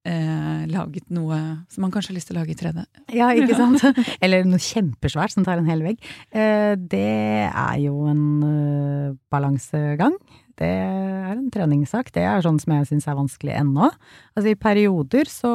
eh, 0.05 0.65
laget 0.71 1.09
noe 1.15 1.39
som 1.73 1.87
man 1.87 1.93
kanskje 1.95 2.13
har 2.13 2.19
lyst 2.19 2.31
til 2.31 2.37
å 2.37 2.41
lage 2.43 2.55
i 2.55 2.59
3D. 2.59 2.85
Ja, 3.17 3.31
ikke 3.37 3.59
sant? 3.59 3.85
Eller 4.25 4.47
noe 4.49 4.63
kjempesvært 4.63 5.35
som 5.37 5.47
tar 5.47 5.61
en 5.61 5.71
hel 5.71 5.85
vegg. 5.87 6.03
Eh, 6.35 6.75
det 6.79 7.49
er 7.49 7.77
jo 7.85 8.09
en 8.11 8.25
uh, 8.45 9.15
balansegang. 9.33 10.19
Det 10.59 10.71
er 10.71 11.33
en 11.35 11.49
treningssak. 11.55 12.13
Det 12.15 12.23
er 12.27 12.45
sånn 12.45 12.61
som 12.63 12.77
jeg 12.77 12.91
syns 12.93 13.09
er 13.11 13.19
vanskelig 13.19 13.57
ennå. 13.59 13.89
Altså 14.35 14.53
i 14.53 14.59
perioder 14.59 15.31
så 15.31 15.55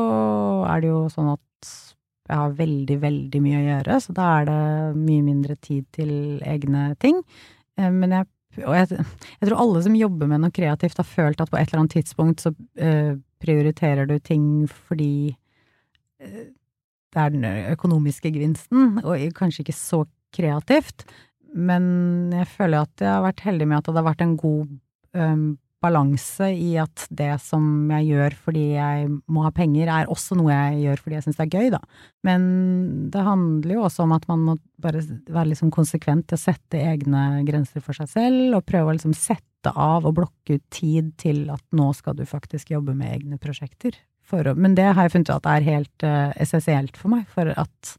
er 0.68 0.84
det 0.84 0.92
jo 0.92 1.06
sånn 1.14 1.32
at 1.38 1.76
jeg 2.30 2.38
har 2.38 2.58
veldig, 2.60 2.98
veldig 3.02 3.40
mye 3.42 3.60
å 3.60 3.66
gjøre, 3.66 3.96
så 4.04 4.14
da 4.18 4.28
er 4.40 4.50
det 4.50 4.60
mye 5.00 5.24
mindre 5.26 5.56
tid 5.58 5.88
til 5.96 6.12
egne 6.46 6.92
ting. 7.02 7.24
Eh, 7.80 7.90
men 7.90 8.14
jeg, 8.14 8.30
og 8.62 8.76
jeg, 8.78 9.00
jeg 9.00 9.50
tror 9.50 9.64
alle 9.64 9.82
som 9.86 9.98
jobber 9.98 10.30
med 10.30 10.44
noe 10.44 10.54
kreativt, 10.54 11.02
har 11.02 11.10
følt 11.10 11.42
at 11.42 11.50
på 11.50 11.58
et 11.58 11.72
eller 11.72 11.84
annet 11.84 11.98
tidspunkt 11.98 12.44
så 12.46 12.54
uh, 12.54 13.14
prioriterer 13.42 14.10
du 14.10 14.18
ting 14.20 14.44
fordi 14.68 15.32
uh, 16.22 16.46
det 17.10 17.24
er 17.24 17.34
den 17.34 17.48
økonomiske 17.74 18.30
gevinsten, 18.36 19.00
og 19.02 19.24
kanskje 19.38 19.64
ikke 19.64 19.78
så 19.78 20.04
kreativt. 20.36 21.08
Men 21.58 22.30
jeg 22.36 22.46
føler 22.52 22.86
at 22.86 23.02
jeg 23.02 23.10
har 23.10 23.26
vært 23.26 23.42
heldig 23.48 23.68
med 23.72 23.80
at 23.80 23.90
det 23.90 23.98
har 23.98 24.10
vært 24.12 24.22
en 24.22 24.36
god 24.38 24.76
um, 25.18 25.48
balanse 25.84 26.50
i 26.52 26.74
at 26.82 27.06
det 27.10 27.32
som 27.44 27.64
jeg 27.94 28.10
gjør 28.12 28.36
fordi 28.44 28.64
jeg 28.76 29.08
må 29.32 29.44
ha 29.46 29.52
penger, 29.56 29.92
er 29.92 30.12
også 30.12 30.38
noe 30.40 30.52
jeg 30.52 30.82
gjør 30.84 31.04
fordi 31.04 31.18
jeg 31.18 31.26
syns 31.26 31.40
det 31.40 31.46
er 31.46 31.54
gøy, 31.56 31.70
da. 31.76 31.80
Men 32.28 32.48
det 33.14 33.24
handler 33.26 33.76
jo 33.78 33.86
også 33.88 34.06
om 34.06 34.16
at 34.18 34.28
man 34.32 34.46
må 34.48 34.58
bare 34.84 35.04
være 35.30 35.52
liksom 35.54 35.72
konsekvent 35.76 36.28
til 36.30 36.40
å 36.40 36.42
sette 36.42 36.82
egne 36.84 37.44
grenser 37.48 37.84
for 37.86 37.98
seg 37.98 38.12
selv, 38.12 38.42
og 38.58 38.68
prøve 38.68 38.92
å 38.92 38.98
liksom 38.98 39.16
sette 39.18 39.72
av 39.72 40.08
og 40.08 40.16
blokke 40.20 40.60
ut 40.60 40.66
tid 40.74 41.14
til 41.20 41.46
at 41.54 41.64
nå 41.76 41.90
skal 41.96 42.16
du 42.16 42.26
faktisk 42.28 42.72
jobbe 42.76 42.96
med 42.96 43.16
egne 43.16 43.40
prosjekter. 43.42 43.96
Å, 44.30 44.54
men 44.54 44.76
det 44.78 44.92
har 44.92 45.08
jeg 45.08 45.16
funnet 45.16 45.32
ut 45.32 45.38
at 45.40 45.48
er 45.50 45.66
helt 45.66 46.06
uh, 46.06 46.30
essensielt 46.38 47.00
for 47.00 47.12
meg, 47.16 47.24
for 47.34 47.50
at, 47.50 47.96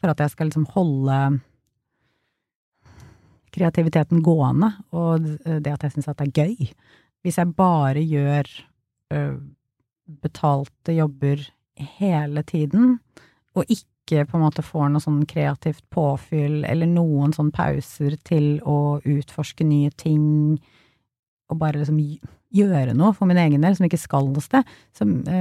for 0.00 0.14
at 0.14 0.22
jeg 0.22 0.32
skal 0.32 0.48
liksom 0.48 0.70
holde 0.72 1.18
kreativiteten 3.54 4.22
gående, 4.24 4.72
og 4.94 5.24
det 5.44 5.72
at 5.72 5.86
jeg 5.86 5.94
syns 5.94 6.10
at 6.10 6.20
det 6.20 6.30
er 6.30 6.44
gøy. 6.44 6.70
Hvis 7.24 7.38
jeg 7.40 7.54
bare 7.56 8.02
gjør 8.04 8.48
ø, 9.14 9.20
betalte 10.20 10.92
jobber 10.96 11.40
hele 11.98 12.42
tiden, 12.46 12.98
og 13.54 13.70
ikke 13.70 14.26
på 14.28 14.36
en 14.36 14.44
måte 14.44 14.64
får 14.66 14.90
noe 14.92 15.02
sånn 15.02 15.22
kreativt 15.28 15.84
påfyll 15.94 16.64
eller 16.68 16.90
noen 16.90 17.32
sånn 17.32 17.52
pauser 17.54 18.18
til 18.26 18.58
å 18.68 18.98
utforske 19.00 19.64
nye 19.64 19.92
ting, 19.96 20.58
og 21.48 21.60
bare 21.60 21.80
liksom 21.80 22.00
gjøre 22.54 22.94
noe 22.96 23.14
for 23.16 23.30
min 23.30 23.40
egen 23.40 23.64
del 23.64 23.76
som 23.76 23.86
ikke 23.88 24.00
skal 24.00 24.28
noe 24.28 24.44
sted, 24.44 24.68
så 24.94 25.06
ø, 25.08 25.40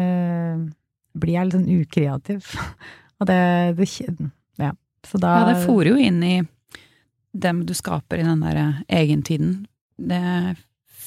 blir 1.14 1.36
jeg 1.36 1.50
litt 1.50 1.58
sånn 1.58 1.82
ukreativ. 1.82 2.48
og 3.20 3.30
det, 3.30 3.42
det 3.78 3.92
Ja. 4.62 4.72
Så 5.04 5.20
da 5.20 5.34
Ja, 5.42 5.48
det 5.52 5.66
fòrer 5.66 5.92
jo 5.92 6.00
inn 6.00 6.22
i 6.24 6.38
dem 7.34 7.64
du 7.66 7.74
skaper 7.78 8.22
i 8.22 8.28
den 8.28 8.44
der 8.46 8.84
egentiden, 8.88 9.66
det 9.98 10.22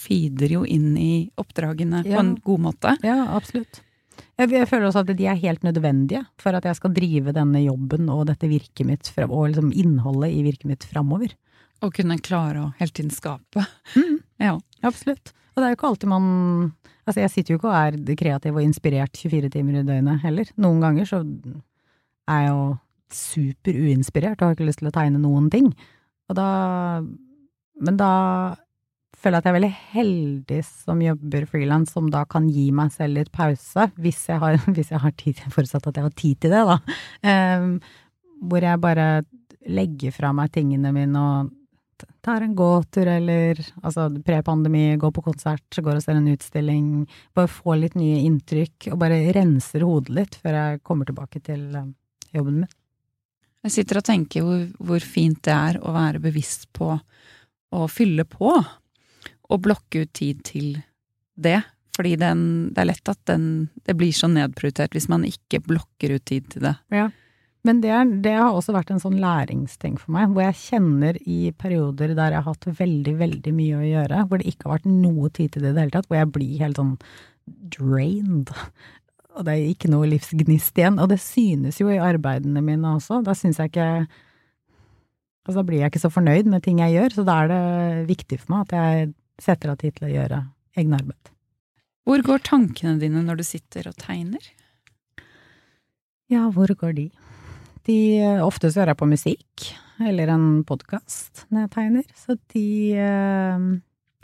feeder 0.06 0.52
jo 0.58 0.62
inn 0.66 0.94
i 0.98 1.28
oppdragene 1.38 2.02
ja. 2.04 2.16
på 2.16 2.22
en 2.22 2.34
god 2.44 2.64
måte. 2.68 2.94
Ja, 3.06 3.22
absolutt. 3.36 3.82
Jeg, 4.36 4.50
jeg, 4.52 4.68
føler 4.68 4.88
også 4.88 5.02
at 5.04 5.12
de 5.16 5.26
er 5.28 5.38
helt 5.40 5.64
nødvendige 5.64 6.22
for 6.40 6.56
at 6.56 6.66
jeg 6.68 6.76
skal 6.78 6.92
drive 6.96 7.32
denne 7.36 7.62
jobben 7.64 8.10
og 8.12 8.26
dette 8.28 8.48
virket 8.50 8.88
mitt, 8.88 9.10
og 9.24 9.50
liksom 9.50 9.72
innholdet 9.72 10.34
i 10.36 10.44
virket 10.44 10.68
mitt 10.68 10.86
framover. 10.88 11.32
Og 11.84 11.92
kunne 11.96 12.18
klare 12.24 12.62
å 12.62 12.72
hele 12.78 12.94
tiden 12.94 13.14
skape. 13.14 13.66
Mm. 13.96 14.22
Ja. 14.36 14.58
Absolutt. 14.84 15.30
Og 15.54 15.62
det 15.62 15.64
er 15.64 15.70
jo 15.72 15.76
ikke 15.78 15.88
alltid 15.88 16.10
man 16.12 16.26
Altså, 17.06 17.22
jeg 17.22 17.30
sitter 17.32 17.54
jo 17.54 17.56
ikke 17.60 17.70
og 17.70 17.76
er 17.78 18.16
kreativ 18.18 18.56
og 18.58 18.64
inspirert 18.66 19.14
24 19.16 19.48
timer 19.54 19.78
i 19.78 19.84
døgnet 19.86 20.24
heller. 20.24 20.48
Noen 20.58 20.80
ganger 20.82 21.06
så 21.06 21.20
er 21.22 22.40
jeg 22.42 22.48
jo 22.50 22.64
super 23.14 23.78
uinspirert 23.78 24.40
og 24.40 24.48
har 24.48 24.56
ikke 24.56 24.66
lyst 24.66 24.82
til 24.82 24.90
å 24.90 24.94
tegne 24.96 25.20
noen 25.22 25.46
ting. 25.52 25.68
Og 26.26 26.38
da 26.38 26.50
men 27.76 27.98
da 28.00 28.12
føler 29.16 29.38
jeg 29.38 29.42
at 29.42 29.46
jeg 29.46 29.52
er 29.52 29.58
veldig 29.58 29.74
heldig 29.96 30.60
som 30.68 31.02
jobber 31.02 31.46
frilans, 31.50 31.92
som 31.92 32.08
da 32.12 32.22
kan 32.28 32.48
gi 32.52 32.68
meg 32.76 32.92
selv 32.94 33.18
litt 33.18 33.32
pause, 33.34 33.88
hvis 34.00 34.26
jeg 34.30 34.40
har, 34.42 34.58
hvis 34.76 34.92
jeg 34.94 35.02
har 35.02 35.14
tid, 35.18 35.44
forutsatt 35.52 35.90
at 35.90 36.00
jeg 36.00 36.08
har 36.08 36.16
tid 36.16 36.40
til 36.44 36.56
det, 36.56 36.64
da. 36.70 36.78
Um, 37.26 37.76
hvor 38.46 38.64
jeg 38.64 38.82
bare 38.82 39.06
legger 39.66 40.14
fra 40.14 40.32
meg 40.36 40.52
tingene 40.54 40.92
mine 40.94 41.20
og 41.20 41.54
tar 42.22 42.44
en 42.44 42.52
gåtur 42.58 43.08
eller 43.08 43.58
altså 43.80 44.10
pre-pandemi, 44.22 44.98
går 45.00 45.12
på 45.16 45.24
konsert, 45.24 45.78
går 45.80 45.96
og 45.96 46.04
ser 46.04 46.18
en 46.18 46.28
utstilling, 46.28 46.88
bare 47.34 47.50
får 47.50 47.78
litt 47.80 47.96
nye 47.98 48.20
inntrykk 48.26 48.90
og 48.92 49.00
bare 49.00 49.22
renser 49.34 49.86
hodet 49.86 50.12
litt 50.18 50.36
før 50.42 50.58
jeg 50.60 50.82
kommer 50.86 51.08
tilbake 51.08 51.40
til 51.46 51.64
jobben 52.36 52.60
min. 52.60 52.74
Jeg 53.64 53.74
sitter 53.74 54.00
og 54.00 54.06
tenker 54.06 54.44
hvor, 54.46 54.66
hvor 54.78 55.04
fint 55.04 55.40
det 55.46 55.54
er 55.54 55.78
å 55.82 55.94
være 55.94 56.22
bevisst 56.22 56.68
på 56.76 56.92
å 57.76 57.86
fylle 57.90 58.26
på 58.28 58.52
og 59.46 59.62
blokke 59.62 60.04
ut 60.04 60.12
tid 60.16 60.42
til 60.46 60.76
det. 61.34 61.60
Fordi 61.96 62.16
den, 62.20 62.40
det 62.74 62.82
er 62.82 62.90
lett 62.90 63.10
at 63.10 63.20
den, 63.30 63.68
det 63.86 63.96
blir 63.98 64.12
så 64.14 64.28
nedprioritert 64.30 64.94
hvis 64.96 65.08
man 65.12 65.24
ikke 65.26 65.62
blokker 65.64 66.16
ut 66.18 66.26
tid 66.28 66.50
til 66.52 66.66
det. 66.68 66.74
Ja. 66.94 67.08
Men 67.66 67.80
det, 67.82 67.90
er, 67.90 68.10
det, 68.22 68.34
har 68.38 68.54
også 68.54 68.74
vært 68.76 68.92
en 68.94 69.00
sånn 69.02 69.16
læringsting 69.18 69.96
for 69.98 70.14
meg, 70.14 70.30
hvor 70.30 70.44
jeg 70.44 70.58
kjenner 70.60 71.16
i 71.26 71.50
perioder 71.58 72.12
der 72.14 72.36
jeg 72.36 72.44
har 72.44 72.52
hatt 72.52 72.68
veldig, 72.78 73.14
veldig 73.18 73.54
mye 73.56 73.80
å 73.80 73.88
gjøre, 73.88 74.20
hvor 74.28 74.42
det 74.42 74.52
ikke 74.52 74.68
har 74.68 74.76
vært 74.76 74.92
noe 74.92 75.30
tid 75.34 75.54
til 75.54 75.64
det 75.64 75.72
i 75.72 75.74
det 75.74 75.82
hele 75.82 75.96
tatt, 75.96 76.06
hvor 76.10 76.20
jeg 76.20 76.30
blir 76.36 76.62
helt 76.62 76.78
sånn 76.78 76.94
drained. 77.74 78.52
Og 79.36 79.44
det 79.44 79.52
er 79.54 79.68
ikke 79.70 79.90
noe 79.92 80.08
livsgnist 80.08 80.78
igjen. 80.80 81.00
Og 81.02 81.10
det 81.12 81.20
synes 81.22 81.80
jo 81.80 81.90
i 81.92 82.00
arbeidene 82.00 82.62
mine 82.64 82.96
også. 82.96 83.20
Da 83.26 83.36
syns 83.36 83.60
jeg 83.62 83.74
ikke 83.74 83.90
Altså, 85.46 85.60
da 85.60 85.62
blir 85.68 85.78
jeg 85.78 85.92
ikke 85.92 86.00
så 86.02 86.08
fornøyd 86.10 86.48
med 86.50 86.64
ting 86.64 86.80
jeg 86.82 86.96
gjør, 86.96 87.12
så 87.14 87.22
da 87.22 87.34
er 87.44 87.50
det 87.52 88.06
viktig 88.08 88.40
for 88.40 88.50
meg 88.50 88.64
at 88.64 88.72
jeg 88.74 89.12
setter 89.44 89.70
av 89.70 89.76
tid 89.78 89.94
til 89.94 90.08
å 90.08 90.10
gjøre 90.10 90.40
egne 90.74 90.98
arbeid. 90.98 91.30
Hvor 92.02 92.24
går 92.26 92.42
tankene 92.48 92.98
dine 92.98 93.22
når 93.22 93.38
du 93.38 93.44
sitter 93.46 93.86
og 93.86 93.94
tegner? 94.02 94.42
Ja, 96.34 96.48
hvor 96.50 96.66
går 96.66 96.96
de? 96.98 97.06
De 97.86 97.98
Ofte 98.42 98.72
så 98.72 98.82
hører 98.82 98.96
jeg 98.96 99.00
på 99.04 99.10
musikk 99.12 99.68
eller 100.02 100.34
en 100.34 100.48
podkast 100.66 101.46
når 101.46 101.68
jeg 101.68 101.72
tegner, 101.76 102.08
så 102.18 102.34
de 102.52 102.66
eh, 102.98 103.68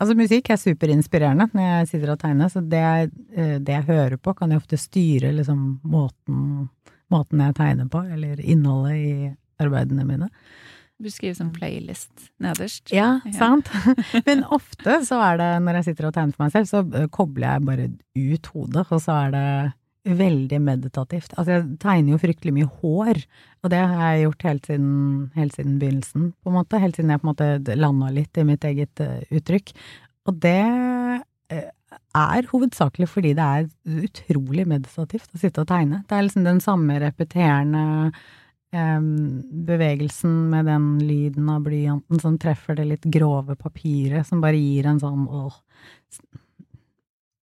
Altså, 0.00 0.16
musikk 0.18 0.50
er 0.50 0.58
superinspirerende 0.58 1.48
når 1.52 1.66
jeg 1.68 1.88
sitter 1.92 2.14
og 2.14 2.20
tegner, 2.22 2.50
så 2.50 2.62
det, 2.64 2.84
eh, 3.36 3.56
det 3.62 3.76
jeg 3.76 3.88
hører 3.90 4.18
på, 4.18 4.34
kan 4.38 4.50
jo 4.50 4.60
ofte 4.62 4.78
styre 4.80 5.32
liksom 5.36 5.80
måten, 5.84 6.68
måten 7.12 7.42
jeg 7.44 7.56
tegner 7.58 7.90
på, 7.92 8.02
eller 8.16 8.40
innholdet 8.40 8.96
i 8.98 9.32
arbeidene 9.62 10.06
mine. 10.08 10.30
Du 11.02 11.10
skriver 11.10 11.34
som 11.34 11.50
playlist 11.54 12.28
nederst. 12.42 12.92
Ja, 12.94 13.16
sant. 13.34 13.70
Men 14.26 14.44
ofte 14.54 15.00
så 15.06 15.18
er 15.32 15.40
det, 15.40 15.50
når 15.66 15.80
jeg 15.80 15.90
sitter 15.90 16.08
og 16.08 16.16
tegner 16.16 16.36
for 16.36 16.46
meg 16.46 16.54
selv, 16.54 16.68
så 16.70 16.82
eh, 16.98 17.08
kobler 17.12 17.48
jeg 17.56 17.66
bare 17.68 17.88
ut 18.16 18.50
hodet, 18.54 18.84
og 18.86 19.02
så 19.02 19.18
er 19.26 19.34
det 19.34 19.46
veldig 20.02 20.58
meditativt. 20.62 21.34
Altså, 21.36 21.58
jeg 21.58 21.78
tegner 21.82 22.14
jo 22.14 22.20
fryktelig 22.22 22.54
mye 22.56 22.70
hår, 22.80 23.20
og 23.62 23.70
det 23.70 23.82
har 23.82 24.02
jeg 24.02 24.24
gjort 24.24 24.46
helt 24.48 24.66
siden, 24.70 24.96
helt 25.36 25.54
siden 25.58 25.76
begynnelsen, 25.78 26.32
på 26.42 26.50
en 26.50 26.58
måte. 26.58 26.80
Helt 26.82 26.98
siden 26.98 27.12
jeg 27.14 27.22
på 27.22 27.28
en 27.28 27.32
måte 27.32 27.78
landa 27.78 28.10
litt 28.14 28.40
i 28.40 28.46
mitt 28.48 28.66
eget 28.66 29.02
uh, 29.04 29.20
uttrykk. 29.30 29.72
Og 30.26 30.42
det 30.42 30.58
uh, 31.54 31.64
er 32.18 32.50
hovedsakelig 32.50 33.08
fordi 33.10 33.34
det 33.38 33.46
er 33.46 33.70
utrolig 34.02 34.66
meditativt 34.68 35.30
å 35.32 35.40
sitte 35.40 35.62
og 35.62 35.70
tegne. 35.70 36.02
Det 36.08 36.18
er 36.18 36.26
liksom 36.26 36.46
den 36.48 36.62
samme 36.64 36.98
repeterende 37.02 38.12
bevegelsen 38.72 40.46
med 40.48 40.64
den 40.64 40.84
lyden 41.04 41.50
av 41.52 41.58
blyanten 41.66 42.22
som 42.22 42.38
treffer 42.40 42.78
det 42.78 42.86
litt 42.88 43.02
grove 43.12 43.52
papiret, 43.60 44.24
som 44.24 44.40
bare 44.40 44.56
gir 44.56 44.88
en 44.88 45.00
sånn 45.02 45.26
åh 45.28 45.58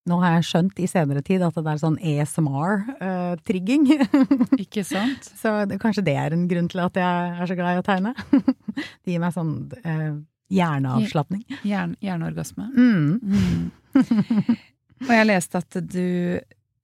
nå 0.06 0.18
har 0.22 0.36
jeg 0.36 0.46
skjønt 0.50 0.78
i 0.82 0.88
senere 0.90 1.22
tid 1.26 1.42
at 1.46 1.56
det 1.58 1.72
er 1.72 1.82
sånn 1.82 1.98
ASMR-trigging. 1.98 3.88
Uh, 4.12 4.44
Ikke 4.64 4.84
sant? 4.86 5.28
så 5.40 5.58
det, 5.68 5.80
kanskje 5.82 6.06
det 6.06 6.16
er 6.20 6.36
en 6.36 6.46
grunn 6.50 6.70
til 6.72 6.82
at 6.84 6.98
jeg 7.00 7.34
er 7.34 7.50
så 7.50 7.58
glad 7.58 7.76
i 7.76 7.82
å 7.82 7.86
tegne. 7.86 8.14
det 9.02 9.14
gir 9.14 9.22
meg 9.22 9.34
sånn 9.34 9.52
eh, 9.82 10.14
hjerneavslapning. 10.54 11.44
Hjern, 11.66 11.96
hjerneorgasme. 12.04 12.70
Mm. 12.76 13.20
Mm. 13.26 14.56
Og 15.06 15.12
jeg 15.12 15.28
leste 15.28 15.60
at 15.60 15.78
du 15.82 16.06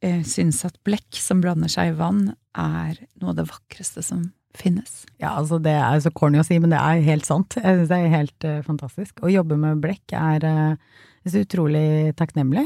eh, 0.02 0.22
syns 0.28 0.62
at 0.68 0.78
blekk 0.86 1.18
som 1.20 1.42
blander 1.44 1.70
seg 1.72 1.92
i 1.92 1.98
vann, 1.98 2.32
er 2.58 2.98
noe 3.20 3.32
av 3.32 3.38
det 3.38 3.48
vakreste 3.48 4.04
som 4.04 4.30
finnes. 4.56 5.04
Ja, 5.16 5.32
altså 5.38 5.58
det 5.62 5.72
er 5.78 6.00
så 6.04 6.12
corny 6.12 6.40
å 6.40 6.44
si, 6.44 6.58
men 6.60 6.74
det 6.74 6.80
er 6.80 7.06
helt 7.06 7.28
sant. 7.28 7.56
Jeg 7.56 7.78
syns 7.78 7.88
det 7.92 7.98
er 7.98 8.12
helt 8.12 8.48
eh, 8.48 8.60
fantastisk. 8.66 9.22
Å 9.24 9.32
jobbe 9.32 9.56
med 9.60 9.80
blekk 9.84 10.12
er 10.18 10.44
uh, 10.44 11.00
så 11.30 11.42
utrolig 11.44 12.14
takknemlig. 12.18 12.64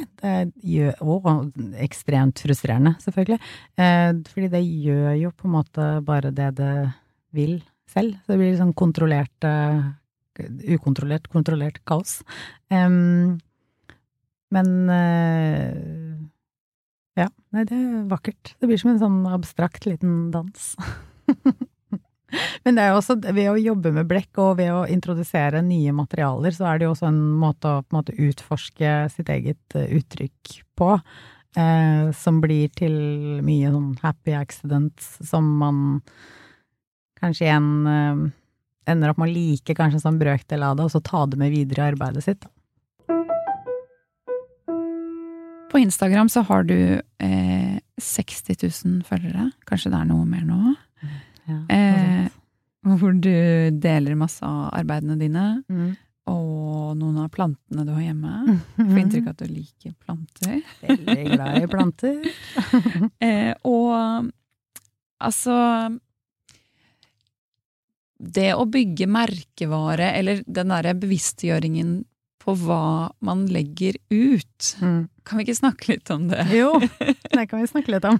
Gjør, 0.64 0.94
og 1.04 1.50
ekstremt 1.84 2.40
frustrerende, 2.40 2.94
selvfølgelig. 3.04 3.40
Eh, 3.76 4.12
fordi 4.32 4.48
det 4.54 4.62
gjør 4.64 5.12
jo 5.20 5.32
på 5.36 5.48
en 5.48 5.56
måte 5.58 5.88
bare 6.06 6.32
det 6.32 6.54
det 6.56 6.72
vil 7.36 7.58
selv. 7.90 8.16
Så 8.24 8.32
det 8.32 8.40
blir 8.40 8.56
sånn 8.58 8.76
kontrollert 8.76 9.46
uh, 9.46 9.92
Ukontrollert, 10.36 11.30
kontrollert 11.32 11.78
kaos. 11.88 12.18
Men 14.52 14.68
uh, 14.92 15.70
ja, 17.16 17.30
nei, 17.56 17.64
det 17.64 17.76
er 17.78 18.02
vakkert. 18.10 18.52
Det 18.60 18.68
blir 18.68 18.80
som 18.82 18.92
en 18.92 19.00
sånn 19.00 19.22
abstrakt 19.32 19.88
liten 19.88 20.28
dans. 20.34 20.74
Men 22.66 22.76
det 22.76 22.84
er 22.84 22.92
jo 22.92 22.98
også 23.00 23.18
ved 23.22 23.48
å 23.52 23.60
jobbe 23.60 23.92
med 23.94 24.08
blekk 24.10 24.40
og 24.42 24.56
ved 24.60 24.72
å 24.74 24.86
introdusere 24.90 25.62
nye 25.64 25.94
materialer, 25.94 26.54
så 26.54 26.66
er 26.70 26.78
det 26.78 26.88
jo 26.88 26.94
også 26.94 27.10
en 27.10 27.22
måte 27.38 27.70
å 27.70 27.84
på 27.84 27.94
en 27.94 28.00
måte 28.00 28.16
utforske 28.18 28.96
sitt 29.14 29.30
eget 29.32 29.78
eh, 29.78 29.92
uttrykk 30.00 30.56
på. 30.78 30.96
Eh, 31.56 32.10
som 32.12 32.40
blir 32.42 32.72
til 32.76 32.96
mye 33.44 33.70
sånn 33.72 33.94
happy 34.02 34.34
accidents 34.36 35.14
som 35.24 35.46
man 35.62 35.78
kanskje 37.16 37.46
igjen 37.46 37.70
eh, 37.88 38.26
ender 38.92 39.12
opp 39.12 39.22
med 39.22 39.30
å 39.30 39.36
like 39.38 39.76
kanskje 39.78 40.02
som 40.02 40.18
brøkdel 40.20 40.66
av 40.66 40.76
det, 40.76 40.84
og 40.84 40.92
så 40.92 41.00
ta 41.00 41.24
det 41.30 41.40
med 41.40 41.54
videre 41.54 41.86
i 41.86 41.94
arbeidet 41.94 42.26
sitt. 42.26 42.44
På 45.72 45.80
Instagram 45.80 46.28
så 46.32 46.44
har 46.46 46.68
du 46.68 46.76
eh, 47.00 47.78
60 48.00 48.60
000 48.62 49.00
følgere. 49.08 49.50
Kanskje 49.68 49.90
det 49.92 49.98
er 50.02 50.10
noe 50.12 50.28
mer 50.28 50.44
nå? 50.46 50.76
Ja, 51.46 51.60
eh, 51.70 52.28
hvor 52.86 53.12
du 53.18 53.30
deler 53.82 54.14
masse 54.18 54.42
av 54.46 54.70
arbeidene 54.74 55.16
dine. 55.20 55.46
mm. 55.70 55.94
Og 56.26 56.96
noen 56.98 57.20
av 57.22 57.28
plantene 57.30 57.84
du 57.86 57.92
har 57.94 58.00
hjemme. 58.02 58.56
Får 58.76 58.98
inntrykk 58.98 59.28
av 59.28 59.34
at 59.36 59.42
du 59.44 59.52
liker 59.54 59.92
planter. 60.02 60.56
Veldig 60.82 61.24
glad 61.28 61.60
i 61.60 61.68
planter. 61.70 62.16
eh, 63.28 63.52
og 63.62 64.32
altså 65.22 65.58
Det 68.18 68.48
å 68.56 68.64
bygge 68.72 69.06
merkevare, 69.12 70.10
eller 70.18 70.42
den 70.48 70.72
derre 70.72 70.94
bevisstgjøringen 70.98 71.94
på 72.42 72.54
hva 72.64 72.82
man 73.26 73.46
legger 73.50 73.98
ut, 74.10 74.72
Mm. 74.80 75.08
kan 75.26 75.38
vi 75.38 75.44
ikke 75.46 75.58
snakke 75.60 75.88
litt 75.94 76.10
om 76.14 76.26
det? 76.30 76.42
Jo, 76.54 76.72
det 77.36 77.46
kan 77.50 77.60
vi 77.62 77.66
snakke 77.70 77.92
litt 77.94 78.04
om. 78.08 78.18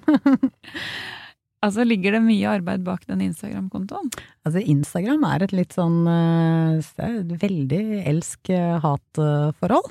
Altså, 1.65 1.87
Ligger 1.89 2.17
det 2.17 2.23
mye 2.25 2.57
arbeid 2.59 2.85
bak 2.87 3.07
den 3.09 3.23
Instagram-kontoen? 3.25 4.11
Altså, 4.47 4.61
Instagram 4.61 5.25
er 5.29 5.45
et 5.47 5.55
litt 5.57 5.77
sånn 5.77 6.03
eh, 6.11 6.81
et 7.07 7.37
veldig 7.43 7.85
elsk-hat-forhold. 8.13 9.89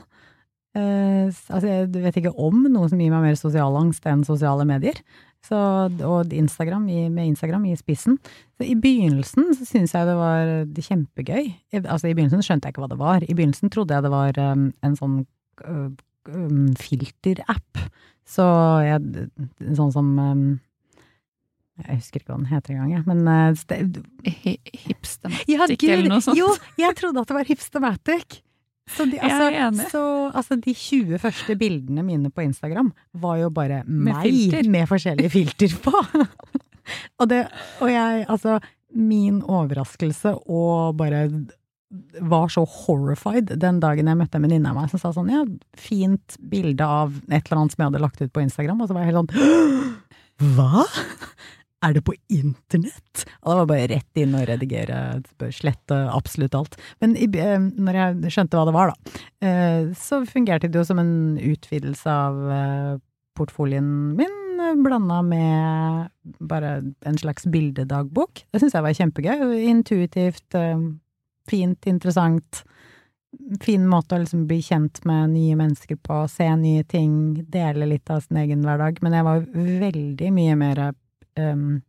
Eh, 0.76 1.32
altså, 1.32 1.66
jeg 1.66 1.88
vet 2.04 2.20
ikke 2.20 2.36
om 2.36 2.66
noe 2.70 2.90
som 2.92 3.02
gir 3.02 3.14
meg 3.14 3.24
mer 3.26 3.40
sosial 3.40 3.78
angst 3.80 4.06
enn 4.10 4.26
sosiale 4.28 4.68
medier. 4.68 5.00
Så, 5.46 5.58
og 6.08 6.32
Instagram 6.34 6.88
med 7.14 7.28
Instagram 7.28 7.68
i 7.70 7.76
spissen. 7.78 8.18
Så 8.58 8.66
I 8.66 8.74
begynnelsen 8.82 9.52
så 9.54 9.68
syntes 9.68 9.94
jeg 9.94 10.08
det 10.10 10.16
var 10.18 10.54
kjempegøy. 10.88 11.52
Altså 11.84 12.10
I 12.10 12.16
begynnelsen 12.16 12.42
skjønte 12.46 12.70
jeg 12.70 12.74
ikke 12.74 12.86
hva 12.86 12.90
det 12.94 13.02
var. 13.02 13.26
I 13.26 13.36
begynnelsen 13.36 13.70
trodde 13.74 13.94
jeg 13.94 14.06
det 14.08 14.14
var 14.14 14.40
en 14.42 14.98
sånn 14.98 15.20
um, 15.68 16.72
filterapp. 16.82 17.84
Så 18.26 18.48
jeg, 18.88 19.28
sånn 19.78 19.94
som 19.94 20.10
Jeg 21.84 22.00
husker 22.00 22.22
ikke 22.22 22.32
hva 22.32 22.40
den 22.40 22.48
heter 22.48 22.78
engang. 22.78 23.04
Men 23.10 23.28
uh, 23.28 23.52
Hipstematic 24.86 25.50
ja, 25.52 25.66
eller 25.68 26.12
noe 26.14 26.24
sånt? 26.24 26.40
Jo, 26.40 26.54
jeg 26.80 26.96
trodde 26.96 27.24
at 27.24 27.32
det 27.32 27.36
var 27.36 27.50
Hipstamatic. 27.50 28.40
Så 28.96 29.08
de, 29.10 29.20
altså, 29.26 29.90
så, 29.90 30.04
altså, 30.30 30.56
de 30.62 30.74
20 30.74 31.20
første 31.20 31.58
bildene 31.60 32.06
mine 32.06 32.32
på 32.32 32.46
Instagram 32.46 32.94
var 33.18 33.42
jo 33.42 33.52
bare 33.54 33.82
meg 33.88 34.24
filter. 34.30 34.70
med 34.72 34.88
forskjellige 34.90 35.34
filter 35.34 35.76
på. 35.84 35.94
og 37.20 37.30
det, 37.32 37.44
og 37.82 37.92
jeg, 37.92 38.26
altså, 38.30 38.60
min 38.96 39.42
overraskelse 39.44 40.38
og 40.48 40.96
bare 41.00 41.28
var 42.20 42.50
så 42.52 42.64
horrified 42.68 43.54
den 43.62 43.80
dagen 43.80 44.10
jeg 44.10 44.20
møtte 44.20 44.40
en 44.40 44.46
venninne 44.48 44.72
av 44.72 44.78
meg 44.80 44.90
som 44.92 45.00
sa 45.00 45.12
sånn 45.16 45.30
ja, 45.32 45.44
fint 45.80 46.36
bilde 46.52 46.84
av 46.84 47.14
et 47.30 47.46
eller 47.46 47.62
annet 47.62 47.76
som 47.76 47.84
jeg 47.84 47.92
hadde 47.92 48.02
lagt 48.04 48.24
ut 48.24 48.34
på 48.36 48.44
Instagram, 48.44 48.82
og 48.82 48.90
så 48.90 48.98
var 48.98 49.06
jeg 49.06 49.14
helt 49.14 49.22
sånn 49.22 50.56
hva? 50.58 50.84
Er 51.86 51.96
det 51.96 52.04
på 52.06 52.16
internett? 52.34 53.26
Og 53.44 53.50
det 53.52 53.58
var 53.60 53.70
bare 53.70 53.90
rett 53.92 54.22
inn 54.22 54.36
og 54.38 54.48
redigere, 54.50 55.00
slette 55.54 55.98
absolutt 56.12 56.58
alt. 56.58 56.78
Men 57.04 57.16
eh, 57.18 57.58
når 57.60 58.00
jeg 58.00 58.34
skjønte 58.36 58.60
hva 58.60 58.66
det 58.70 58.76
var, 58.76 58.94
da, 58.94 59.26
eh, 59.46 59.92
så 60.00 60.24
fungerte 60.30 60.72
det 60.72 60.82
jo 60.82 60.88
som 60.88 61.02
en 61.02 61.16
utvidelse 61.38 62.10
av 62.12 62.42
eh, 62.58 62.92
portfolien 63.38 63.88
min, 64.18 64.42
blanda 64.80 65.20
med 65.22 66.38
bare 66.40 66.78
en 67.06 67.18
slags 67.20 67.46
bildedagbok. 67.52 68.46
Det 68.52 68.62
syns 68.62 68.78
jeg 68.78 68.86
var 68.86 68.96
kjempegøy. 68.96 69.42
Intuitivt, 69.68 70.56
fint, 71.52 71.88
interessant. 71.92 72.62
Fin 73.62 73.84
måte 73.92 74.16
å 74.16 74.22
liksom 74.24 74.46
bli 74.48 74.62
kjent 74.64 75.04
med 75.06 75.34
nye 75.36 75.58
mennesker 75.60 76.00
på, 76.00 76.22
se 76.32 76.48
nye 76.56 76.86
ting, 76.88 77.44
dele 77.52 77.90
litt 77.92 78.10
av 78.10 78.24
sin 78.24 78.40
egen 78.42 78.64
hverdag. 78.64 79.04
Men 79.04 79.20
jeg 79.20 79.28
var 79.28 79.44
veldig 79.84 80.32
mye 80.40 80.56
mer 80.64 80.82
um, 81.40 81.82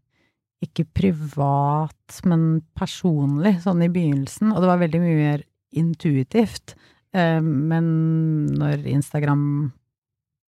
ikke 0.65 0.87
privat, 0.97 2.21
men 2.29 2.63
personlig, 2.79 3.59
sånn 3.65 3.85
i 3.85 3.91
begynnelsen. 3.93 4.53
Og 4.53 4.63
det 4.63 4.71
var 4.71 4.83
veldig 4.83 5.03
mye 5.03 5.17
mer 5.21 5.43
intuitivt. 5.77 6.77
Um, 7.17 7.51
men 7.71 7.91
når 8.57 8.87
Instagram 8.97 9.43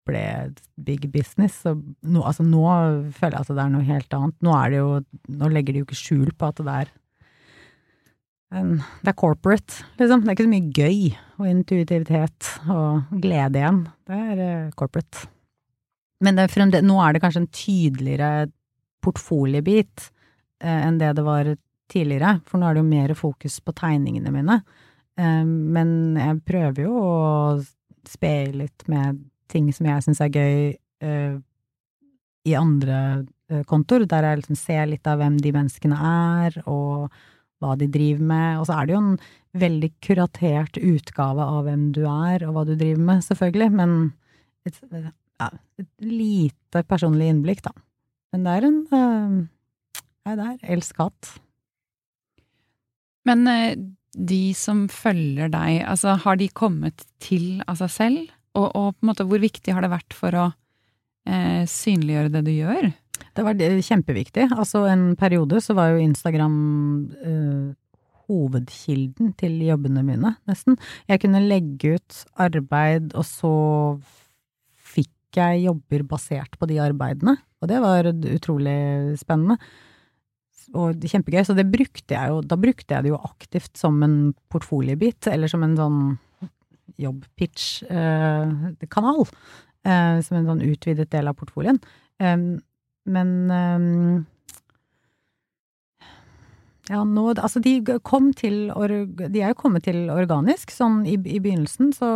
ble 0.05 0.25
big 0.85 1.07
business, 1.13 1.63
så 1.63 1.73
nå, 1.75 2.21
altså 2.21 2.45
nå 2.45 2.65
føler 3.17 3.39
jeg 3.39 3.47
at 3.47 3.55
det 3.57 3.63
er 3.63 3.73
noe 3.73 3.87
helt 3.87 4.13
annet. 4.13 4.37
Nå 4.45 4.53
er 4.59 4.77
jo 4.77 4.85
Nå 5.33 5.49
legger 5.49 5.73
de 5.73 5.81
jo 5.81 5.87
ikke 5.87 5.97
skjul 5.97 6.29
på 6.37 6.51
at 6.51 6.61
det 6.61 6.77
er 6.83 6.93
det 8.55 9.09
er 9.09 9.17
corporate, 9.17 9.81
liksom. 9.99 10.21
Det 10.21 10.29
er 10.29 10.35
ikke 10.35 10.45
så 10.45 10.51
mye 10.51 10.73
gøy 10.77 10.99
og 11.41 11.47
intuitivitet 11.49 12.51
og 12.71 13.17
glede 13.23 13.59
igjen. 13.59 13.81
Det 14.07 14.19
er 14.31 14.43
uh, 14.43 14.75
corporate. 14.77 15.25
Men 16.23 16.39
det, 16.39 16.83
nå 16.85 16.99
er 17.03 17.15
det 17.15 17.23
kanskje 17.23 17.41
en 17.43 17.51
tydeligere 17.51 18.29
portfoliebit 19.05 20.09
eh, 20.63 20.81
enn 20.87 20.99
det 21.01 21.13
det 21.17 21.25
var 21.25 21.51
tidligere, 21.91 22.39
for 22.49 22.59
nå 22.59 22.67
er 22.67 22.75
det 22.75 22.83
jo 22.83 22.89
mer 22.89 23.13
fokus 23.17 23.59
på 23.61 23.75
tegningene 23.77 24.33
mine. 24.33 24.59
Eh, 25.19 25.43
men 25.45 26.17
jeg 26.19 26.41
prøver 26.47 26.87
jo 26.87 26.95
å 26.99 27.15
spe 28.09 28.33
litt 28.53 28.87
med 28.91 29.23
ting 29.51 29.69
som 29.73 29.87
jeg 29.89 30.05
syns 30.05 30.21
er 30.25 30.33
gøy 30.33 30.57
eh, 30.75 31.37
i 32.45 32.57
andre 32.57 32.99
kontoer, 33.69 34.07
der 34.09 34.25
jeg 34.25 34.41
liksom 34.41 34.57
ser 34.57 34.87
litt 34.89 35.05
av 35.09 35.19
hvem 35.21 35.37
de 35.41 35.51
menneskene 35.53 35.97
er, 36.09 36.55
og 36.65 37.13
hva 37.61 37.75
de 37.79 37.87
driver 37.91 38.25
med. 38.25 38.59
Og 38.59 38.67
så 38.67 38.77
er 38.77 38.87
det 38.87 38.95
jo 38.95 39.01
en 39.03 39.17
veldig 39.65 39.89
kuratert 40.03 40.79
utgave 40.81 41.45
av 41.45 41.65
hvem 41.67 41.91
du 41.95 42.03
er, 42.09 42.45
og 42.45 42.55
hva 42.55 42.65
du 42.67 42.73
driver 42.73 43.03
med, 43.09 43.23
selvfølgelig, 43.25 43.69
men 43.77 43.95
et, 44.65 44.79
ja, 45.41 45.49
et 45.81 45.91
lite 46.09 46.83
personlig 46.89 47.29
innblikk, 47.31 47.61
da. 47.65 47.73
Men 48.35 48.43
det 48.43 48.53
er 48.53 48.65
en 48.67 48.79
uh, 48.91 49.35
Nei, 50.25 50.33
det 50.35 50.45
er 50.45 50.73
elsk 50.75 50.97
hatt. 50.99 51.29
Men 53.29 53.47
uh, 53.47 53.71
de 54.15 54.41
som 54.57 54.85
følger 54.91 55.53
deg, 55.53 55.85
altså 55.87 56.17
har 56.25 56.39
de 56.41 56.49
kommet 56.51 57.05
til 57.23 57.63
av 57.63 57.79
seg 57.79 57.93
selv? 57.93 58.33
Og, 58.55 58.67
og, 58.67 58.91
på 58.95 59.05
en 59.05 59.11
måte 59.11 59.27
hvor 59.27 59.39
viktig 59.43 59.71
har 59.75 59.85
det 59.85 59.93
vært 59.93 60.15
for 60.17 60.35
å 60.35 60.45
uh, 60.51 61.63
synliggjøre 61.69 62.33
det 62.35 62.43
du 62.47 62.51
gjør? 62.57 62.91
Det 63.35 63.43
var 63.47 63.63
kjempeviktig. 63.87 64.49
Altså 64.51 64.83
en 64.91 65.07
periode 65.19 65.61
så 65.63 65.75
var 65.77 65.93
jo 65.93 66.03
Instagram 66.03 66.59
hovedkilden 68.25 69.33
til 69.39 69.59
jobbene 69.63 70.03
mine, 70.03 70.33
nesten. 70.49 70.79
Jeg 71.07 71.21
kunne 71.23 71.43
legge 71.45 71.95
ut 71.99 72.21
arbeid, 72.41 73.11
og 73.13 73.27
så 73.27 73.53
jeg 75.37 75.65
jobber 75.65 76.01
basert 76.09 76.53
på 76.59 76.65
de 76.69 76.77
arbeidene. 76.83 77.35
Og 77.61 77.65
det 77.71 77.79
var 77.83 78.09
utrolig 78.09 78.79
spennende. 79.19 79.55
Og 80.75 80.87
kjempegøy. 80.97 81.43
Så 81.47 81.53
det 81.57 81.71
brukte 81.71 82.13
jeg 82.15 82.25
jo, 82.31 82.37
da 82.41 82.55
brukte 82.59 82.93
jeg 82.95 83.03
det 83.05 83.11
jo 83.13 83.21
aktivt 83.21 83.73
som 83.79 84.03
en 84.05 84.17
portfoliebit, 84.51 85.21
eller 85.31 85.47
som 85.51 85.61
en 85.65 85.77
sånn 85.79 85.99
jobbpitch-kanal. 87.01 89.21
Eh, 89.25 89.31
eh, 89.91 90.17
som 90.25 90.35
en 90.39 90.49
sånn 90.51 90.65
utvidet 90.65 91.09
del 91.13 91.25
av 91.29 91.35
portfolien. 91.39 91.77
Men 93.05 93.29
ja, 96.89 96.99
nå 97.01 97.23
Altså, 97.33 97.59
de 97.63 97.79
kom 98.05 98.29
til 98.37 98.69
De 98.69 99.41
er 99.41 99.51
jo 99.51 99.57
kommet 99.57 99.87
til 99.87 100.09
organisk. 100.13 100.69
Sånn 100.73 101.01
i, 101.09 101.15
i, 101.17 101.39
begynnelsen 101.41 101.91
så 101.95 102.09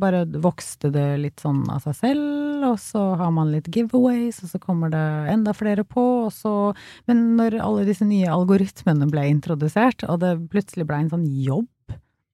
bare 0.00 0.24
vokste 0.24 0.90
det 0.94 1.06
litt 1.20 1.44
sånn 1.44 1.62
av 1.72 1.84
seg 1.84 1.98
selv, 1.98 2.64
og 2.70 2.78
så 2.80 3.02
har 3.20 3.34
man 3.36 3.52
litt 3.52 3.68
giveaways, 3.74 4.40
og 4.44 4.54
så 4.54 4.60
kommer 4.62 4.92
det 4.94 5.04
enda 5.34 5.52
flere 5.56 5.84
på, 5.84 6.04
og 6.26 6.32
så 6.32 6.72
Men 7.08 7.34
når 7.38 7.58
alle 7.60 7.84
disse 7.88 8.06
nye 8.08 8.32
algoritmene 8.32 9.10
ble 9.12 9.26
introdusert, 9.28 10.06
og 10.08 10.22
det 10.24 10.36
plutselig 10.52 10.88
ble 10.88 11.04
en 11.04 11.12
sånn 11.12 11.28
jobb 11.28 11.68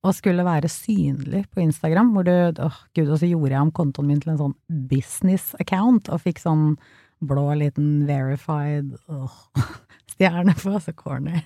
å 0.01 0.13
skulle 0.17 0.47
være 0.47 0.71
synlig 0.73 1.45
på 1.53 1.61
Instagram, 1.65 2.15
hvor 2.15 2.25
du 2.25 2.33
Åh, 2.65 2.79
gud, 2.97 3.11
og 3.11 3.19
så 3.21 3.29
gjorde 3.29 3.53
jeg 3.53 3.67
om 3.67 3.73
kontoen 3.75 4.09
min 4.09 4.23
til 4.23 4.33
en 4.35 4.41
sånn 4.45 4.57
business 4.91 5.51
account, 5.61 6.09
og 6.09 6.23
fikk 6.25 6.41
sånn 6.41 6.77
blå 7.21 7.51
liten 7.61 8.07
verified 8.09 8.95
åh, 9.13 9.35
stjerne 10.15 10.55
på, 10.57 10.79
så 10.81 10.95
corny. 10.97 11.43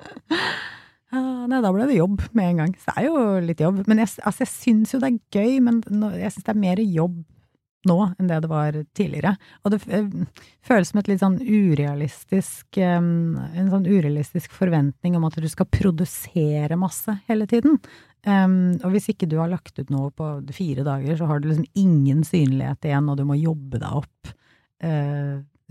Nei, 1.46 1.60
da 1.62 1.70
ble 1.72 1.86
det 1.88 2.00
jobb 2.00 2.20
med 2.36 2.50
en 2.50 2.60
gang. 2.64 2.74
Så 2.80 2.90
det 2.90 3.00
er 3.00 3.06
jo 3.08 3.22
litt 3.46 3.62
jobb. 3.62 3.80
Men 3.88 4.02
jeg, 4.02 4.12
altså, 4.26 4.42
jeg 4.44 4.52
syns 4.52 4.92
jo 4.94 5.00
det 5.02 5.12
er 5.12 5.38
gøy, 5.38 5.58
men 5.64 5.80
jeg 6.18 6.34
syns 6.34 6.46
det 6.48 6.52
er 6.52 6.64
mer 6.66 6.82
jobb 6.82 7.22
nå 7.86 7.96
enn 8.18 8.26
det 8.26 8.40
det 8.42 8.50
var 8.50 8.76
tidligere. 8.98 9.36
Og 9.62 9.72
det 9.72 9.78
eh, 9.94 10.08
føles 10.66 10.90
som 10.90 11.00
et 11.00 11.10
litt 11.10 11.22
sånn 11.22 11.38
urealistisk 11.38 12.80
En 12.82 13.70
sånn 13.70 13.86
urealistisk 13.86 14.54
forventning 14.56 15.14
om 15.14 15.26
at 15.28 15.38
du 15.38 15.46
skal 15.50 15.70
produsere 15.70 16.78
masse 16.80 17.14
hele 17.30 17.46
tiden. 17.50 17.78
Og 18.26 18.88
hvis 18.90 19.06
ikke 19.12 19.28
du 19.30 19.36
har 19.38 19.52
lagt 19.52 19.78
ut 19.78 19.90
noe 19.94 20.10
på 20.10 20.32
fire 20.50 20.82
dager, 20.82 21.14
så 21.14 21.28
har 21.30 21.38
du 21.38 21.46
liksom 21.46 21.68
ingen 21.78 22.24
synlighet 22.26 22.88
igjen, 22.88 23.06
og 23.06 23.20
du 23.20 23.22
må 23.28 23.36
jobbe 23.38 23.78
deg 23.78 24.00
opp. 24.02 24.32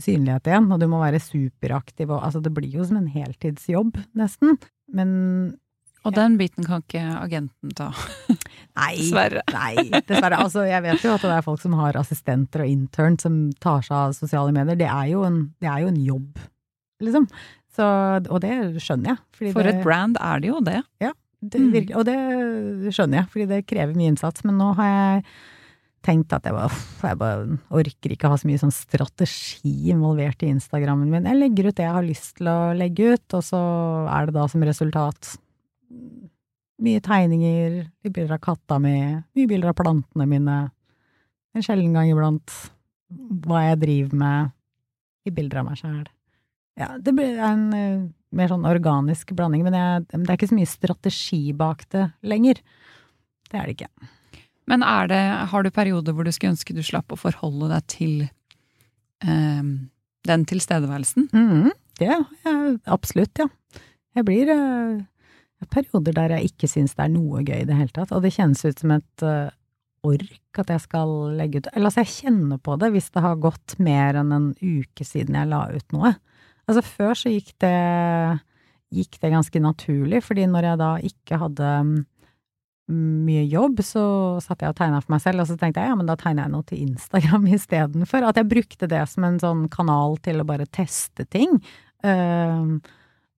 Synlighet 0.02 0.50
igjen, 0.50 0.72
og 0.76 0.82
du 0.82 0.90
må 0.92 1.00
være 1.00 1.22
superaktiv, 1.24 2.10
og 2.12 2.24
altså 2.28 2.42
det 2.44 2.52
blir 2.56 2.74
jo 2.74 2.84
som 2.88 2.98
en 3.00 3.08
heltidsjobb, 3.12 3.96
nesten. 4.20 4.58
Men 4.92 5.12
Og 6.06 6.14
den 6.14 6.36
biten 6.38 6.68
kan 6.68 6.84
ikke 6.84 7.02
agenten 7.18 7.72
ta. 7.78 7.88
Nei, 8.76 8.92
dessverre. 9.00 9.42
Nei, 9.56 10.02
dessverre. 10.06 10.38
Altså, 10.44 10.66
jeg 10.68 10.84
vet 10.84 11.06
jo 11.06 11.14
at 11.16 11.24
det 11.24 11.32
er 11.34 11.46
folk 11.46 11.64
som 11.64 11.78
har 11.80 11.98
assistenter 11.98 12.66
og 12.66 12.70
intern 12.70 13.16
som 13.22 13.40
tar 13.64 13.86
seg 13.88 13.96
av 13.96 14.18
sosiale 14.18 14.52
medier. 14.54 14.78
Det 14.84 14.90
er 14.92 15.14
jo 15.14 15.24
en, 15.26 15.40
er 15.64 15.80
jo 15.86 15.94
en 15.94 16.02
jobb, 16.04 16.44
liksom. 17.02 17.30
Så, 17.76 17.86
og 18.30 18.40
det 18.44 18.54
skjønner 18.84 19.16
jeg. 19.16 19.52
For 19.56 19.64
det, 19.64 19.78
et 19.78 19.84
brand 19.84 20.20
er 20.22 20.44
det 20.44 20.52
jo 20.52 20.62
det. 20.64 20.82
Ja, 21.04 21.12
det, 21.42 21.60
virkelig, 21.74 21.96
og 21.98 22.06
det 22.08 22.94
skjønner 22.96 23.22
jeg, 23.24 23.32
fordi 23.34 23.48
det 23.50 23.66
krever 23.68 23.98
mye 23.98 24.14
innsats. 24.14 24.46
Men 24.48 24.60
nå 24.62 24.70
har 24.78 24.92
jeg 24.92 25.26
tenkt 26.06 26.34
at 26.36 26.46
jeg 26.46 26.56
bare, 26.56 26.70
jeg 27.02 27.20
bare 27.20 27.58
orker 27.82 28.14
ikke 28.14 28.30
ha 28.30 28.38
så 28.38 28.50
mye 28.50 28.62
sånn 28.62 28.74
strategi 28.74 29.92
involvert 29.94 30.46
i 30.46 30.52
Instagrammen 30.54 31.10
min. 31.10 31.28
Jeg 31.30 31.40
legger 31.40 31.70
ut 31.70 31.80
det 31.80 31.88
jeg 31.88 31.98
har 31.98 32.06
lyst 32.06 32.38
til 32.40 32.52
å 32.52 32.60
legge 32.78 33.16
ut, 33.16 33.26
og 33.38 33.44
så 33.46 33.62
er 34.14 34.30
det 34.30 34.38
da 34.38 34.46
som 34.52 34.66
resultat 34.66 35.36
mye 36.86 37.02
tegninger, 37.04 37.78
mye 38.04 38.14
bilder 38.14 38.36
av 38.36 38.42
katta 38.44 38.80
mi, 38.84 38.96
mye 39.16 39.50
bilder 39.50 39.72
av 39.72 39.78
plantene 39.80 40.28
mine, 40.30 40.58
en 41.56 41.64
sjelden 41.64 41.96
gang 41.96 42.12
iblant 42.12 42.52
hva 43.46 43.64
jeg 43.70 43.82
driver 43.86 44.20
med, 44.20 44.52
i 45.26 45.34
bilder 45.34 45.62
av 45.62 45.70
meg 45.70 45.80
sjæl. 45.80 46.04
Ja, 46.78 46.90
det 47.02 47.14
blir 47.16 47.40
en 47.40 47.64
uh, 47.72 48.04
mer 48.36 48.52
sånn 48.52 48.68
organisk 48.68 49.32
blanding, 49.38 49.64
men, 49.66 49.78
jeg, 49.78 50.04
det 50.12 50.28
er 50.28 50.36
ikke 50.36 50.52
så 50.52 50.58
mye 50.58 50.70
strategi 50.70 51.42
bak 51.56 51.86
det 51.96 52.10
lenger. 52.28 52.60
Det 53.48 53.58
er 53.58 53.70
det 53.70 53.78
ikke. 53.78 54.10
Men 54.70 54.86
det, 55.12 55.22
har 55.52 55.64
du 55.64 55.70
perioder 55.74 56.16
hvor 56.16 56.26
du 56.26 56.32
skulle 56.34 56.56
ønske 56.56 56.74
du 56.74 56.82
slapp 56.86 57.14
å 57.14 57.20
forholde 57.20 57.70
deg 57.70 57.90
til 57.92 58.14
eh, 58.26 59.66
den 60.26 60.46
tilstedeværelsen? 60.50 61.30
Mm, 61.34 61.70
det 62.00 62.10
ja, 62.10 62.22
absolutt, 62.90 63.38
ja. 63.40 63.50
Jeg 64.16 64.28
blir 64.28 64.50
eh, 64.50 65.04
perioder 65.72 66.16
der 66.16 66.38
jeg 66.38 66.52
ikke 66.52 66.70
syns 66.72 66.96
det 66.96 67.06
er 67.06 67.14
noe 67.14 67.44
gøy 67.46 67.62
i 67.62 67.68
det 67.68 67.78
hele 67.78 67.94
tatt, 67.94 68.14
og 68.16 68.26
det 68.26 68.34
kjennes 68.36 68.64
ut 68.66 68.82
som 68.82 68.94
et 68.96 69.26
uh, 69.26 69.54
ork 70.06 70.60
at 70.62 70.72
jeg 70.72 70.84
skal 70.84 71.14
legge 71.36 71.62
ut 71.62 71.70
Eller 71.74 71.90
altså, 71.90 72.04
jeg 72.04 72.14
kjenner 72.14 72.60
på 72.62 72.78
det 72.82 72.92
hvis 72.94 73.10
det 73.16 73.24
har 73.26 73.42
gått 73.42 73.78
mer 73.82 74.20
enn 74.22 74.34
en 74.36 74.50
uke 74.62 75.08
siden 75.08 75.38
jeg 75.38 75.52
la 75.52 75.66
ut 75.74 75.96
noe. 75.96 76.16
Altså, 76.66 76.82
før 76.86 77.18
så 77.18 77.32
gikk 77.34 77.54
det, 77.62 77.76
gikk 78.96 79.20
det 79.22 79.34
ganske 79.34 79.62
naturlig, 79.62 80.24
fordi 80.26 80.48
når 80.50 80.70
jeg 80.70 80.82
da 80.82 80.92
ikke 81.12 81.42
hadde 81.42 81.72
mye 82.92 83.46
jobb, 83.50 83.80
så 83.82 84.04
satt 84.44 84.62
jeg 84.62 84.70
og 84.70 84.78
tegna 84.78 85.00
for 85.02 85.16
meg 85.16 85.24
selv, 85.24 85.42
og 85.42 85.50
så 85.50 85.56
tenkte 85.58 85.82
jeg 85.82 85.90
ja, 85.90 85.96
men 85.98 86.10
da 86.10 86.18
tegner 86.20 86.46
jeg 86.46 86.54
noe 86.54 86.68
til 86.70 86.84
Instagram 86.86 87.48
istedenfor. 87.58 88.28
At 88.30 88.40
jeg 88.42 88.52
brukte 88.52 88.90
det 88.92 89.02
som 89.10 89.26
en 89.26 89.40
sånn 89.42 89.66
kanal 89.74 90.20
til 90.26 90.42
å 90.42 90.48
bare 90.48 90.70
teste 90.70 91.26
ting. 91.26 91.58
Uh, 92.06 92.78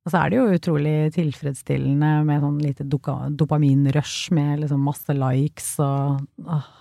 og 0.07 0.11
så 0.11 0.21
er 0.21 0.31
det 0.31 0.39
jo 0.39 0.55
utrolig 0.55 0.95
tilfredsstillende 1.15 2.11
med 2.27 2.43
sånn 2.43 2.59
lite 2.63 2.85
dopaminrush 2.87 4.31
med 4.35 4.63
liksom 4.63 4.83
masse 4.87 5.15
likes 5.15 5.73
og 5.83 6.21
uh. 6.47 6.73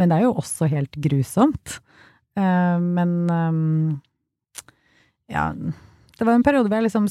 Men 0.00 0.08
det 0.08 0.16
er 0.16 0.24
jo 0.24 0.36
også 0.40 0.64
helt 0.72 0.96
grusomt. 0.96 1.74
Uh, 2.38 2.80
men 2.80 3.10
um, 3.28 3.98
Ja, 5.28 5.50
det 5.52 6.24
var 6.24 6.32
en 6.32 6.44
periode 6.44 6.70
hvor 6.70 6.80
jeg 6.80 6.88
liksom 6.88 7.08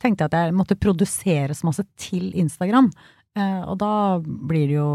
tenkte 0.00 0.28
at 0.28 0.36
jeg 0.38 0.54
måtte 0.56 0.78
produsere 0.78 1.54
så 1.54 1.66
masse 1.66 1.84
til 2.00 2.30
Instagram. 2.38 2.88
Eh, 3.38 3.62
og 3.62 3.78
da 3.80 4.18
blir 4.24 4.66
det 4.66 4.76
jo 4.78 4.90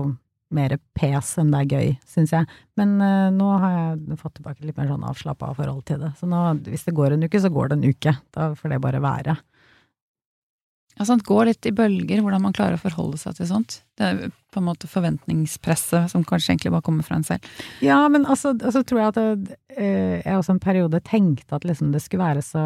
mer 0.55 0.75
pes 0.95 1.33
enn 1.41 1.51
det 1.51 1.63
er 1.63 1.73
gøy, 1.73 1.89
syns 2.09 2.33
jeg. 2.35 2.47
Men 2.79 2.95
eh, 3.03 3.31
nå 3.33 3.49
har 3.61 3.75
jeg 3.75 4.19
fått 4.21 4.37
tilbake 4.39 4.65
litt 4.65 4.77
mer 4.79 4.91
sånn 4.91 5.07
avslappa 5.07 5.53
forhold 5.57 5.83
til 5.89 6.03
det. 6.05 6.13
Så 6.19 6.29
nå, 6.29 6.41
hvis 6.69 6.87
det 6.87 6.95
går 6.95 7.15
en 7.15 7.25
uke, 7.25 7.41
så 7.41 7.51
går 7.51 7.71
det 7.71 7.79
en 7.79 7.91
uke. 7.91 8.15
Da 8.35 8.53
får 8.59 8.75
det 8.75 8.81
bare 8.83 9.03
være. 9.03 9.37
Ja, 10.95 11.03
sant, 11.03 11.25
Gå 11.27 11.41
litt 11.43 11.65
i 11.67 11.73
bølger, 11.75 12.21
hvordan 12.23 12.43
man 12.45 12.53
klarer 12.55 12.77
å 12.77 12.81
forholde 12.81 13.19
seg 13.19 13.35
til 13.35 13.49
sånt. 13.49 13.81
Det 13.99 14.05
er 14.07 14.29
på 14.55 14.61
en 14.61 14.67
måte 14.69 14.87
forventningspresset 14.87 16.07
som 16.13 16.23
kanskje 16.23 16.53
egentlig 16.53 16.71
bare 16.71 16.85
kommer 16.85 17.03
fra 17.03 17.17
en 17.19 17.27
selv. 17.27 17.49
Ja, 17.83 17.97
men 18.11 18.23
altså, 18.23 18.53
altså 18.55 18.85
tror 18.87 19.01
jeg 19.01 19.11
at 19.11 19.19
det, 19.19 19.57
eh, 19.75 20.21
jeg 20.21 20.37
også 20.39 20.55
en 20.55 20.63
periode 20.63 21.03
tenkte 21.03 21.57
at 21.57 21.67
liksom 21.67 21.91
det 21.91 21.99
skulle 22.05 22.23
være 22.23 22.45
så 22.45 22.63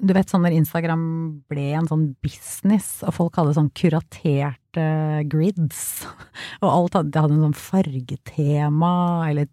Du 0.00 0.14
vet 0.16 0.30
sånn 0.30 0.44
når 0.46 0.56
Instagram 0.56 1.02
ble 1.50 1.66
en 1.76 1.88
sånn 1.90 2.06
business, 2.24 3.02
og 3.04 3.14
folk 3.18 3.36
hadde 3.38 3.56
sånn 3.58 3.72
kuraterte 3.76 4.86
grids, 5.30 5.82
og 6.62 6.68
alt 6.70 6.98
hadde, 6.98 7.12
det 7.12 7.24
hadde 7.24 7.36
en 7.36 7.46
sånn 7.48 7.58
fargetema, 7.58 8.94
eller 9.28 9.50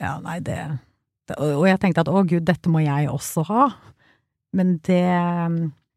Ja, 0.00 0.14
nei, 0.24 0.38
det, 0.40 0.56
det 1.28 1.36
Og 1.44 1.66
jeg 1.68 1.80
tenkte 1.82 2.06
at 2.06 2.12
å 2.12 2.24
gud, 2.24 2.46
dette 2.48 2.72
må 2.72 2.80
jeg 2.80 3.10
også 3.12 3.44
ha. 3.50 3.66
Men 4.56 4.78
det 4.88 5.04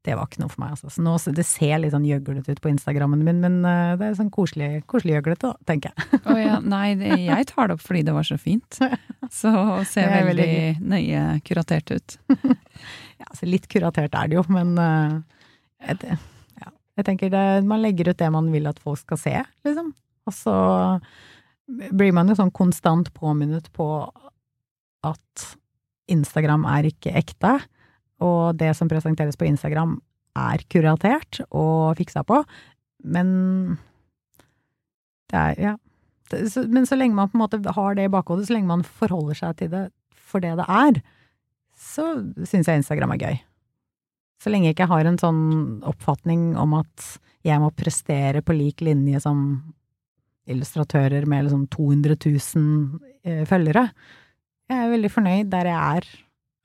det 0.04 0.16
var 0.20 0.28
ikke 0.28 0.42
noe 0.42 0.52
for 0.52 0.62
meg, 0.64 0.74
altså. 0.76 0.90
Så 0.92 1.04
nå, 1.04 1.14
det 1.38 1.46
ser 1.48 1.78
litt 1.80 1.94
sånn 1.94 2.08
gjøglete 2.08 2.56
ut 2.56 2.62
på 2.64 2.72
Instagrammen 2.74 3.24
min, 3.24 3.40
men 3.44 3.60
eh, 3.68 3.94
det 4.00 4.10
er 4.10 4.18
sånn 4.18 4.32
koselig, 4.34 4.84
koselig 4.92 5.16
gjøglete, 5.16 5.54
da, 5.54 5.68
tenker 5.70 5.94
jeg. 5.94 6.20
Å 6.30 6.36
ja, 6.40 6.58
nei, 6.60 6.88
det, 7.00 7.12
jeg 7.24 7.48
tar 7.54 7.70
det 7.70 7.78
opp 7.78 7.86
fordi 7.86 8.04
det 8.08 8.16
var 8.16 8.28
så 8.28 8.38
fint. 8.42 8.80
Så 9.32 9.54
ser 9.90 10.10
Det 10.12 10.20
er 10.20 10.28
veldig 10.28 10.44
veldig 10.44 10.92
nøye 10.94 11.24
kuratert 11.48 11.96
ut. 11.96 12.20
Ja, 13.24 13.30
så 13.38 13.48
litt 13.48 13.70
kuratert 13.72 14.16
er 14.20 14.28
det 14.28 14.36
jo, 14.36 14.42
men 14.52 14.74
uh, 14.76 15.14
jeg, 15.86 16.16
ja, 16.60 16.72
jeg 17.00 17.06
tenker 17.08 17.30
det, 17.32 17.44
man 17.64 17.80
legger 17.80 18.10
ut 18.10 18.18
det 18.20 18.28
man 18.34 18.50
vil 18.52 18.68
at 18.68 18.82
folk 18.84 19.00
skal 19.00 19.20
se, 19.22 19.36
liksom. 19.64 19.94
Og 20.28 20.36
så 20.36 20.56
blir 21.68 22.12
man 22.16 22.28
jo 22.28 22.36
sånn 22.36 22.52
konstant 22.52 23.14
påminnet 23.16 23.70
på 23.72 23.88
at 25.08 25.46
Instagram 26.12 26.66
er 26.68 26.90
ikke 26.90 27.14
ekte, 27.16 27.54
og 28.24 28.58
det 28.60 28.72
som 28.78 28.90
presenteres 28.92 29.38
på 29.40 29.48
Instagram 29.50 29.98
er 30.40 30.64
kuratert 30.72 31.44
og 31.52 31.98
fiksa 32.00 32.24
på, 32.26 32.40
men 33.04 33.28
det 35.34 35.40
er, 35.40 35.60
ja. 35.62 35.74
Men 36.72 36.88
så 36.90 36.98
lenge 36.98 37.18
man 37.18 37.30
på 37.30 37.38
en 37.38 37.44
måte 37.44 37.76
har 37.76 37.98
det 37.98 38.08
i 38.08 38.14
bakhodet, 38.14 38.48
så 38.48 38.56
lenge 38.56 38.72
man 38.72 38.86
forholder 38.86 39.38
seg 39.38 39.60
til 39.60 39.74
det 39.74 39.84
for 40.34 40.42
det 40.42 40.56
det 40.58 40.66
er, 40.66 41.02
så 41.78 42.08
syns 42.48 42.70
jeg 42.70 42.82
Instagram 42.82 43.14
er 43.16 43.22
gøy. 43.22 43.38
Så 44.42 44.52
lenge 44.52 44.70
jeg 44.70 44.78
ikke 44.78 44.90
har 44.92 45.08
en 45.08 45.20
sånn 45.22 45.44
oppfatning 45.88 46.54
om 46.60 46.76
at 46.80 47.14
jeg 47.46 47.60
må 47.62 47.70
prestere 47.76 48.42
på 48.44 48.56
lik 48.56 48.82
linje 48.84 49.22
som 49.24 49.40
illustratører 50.50 51.28
med 51.30 51.46
liksom 51.46 51.68
200 51.72 52.18
000 52.20 53.00
eh, 53.24 53.44
følgere. 53.48 53.88
Jeg 54.68 54.80
er 54.80 54.92
veldig 54.92 55.12
fornøyd 55.12 55.52
der 55.52 55.70
jeg 55.70 56.00
er 56.00 56.10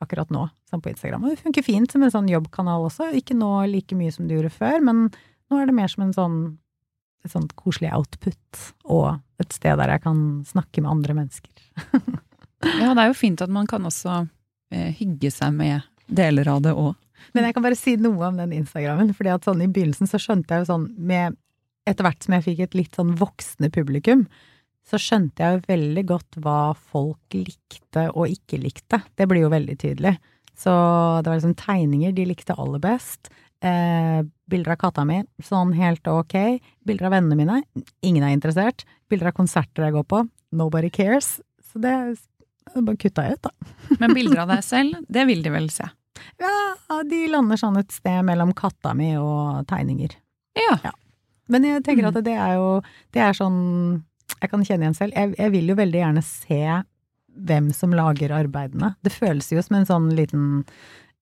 akkurat 0.03 0.33
nå, 0.35 0.47
som 0.69 0.83
på 0.85 0.93
Instagram. 0.93 1.25
Og 1.25 1.35
det 1.35 1.43
funker 1.43 1.67
fint 1.67 1.91
som 1.93 2.05
en 2.05 2.13
sånn 2.13 2.31
jobbkanal 2.31 2.87
også. 2.87 3.11
Ikke 3.17 3.37
nå 3.37 3.51
like 3.73 3.97
mye 3.99 4.15
som 4.15 4.29
du 4.29 4.37
gjorde 4.37 4.53
før, 4.55 4.81
men 4.85 5.07
nå 5.09 5.61
er 5.61 5.69
det 5.69 5.77
mer 5.77 5.93
som 5.93 6.07
en 6.07 6.17
sånn 6.17 6.41
et 7.27 7.33
sånt 7.33 7.51
koselig 7.59 7.91
output, 7.97 8.61
og 8.87 9.19
et 9.43 9.55
sted 9.55 9.75
der 9.81 9.91
jeg 9.91 10.05
kan 10.05 10.19
snakke 10.47 10.85
med 10.85 10.93
andre 10.97 11.21
mennesker. 11.23 11.55
Ja, 12.59 12.91
det 12.91 13.05
er 13.05 13.13
jo 13.13 13.15
fint 13.15 13.39
at 13.39 13.53
man 13.55 13.69
kan 13.71 13.85
også 13.87 14.25
eh, 14.75 14.89
hygge 14.99 15.31
seg 15.31 15.53
med 15.55 15.85
deler 16.11 16.49
av 16.51 16.65
det 16.65 16.73
òg. 16.75 16.97
Men 17.31 17.47
jeg 17.47 17.55
kan 17.55 17.63
bare 17.63 17.79
si 17.79 17.93
noe 18.03 18.31
om 18.33 18.41
den 18.41 18.55
Instagrammen, 18.57 19.13
fordi 19.15 19.31
at 19.31 19.47
sånn 19.47 19.63
i 19.63 19.69
begynnelsen 19.71 20.11
så 20.11 20.19
skjønte 20.19 20.57
jeg 20.57 20.65
jo 20.65 20.73
sånn 20.73 20.89
med 20.99 21.39
Etter 21.87 22.05
hvert 22.05 22.21
som 22.21 22.35
jeg 22.37 22.45
fikk 22.45 22.59
et 22.61 22.75
litt 22.77 22.97
sånn 22.99 23.15
voksne 23.17 23.71
publikum, 23.73 24.27
så 24.85 24.99
skjønte 25.01 25.41
jeg 25.41 25.55
jo 25.55 25.63
veldig 25.71 26.03
godt 26.11 26.37
hva 26.45 26.75
folk 26.77 27.37
likte 27.39 28.03
og 28.11 28.35
ikke 28.35 28.59
likte. 28.61 28.99
Det 29.17 29.25
blir 29.31 29.47
jo 29.47 29.53
veldig 29.55 29.77
tydelig. 29.81 30.19
Så 30.59 30.73
det 31.23 31.31
var 31.31 31.39
liksom 31.39 31.55
tegninger 31.59 32.13
de 32.17 32.25
likte 32.27 32.57
aller 32.59 32.81
best. 32.83 33.31
Eh, 33.63 34.23
bilder 34.51 34.75
av 34.75 34.81
katta 34.83 35.05
mi, 35.07 35.21
sånn 35.43 35.73
helt 35.79 36.07
ok. 36.11 36.35
Bilder 36.87 37.09
av 37.09 37.15
vennene 37.17 37.39
mine, 37.39 37.61
ingen 38.07 38.25
er 38.27 38.35
interessert. 38.35 38.85
Bilder 39.11 39.31
av 39.31 39.37
konserter 39.39 39.87
jeg 39.87 39.95
går 39.97 40.07
på, 40.11 40.25
nobody 40.59 40.91
cares. 40.95 41.37
Så 41.71 41.81
det, 41.83 41.95
bare 42.75 42.99
kutta 43.01 43.25
jeg 43.29 43.39
ut, 43.39 43.49
da. 43.49 43.73
Men 44.03 44.15
bilder 44.19 44.43
av 44.45 44.53
deg 44.57 44.65
selv, 44.67 44.99
det 45.09 45.27
vil 45.31 45.43
de 45.47 45.55
vel 45.55 45.71
se. 45.75 45.87
Ja, 46.43 47.01
de 47.07 47.21
lander 47.31 47.59
sånn 47.61 47.79
et 47.79 47.93
sted 47.95 48.25
mellom 48.27 48.51
katta 48.59 48.95
mi 48.99 49.13
og 49.19 49.63
tegninger. 49.71 50.17
Ja. 50.59 50.93
Men 51.49 51.65
jeg 51.65 51.85
tenker 51.87 52.05
Mm. 52.05 52.09
at 52.11 52.25
det 52.27 52.35
er 52.37 52.55
jo 52.59 52.83
Det 53.15 53.21
er 53.23 53.33
sånn 53.33 54.03
Jeg 54.43 54.51
kan 54.51 54.65
kjenne 54.67 54.85
igjen 54.85 54.97
selv. 54.99 55.13
Jeg, 55.17 55.35
jeg 55.39 55.51
vil 55.55 55.69
jo 55.71 55.77
veldig 55.79 56.01
gjerne 56.03 56.23
se 56.27 56.59
hvem 57.47 57.71
som 57.75 57.95
lager 57.95 58.35
arbeidene. 58.35 58.95
Det 59.05 59.15
føles 59.15 59.51
jo 59.53 59.63
som 59.65 59.79
en 59.79 59.89
sånn 59.89 60.09
liten 60.17 60.49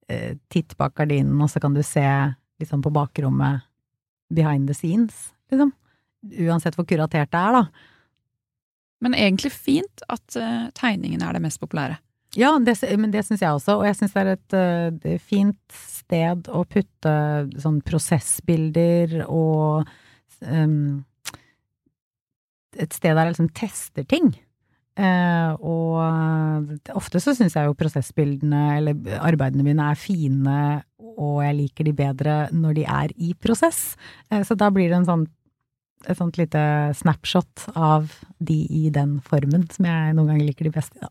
eh, 0.09 0.37
titt 0.53 0.77
bak 0.81 0.97
gardinen, 0.99 1.37
og 1.43 1.51
så 1.53 1.63
kan 1.63 1.77
du 1.77 1.83
se 1.87 2.07
sånn 2.65 2.85
på 2.85 2.93
bakrommet 2.95 3.67
behind 4.33 4.71
the 4.71 4.75
scenes, 4.75 5.31
liksom. 5.53 5.75
Uansett 6.47 6.75
hvor 6.75 6.87
kuratert 6.89 7.31
det 7.31 7.39
er, 7.39 7.55
da. 7.55 7.93
Men 9.05 9.15
egentlig 9.15 9.53
fint 9.53 10.03
at 10.11 10.39
uh, 10.41 10.67
tegningene 10.75 11.29
er 11.29 11.37
det 11.37 11.43
mest 11.45 11.61
populære. 11.63 12.01
Ja, 12.37 12.57
det, 12.61 12.75
men 12.99 13.13
det 13.13 13.23
syns 13.27 13.45
jeg 13.45 13.59
også, 13.59 13.79
og 13.79 13.87
jeg 13.87 13.99
syns 13.99 14.17
det 14.17 14.23
er 14.23 14.33
et 14.33 14.57
uh, 14.57 15.19
fint 15.23 15.77
sted 15.77 16.49
å 16.53 16.65
putte 16.69 17.13
sånn 17.63 17.79
prosessbilder 17.87 19.23
og 19.27 19.87
um, 20.41 21.05
Et 22.77 22.93
sted 22.93 23.15
der 23.17 23.25
jeg 23.25 23.33
liksom 23.33 23.53
tester 23.57 24.05
ting. 24.05 24.35
Eh, 24.97 25.51
og 25.61 25.99
eh, 26.01 26.93
ofte 26.97 27.21
så 27.21 27.35
syns 27.37 27.57
jeg 27.59 27.69
jo 27.69 27.77
prosessbildene 27.77 28.63
eller 28.79 29.19
arbeidene 29.21 29.67
mine 29.67 29.91
er 29.93 29.99
fine, 30.01 30.61
og 31.17 31.43
jeg 31.45 31.57
liker 31.59 31.89
de 31.89 31.93
bedre 31.97 32.37
når 32.57 32.79
de 32.79 32.87
er 32.89 33.13
i 33.21 33.35
prosess. 33.37 33.91
Eh, 34.31 34.41
så 34.47 34.57
da 34.57 34.71
blir 34.73 34.89
det 34.89 35.03
en 35.03 35.11
sånn 35.11 35.27
et 36.07 36.19
sånt 36.19 36.37
lite 36.39 36.61
snapshot 36.95 37.65
av 37.75 38.13
de 38.39 38.59
i 38.71 38.91
den 38.95 39.17
formen 39.25 39.65
som 39.73 39.89
jeg 39.89 40.13
noen 40.15 40.29
ganger 40.31 40.47
liker 40.47 40.69
de 40.69 40.75
best 40.75 40.93
i, 40.95 41.03
da. 41.03 41.11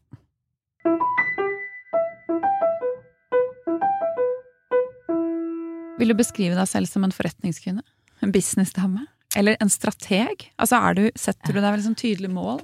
Vil 5.99 6.11
du 6.11 6.15
beskrive 6.17 6.55
deg 6.55 6.69
selv 6.69 6.89
som 6.91 7.03
en 7.07 7.13
forretningskvinne? 7.15 7.83
En 8.23 8.31
businessdame? 8.31 9.05
Eller 9.36 9.57
en 9.63 9.71
strateg? 9.71 10.47
Altså, 10.61 10.79
du, 10.95 11.09
setter 11.17 11.55
du 11.55 11.59
deg 11.59 11.69
veldig 11.69 11.88
sånn 11.89 11.99
tydelige 11.99 12.36
mål? 12.36 12.61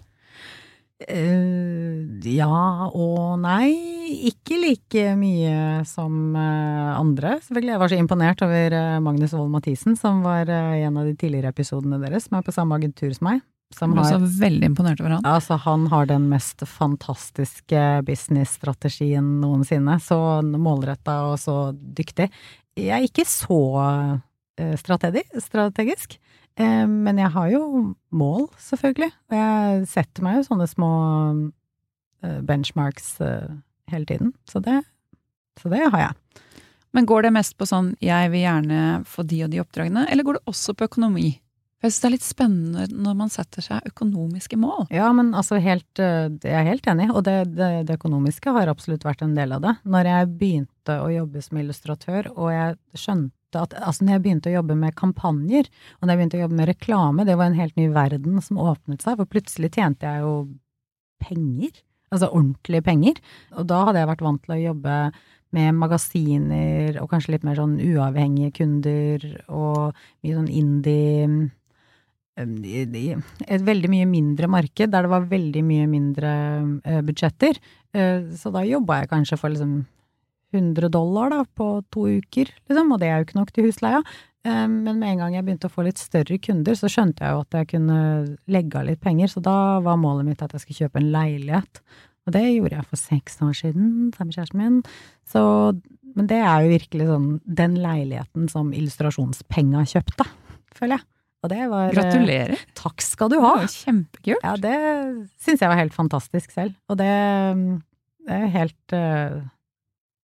Eh, 1.08 2.32
ja 2.36 2.88
og 2.92 3.40
nei. 3.42 3.72
Ikke 4.28 4.58
like 4.60 5.14
mye 5.18 5.84
som 5.88 6.36
eh, 6.38 6.92
andre. 6.98 7.38
Selvfølgelig. 7.46 7.74
Jeg 7.74 7.84
var 7.84 7.92
så 7.92 8.02
imponert 8.02 8.44
over 8.46 8.76
eh, 8.78 8.98
Magnus 9.04 9.36
Wold 9.38 9.54
Mathisen, 9.54 9.98
som 10.00 10.22
var 10.26 10.50
i 10.50 10.84
en 10.86 11.00
av 11.00 11.08
de 11.08 11.16
tidligere 11.16 11.54
episodene 11.54 12.02
deres, 12.02 12.28
som 12.28 12.38
er 12.40 12.46
på 12.46 12.56
samme 12.56 12.78
agentur 12.78 13.14
som 13.16 13.32
meg. 13.32 13.42
Som 13.72 13.94
har, 13.96 14.04
også 14.04 14.42
veldig 14.42 14.68
imponert 14.68 15.00
over 15.00 15.14
han. 15.16 15.28
altså, 15.28 15.56
han 15.64 15.86
har 15.94 16.10
den 16.10 16.26
mest 16.28 16.66
fantastiske 16.68 17.84
businessstrategien 18.04 19.38
noensinne. 19.40 19.96
Så 20.04 20.18
målretta 20.44 21.22
og 21.30 21.38
så 21.40 21.56
dyktig. 21.72 22.28
Jeg 22.76 22.92
er 22.98 23.08
ikke 23.08 23.24
så 23.28 23.62
strategi, 24.76 25.24
strategisk. 25.40 26.18
Eh, 26.62 26.88
Men 26.88 27.20
jeg 27.22 27.34
har 27.34 27.52
jo 27.54 27.66
mål, 28.12 28.48
selvfølgelig. 28.62 29.12
Og 29.32 29.38
jeg 29.38 29.90
setter 29.92 30.26
meg 30.26 30.40
jo 30.40 30.48
sånne 30.48 30.70
små 30.70 30.94
eh, 32.24 32.40
benchmarks 32.48 33.14
eh, 33.26 33.54
hele 33.92 34.10
tiden. 34.10 34.34
Så 34.50 34.62
det, 34.64 34.82
så 35.62 35.72
det 35.74 35.84
har 35.88 36.08
jeg. 36.08 36.44
Men 36.92 37.08
går 37.08 37.24
det 37.24 37.36
mest 37.38 37.56
på 37.56 37.64
sånn 37.64 37.94
'jeg 38.04 38.32
vil 38.34 38.44
gjerne 38.44 39.06
få 39.08 39.24
de 39.24 39.44
og 39.46 39.52
de 39.52 39.62
oppdragene', 39.62 40.10
eller 40.12 40.24
går 40.28 40.34
det 40.34 40.46
også 40.46 40.76
på 40.76 40.90
økonomi? 40.90 41.40
For 41.80 41.88
Jeg 41.88 41.94
synes 41.94 42.02
det 42.02 42.08
er 42.08 42.18
litt 42.18 42.26
spennende 42.28 42.88
når 42.92 43.16
man 43.16 43.30
setter 43.30 43.62
seg 43.62 43.88
økonomiske 43.88 44.58
mål. 44.60 44.88
Ja, 44.92 45.12
men 45.14 45.34
altså 45.34 45.58
helt 45.58 45.88
Jeg 45.96 46.44
er 46.44 46.68
helt 46.68 46.86
enig, 46.86 47.10
og 47.10 47.24
det, 47.24 47.56
det, 47.56 47.88
det 47.88 47.98
økonomiske 47.98 48.52
har 48.52 48.68
absolutt 48.68 49.04
vært 49.04 49.24
en 49.24 49.36
del 49.36 49.52
av 49.52 49.62
det. 49.62 49.78
Når 49.86 50.06
jeg 50.06 50.38
begynte 50.38 51.00
å 51.00 51.10
jobbe 51.10 51.42
som 51.42 51.58
illustratør, 51.58 52.30
og 52.38 52.52
jeg 52.52 52.78
skjønte 52.94 53.41
at 53.60 53.74
Altså, 53.78 54.06
når 54.06 54.18
jeg 54.18 54.24
begynte 54.26 54.52
å 54.52 54.58
jobbe 54.60 54.78
med 54.80 54.96
kampanjer, 55.00 55.70
og 56.00 56.06
når 56.06 56.14
jeg 56.14 56.22
begynte 56.22 56.40
å 56.40 56.44
jobbe 56.46 56.60
med 56.60 56.70
reklame, 56.72 57.26
det 57.28 57.38
var 57.40 57.52
en 57.52 57.60
helt 57.60 57.78
ny 57.80 57.88
verden 57.94 58.42
som 58.42 58.60
åpnet 58.62 59.04
seg, 59.04 59.18
for 59.20 59.30
plutselig 59.30 59.72
tjente 59.76 60.08
jeg 60.08 60.24
jo 60.26 60.36
penger. 61.22 61.72
Altså 62.12 62.32
ordentlige 62.32 62.84
penger. 62.84 63.22
Og 63.56 63.68
da 63.70 63.86
hadde 63.88 64.02
jeg 64.02 64.12
vært 64.12 64.26
vant 64.26 64.44
til 64.44 64.56
å 64.56 64.62
jobbe 64.62 64.98
med 65.56 65.76
magasiner 65.76 67.00
og 67.02 67.10
kanskje 67.12 67.36
litt 67.36 67.44
mer 67.48 67.60
sånn 67.60 67.76
uavhengige 67.84 68.54
kunder 68.62 69.26
og 69.52 69.98
mye 70.24 70.38
sånn 70.38 70.48
indie 70.48 71.50
et 72.42 73.64
veldig 73.68 73.90
mye 73.92 74.08
mindre 74.10 74.48
marked, 74.50 74.92
der 74.94 75.06
det 75.06 75.12
var 75.12 75.28
veldig 75.30 75.64
mye 75.68 75.88
mindre 75.92 76.32
budsjetter. 77.06 77.60
Uh, 77.94 78.32
så 78.40 78.54
da 78.56 78.64
jobba 78.66 79.02
jeg 79.02 79.12
kanskje 79.12 79.38
for 79.38 79.54
liksom 79.54 79.82
100 80.52 80.92
dollar 80.94 81.32
da, 81.34 81.46
på 81.46 81.70
to 81.94 82.08
uker, 82.20 82.52
liksom, 82.70 82.92
og 82.92 83.02
det 83.02 83.10
er 83.10 83.20
jo 83.20 83.30
ikke 83.30 83.40
nok 83.40 83.56
til 83.56 83.70
husleia. 83.70 84.04
Uh, 84.42 84.66
men 84.66 84.96
med 84.98 85.08
en 85.12 85.24
gang 85.24 85.36
jeg 85.38 85.46
begynte 85.46 85.70
å 85.70 85.74
få 85.74 85.86
litt 85.86 86.02
større 86.02 86.40
kunder, 86.42 86.78
så 86.78 86.90
skjønte 86.90 87.26
jeg 87.26 87.36
jo 87.36 87.44
at 87.44 87.60
jeg 87.60 87.72
kunne 87.76 88.00
legge 88.52 88.80
av 88.80 88.88
litt 88.90 89.04
penger, 89.04 89.32
så 89.32 89.44
da 89.46 89.58
var 89.86 90.02
målet 90.02 90.32
mitt 90.32 90.42
at 90.42 90.56
jeg 90.56 90.66
skulle 90.66 90.88
kjøpe 90.88 91.02
en 91.02 91.12
leilighet. 91.14 91.84
Og 92.28 92.36
det 92.36 92.44
gjorde 92.48 92.78
jeg 92.78 92.90
for 92.90 93.02
seks 93.02 93.40
år 93.42 93.56
siden, 93.58 93.88
sammen 94.16 94.30
med 94.30 94.38
kjæresten 94.38 94.62
min. 94.62 94.82
Så, 95.28 95.42
men 96.18 96.28
det 96.30 96.42
er 96.42 96.66
jo 96.66 96.76
virkelig 96.76 97.08
sånn 97.10 97.30
den 97.62 97.80
leiligheten 97.82 98.52
som 98.52 98.70
illustrasjonspenga 98.78 99.86
kjøpte, 99.90 100.28
føler 100.78 101.00
jeg. 101.00 101.08
Og 101.42 101.50
det 101.50 101.62
var 101.72 101.88
eh, 101.88 101.96
Gratulerer. 101.98 102.66
Takk 102.78 103.02
skal 103.02 103.32
du 103.34 103.40
ha. 103.42 103.56
Det 103.58 103.66
var 103.66 103.74
kjempekult. 103.74 104.44
Ja, 104.46 104.54
det 104.62 104.76
syns 105.42 105.64
jeg 105.64 105.72
var 105.72 105.80
helt 105.80 105.96
fantastisk 105.96 106.54
selv. 106.54 106.76
Og 106.92 107.00
det, 107.02 107.10
det 108.28 108.38
er 108.38 108.54
helt 108.54 108.96
he, 108.96 109.02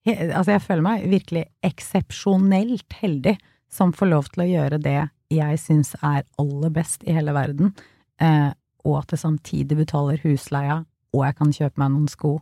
Altså, 0.02 0.56
jeg 0.56 0.62
føler 0.64 0.82
meg 0.82 1.04
virkelig 1.10 1.44
eksepsjonelt 1.62 2.96
heldig 2.98 3.36
som 3.72 3.92
får 3.94 4.08
lov 4.10 4.30
til 4.32 4.44
å 4.44 4.48
gjøre 4.50 4.80
det 4.82 5.00
jeg 5.32 5.60
syns 5.60 5.94
er 6.02 6.24
aller 6.40 6.72
best 6.74 7.04
i 7.06 7.14
hele 7.16 7.34
verden, 7.36 7.72
eh, 8.20 8.50
og 8.84 8.98
at 9.02 9.12
det 9.12 9.20
samtidig 9.22 9.78
betaler 9.78 10.20
husleia, 10.24 10.82
og 11.12 11.26
jeg 11.26 11.36
kan 11.38 11.52
kjøpe 11.54 11.80
meg 11.80 11.92
noen 11.94 12.10
sko, 12.10 12.34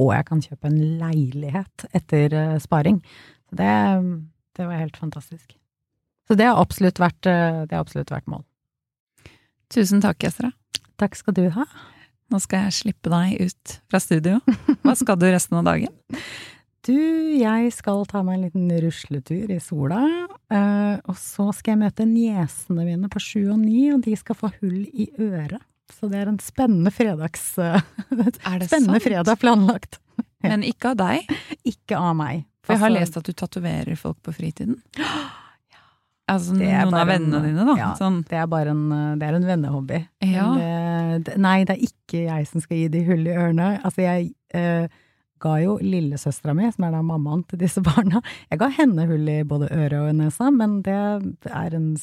og 0.00 0.10
jeg 0.16 0.26
kan 0.26 0.42
kjøpe 0.42 0.70
en 0.70 0.80
leilighet 1.02 1.86
etter 1.94 2.34
eh, 2.34 2.56
sparing. 2.62 3.02
Det, 3.54 3.70
det 4.58 4.66
var 4.66 4.80
helt 4.80 4.98
fantastisk. 4.98 5.54
Så 6.26 6.36
det 6.40 6.48
har 6.48 6.58
absolutt 6.58 6.98
vært, 7.02 7.28
eh, 7.28 7.62
det 7.68 7.76
har 7.76 7.84
absolutt 7.84 8.10
vært 8.14 8.30
mål. 8.32 8.44
Tusen 9.74 10.02
takk, 10.02 10.24
Esra. 10.26 10.50
Takk 11.00 11.18
skal 11.18 11.36
du 11.36 11.46
ha. 11.54 11.66
Nå 12.32 12.40
skal 12.42 12.66
jeg 12.66 12.78
slippe 12.80 13.12
deg 13.12 13.50
ut 13.50 13.78
fra 13.92 14.00
studio. 14.02 14.40
Hva 14.84 14.94
skal 14.98 15.18
du 15.20 15.28
resten 15.28 15.60
av 15.60 15.68
dagen? 15.68 15.92
Du, 16.84 16.96
jeg 17.40 17.70
skal 17.72 18.02
ta 18.10 18.20
meg 18.24 18.36
en 18.36 18.42
liten 18.44 18.72
rusletur 18.84 19.52
i 19.52 19.56
sola. 19.62 20.02
Eh, 20.52 20.96
og 21.08 21.16
så 21.16 21.46
skal 21.56 21.74
jeg 21.74 21.80
møte 21.80 22.04
niesene 22.04 22.84
mine 22.84 23.08
på 23.12 23.22
sju 23.22 23.40
og 23.54 23.60
ni, 23.62 23.86
og 23.94 24.02
de 24.04 24.16
skal 24.20 24.36
få 24.36 24.50
hull 24.58 24.82
i 24.92 25.08
øret. 25.16 25.62
Så 25.94 26.10
det 26.12 26.20
er 26.20 26.32
en 26.32 26.40
spennende 26.44 26.92
fredags... 26.92 27.46
er 27.60 27.80
det 28.20 28.68
spennende 28.68 28.98
sant? 28.98 29.06
fredag 29.06 29.40
planlagt. 29.40 29.96
Men 30.44 30.64
ikke 30.66 30.92
av 30.92 30.98
deg? 31.00 31.30
Ikke 31.64 31.96
av 31.96 32.12
meg. 32.18 32.44
For 32.64 32.76
jeg 32.76 32.82
har 32.82 32.92
altså- 32.92 33.00
lest 33.00 33.16
at 33.20 33.30
du 33.30 33.32
tatoverer 33.32 33.96
folk 34.00 34.20
på 34.24 34.36
fritiden. 34.36 34.82
Altså 36.24 36.54
noen 36.56 36.94
av 36.96 37.04
vennene 37.04 37.36
en, 37.36 37.42
dine, 37.50 37.64
da? 37.68 37.72
Ja, 37.76 37.86
sånn. 37.98 38.22
det 38.24 38.38
er 38.40 38.46
bare 38.48 38.72
en, 38.72 39.18
det 39.20 39.26
er 39.28 39.34
en 39.36 39.44
vennehobby. 39.44 39.98
Ja. 40.24 40.46
Det, 41.20 41.34
nei, 41.36 41.66
det 41.68 41.74
er 41.74 41.82
ikke 41.84 42.22
jeg 42.22 42.46
som 42.48 42.62
skal 42.64 42.78
gi 42.78 42.86
de 42.94 43.02
hull 43.04 43.28
i 43.28 43.34
ørene. 43.34 43.66
Altså, 43.84 44.06
jeg 44.06 44.30
eh, 44.56 44.86
ga 45.44 45.54
jo 45.62 45.76
lillesøstera 45.82 46.54
mi, 46.56 46.70
som 46.72 46.88
er 46.88 46.96
da 46.96 47.04
mammaen 47.04 47.44
til 47.48 47.60
disse 47.60 47.82
barna, 47.84 48.22
jeg 48.50 48.60
ga 48.62 48.68
henne 48.80 49.06
hull 49.10 49.30
i 49.30 49.40
både 49.48 49.70
øret 49.72 50.00
og 50.00 50.14
nesa, 50.18 50.50
men 50.54 50.80
det 50.86 50.96
er 50.96 51.76
en 51.76 51.94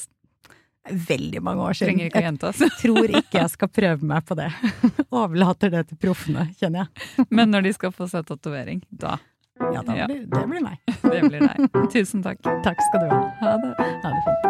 veldig 0.90 1.42
mange 1.46 1.62
år 1.62 1.78
siden. 1.78 1.92
Trenger 1.92 2.10
ikke 2.10 2.22
å 2.22 2.26
gjenta 2.26 2.52
Jeg 2.58 2.78
tror 2.80 3.18
ikke 3.20 3.38
jeg 3.38 3.50
skal 3.54 3.70
prøve 3.70 4.08
meg 4.14 4.26
på 4.26 4.38
det. 4.40 4.50
Overlater 5.22 5.70
det 5.74 5.84
til 5.92 6.00
proffene, 6.02 6.48
kjenner 6.60 6.86
jeg. 6.86 7.28
Men 7.30 7.54
når 7.54 7.62
de 7.68 7.76
skal 7.78 7.94
få 7.96 8.10
seg 8.12 8.26
tatovering, 8.30 8.82
da 8.90 9.18
ja, 9.62 9.84
da 9.86 9.94
blir, 9.94 10.26
det 10.26 10.48
blir 10.50 10.64
meg. 10.66 10.78
Det 11.02 11.22
blir 11.28 11.42
deg. 11.44 11.58
Tusen 11.94 12.24
takk. 12.26 12.40
Takk 12.66 12.80
skal 12.88 13.00
du 13.04 13.08
ha. 13.14 13.20
Ha 13.44 13.52
det. 13.62 13.72
Ha 13.78 14.10
det 14.10 14.22
fint. 14.26 14.42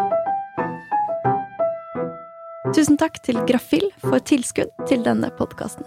Tusen 2.72 2.96
takk 3.02 3.20
til 3.26 3.42
Grafill 3.50 3.90
for 4.00 4.20
tilskudd 4.24 4.72
til 4.88 5.04
denne 5.04 5.30
podkasten. 5.36 5.84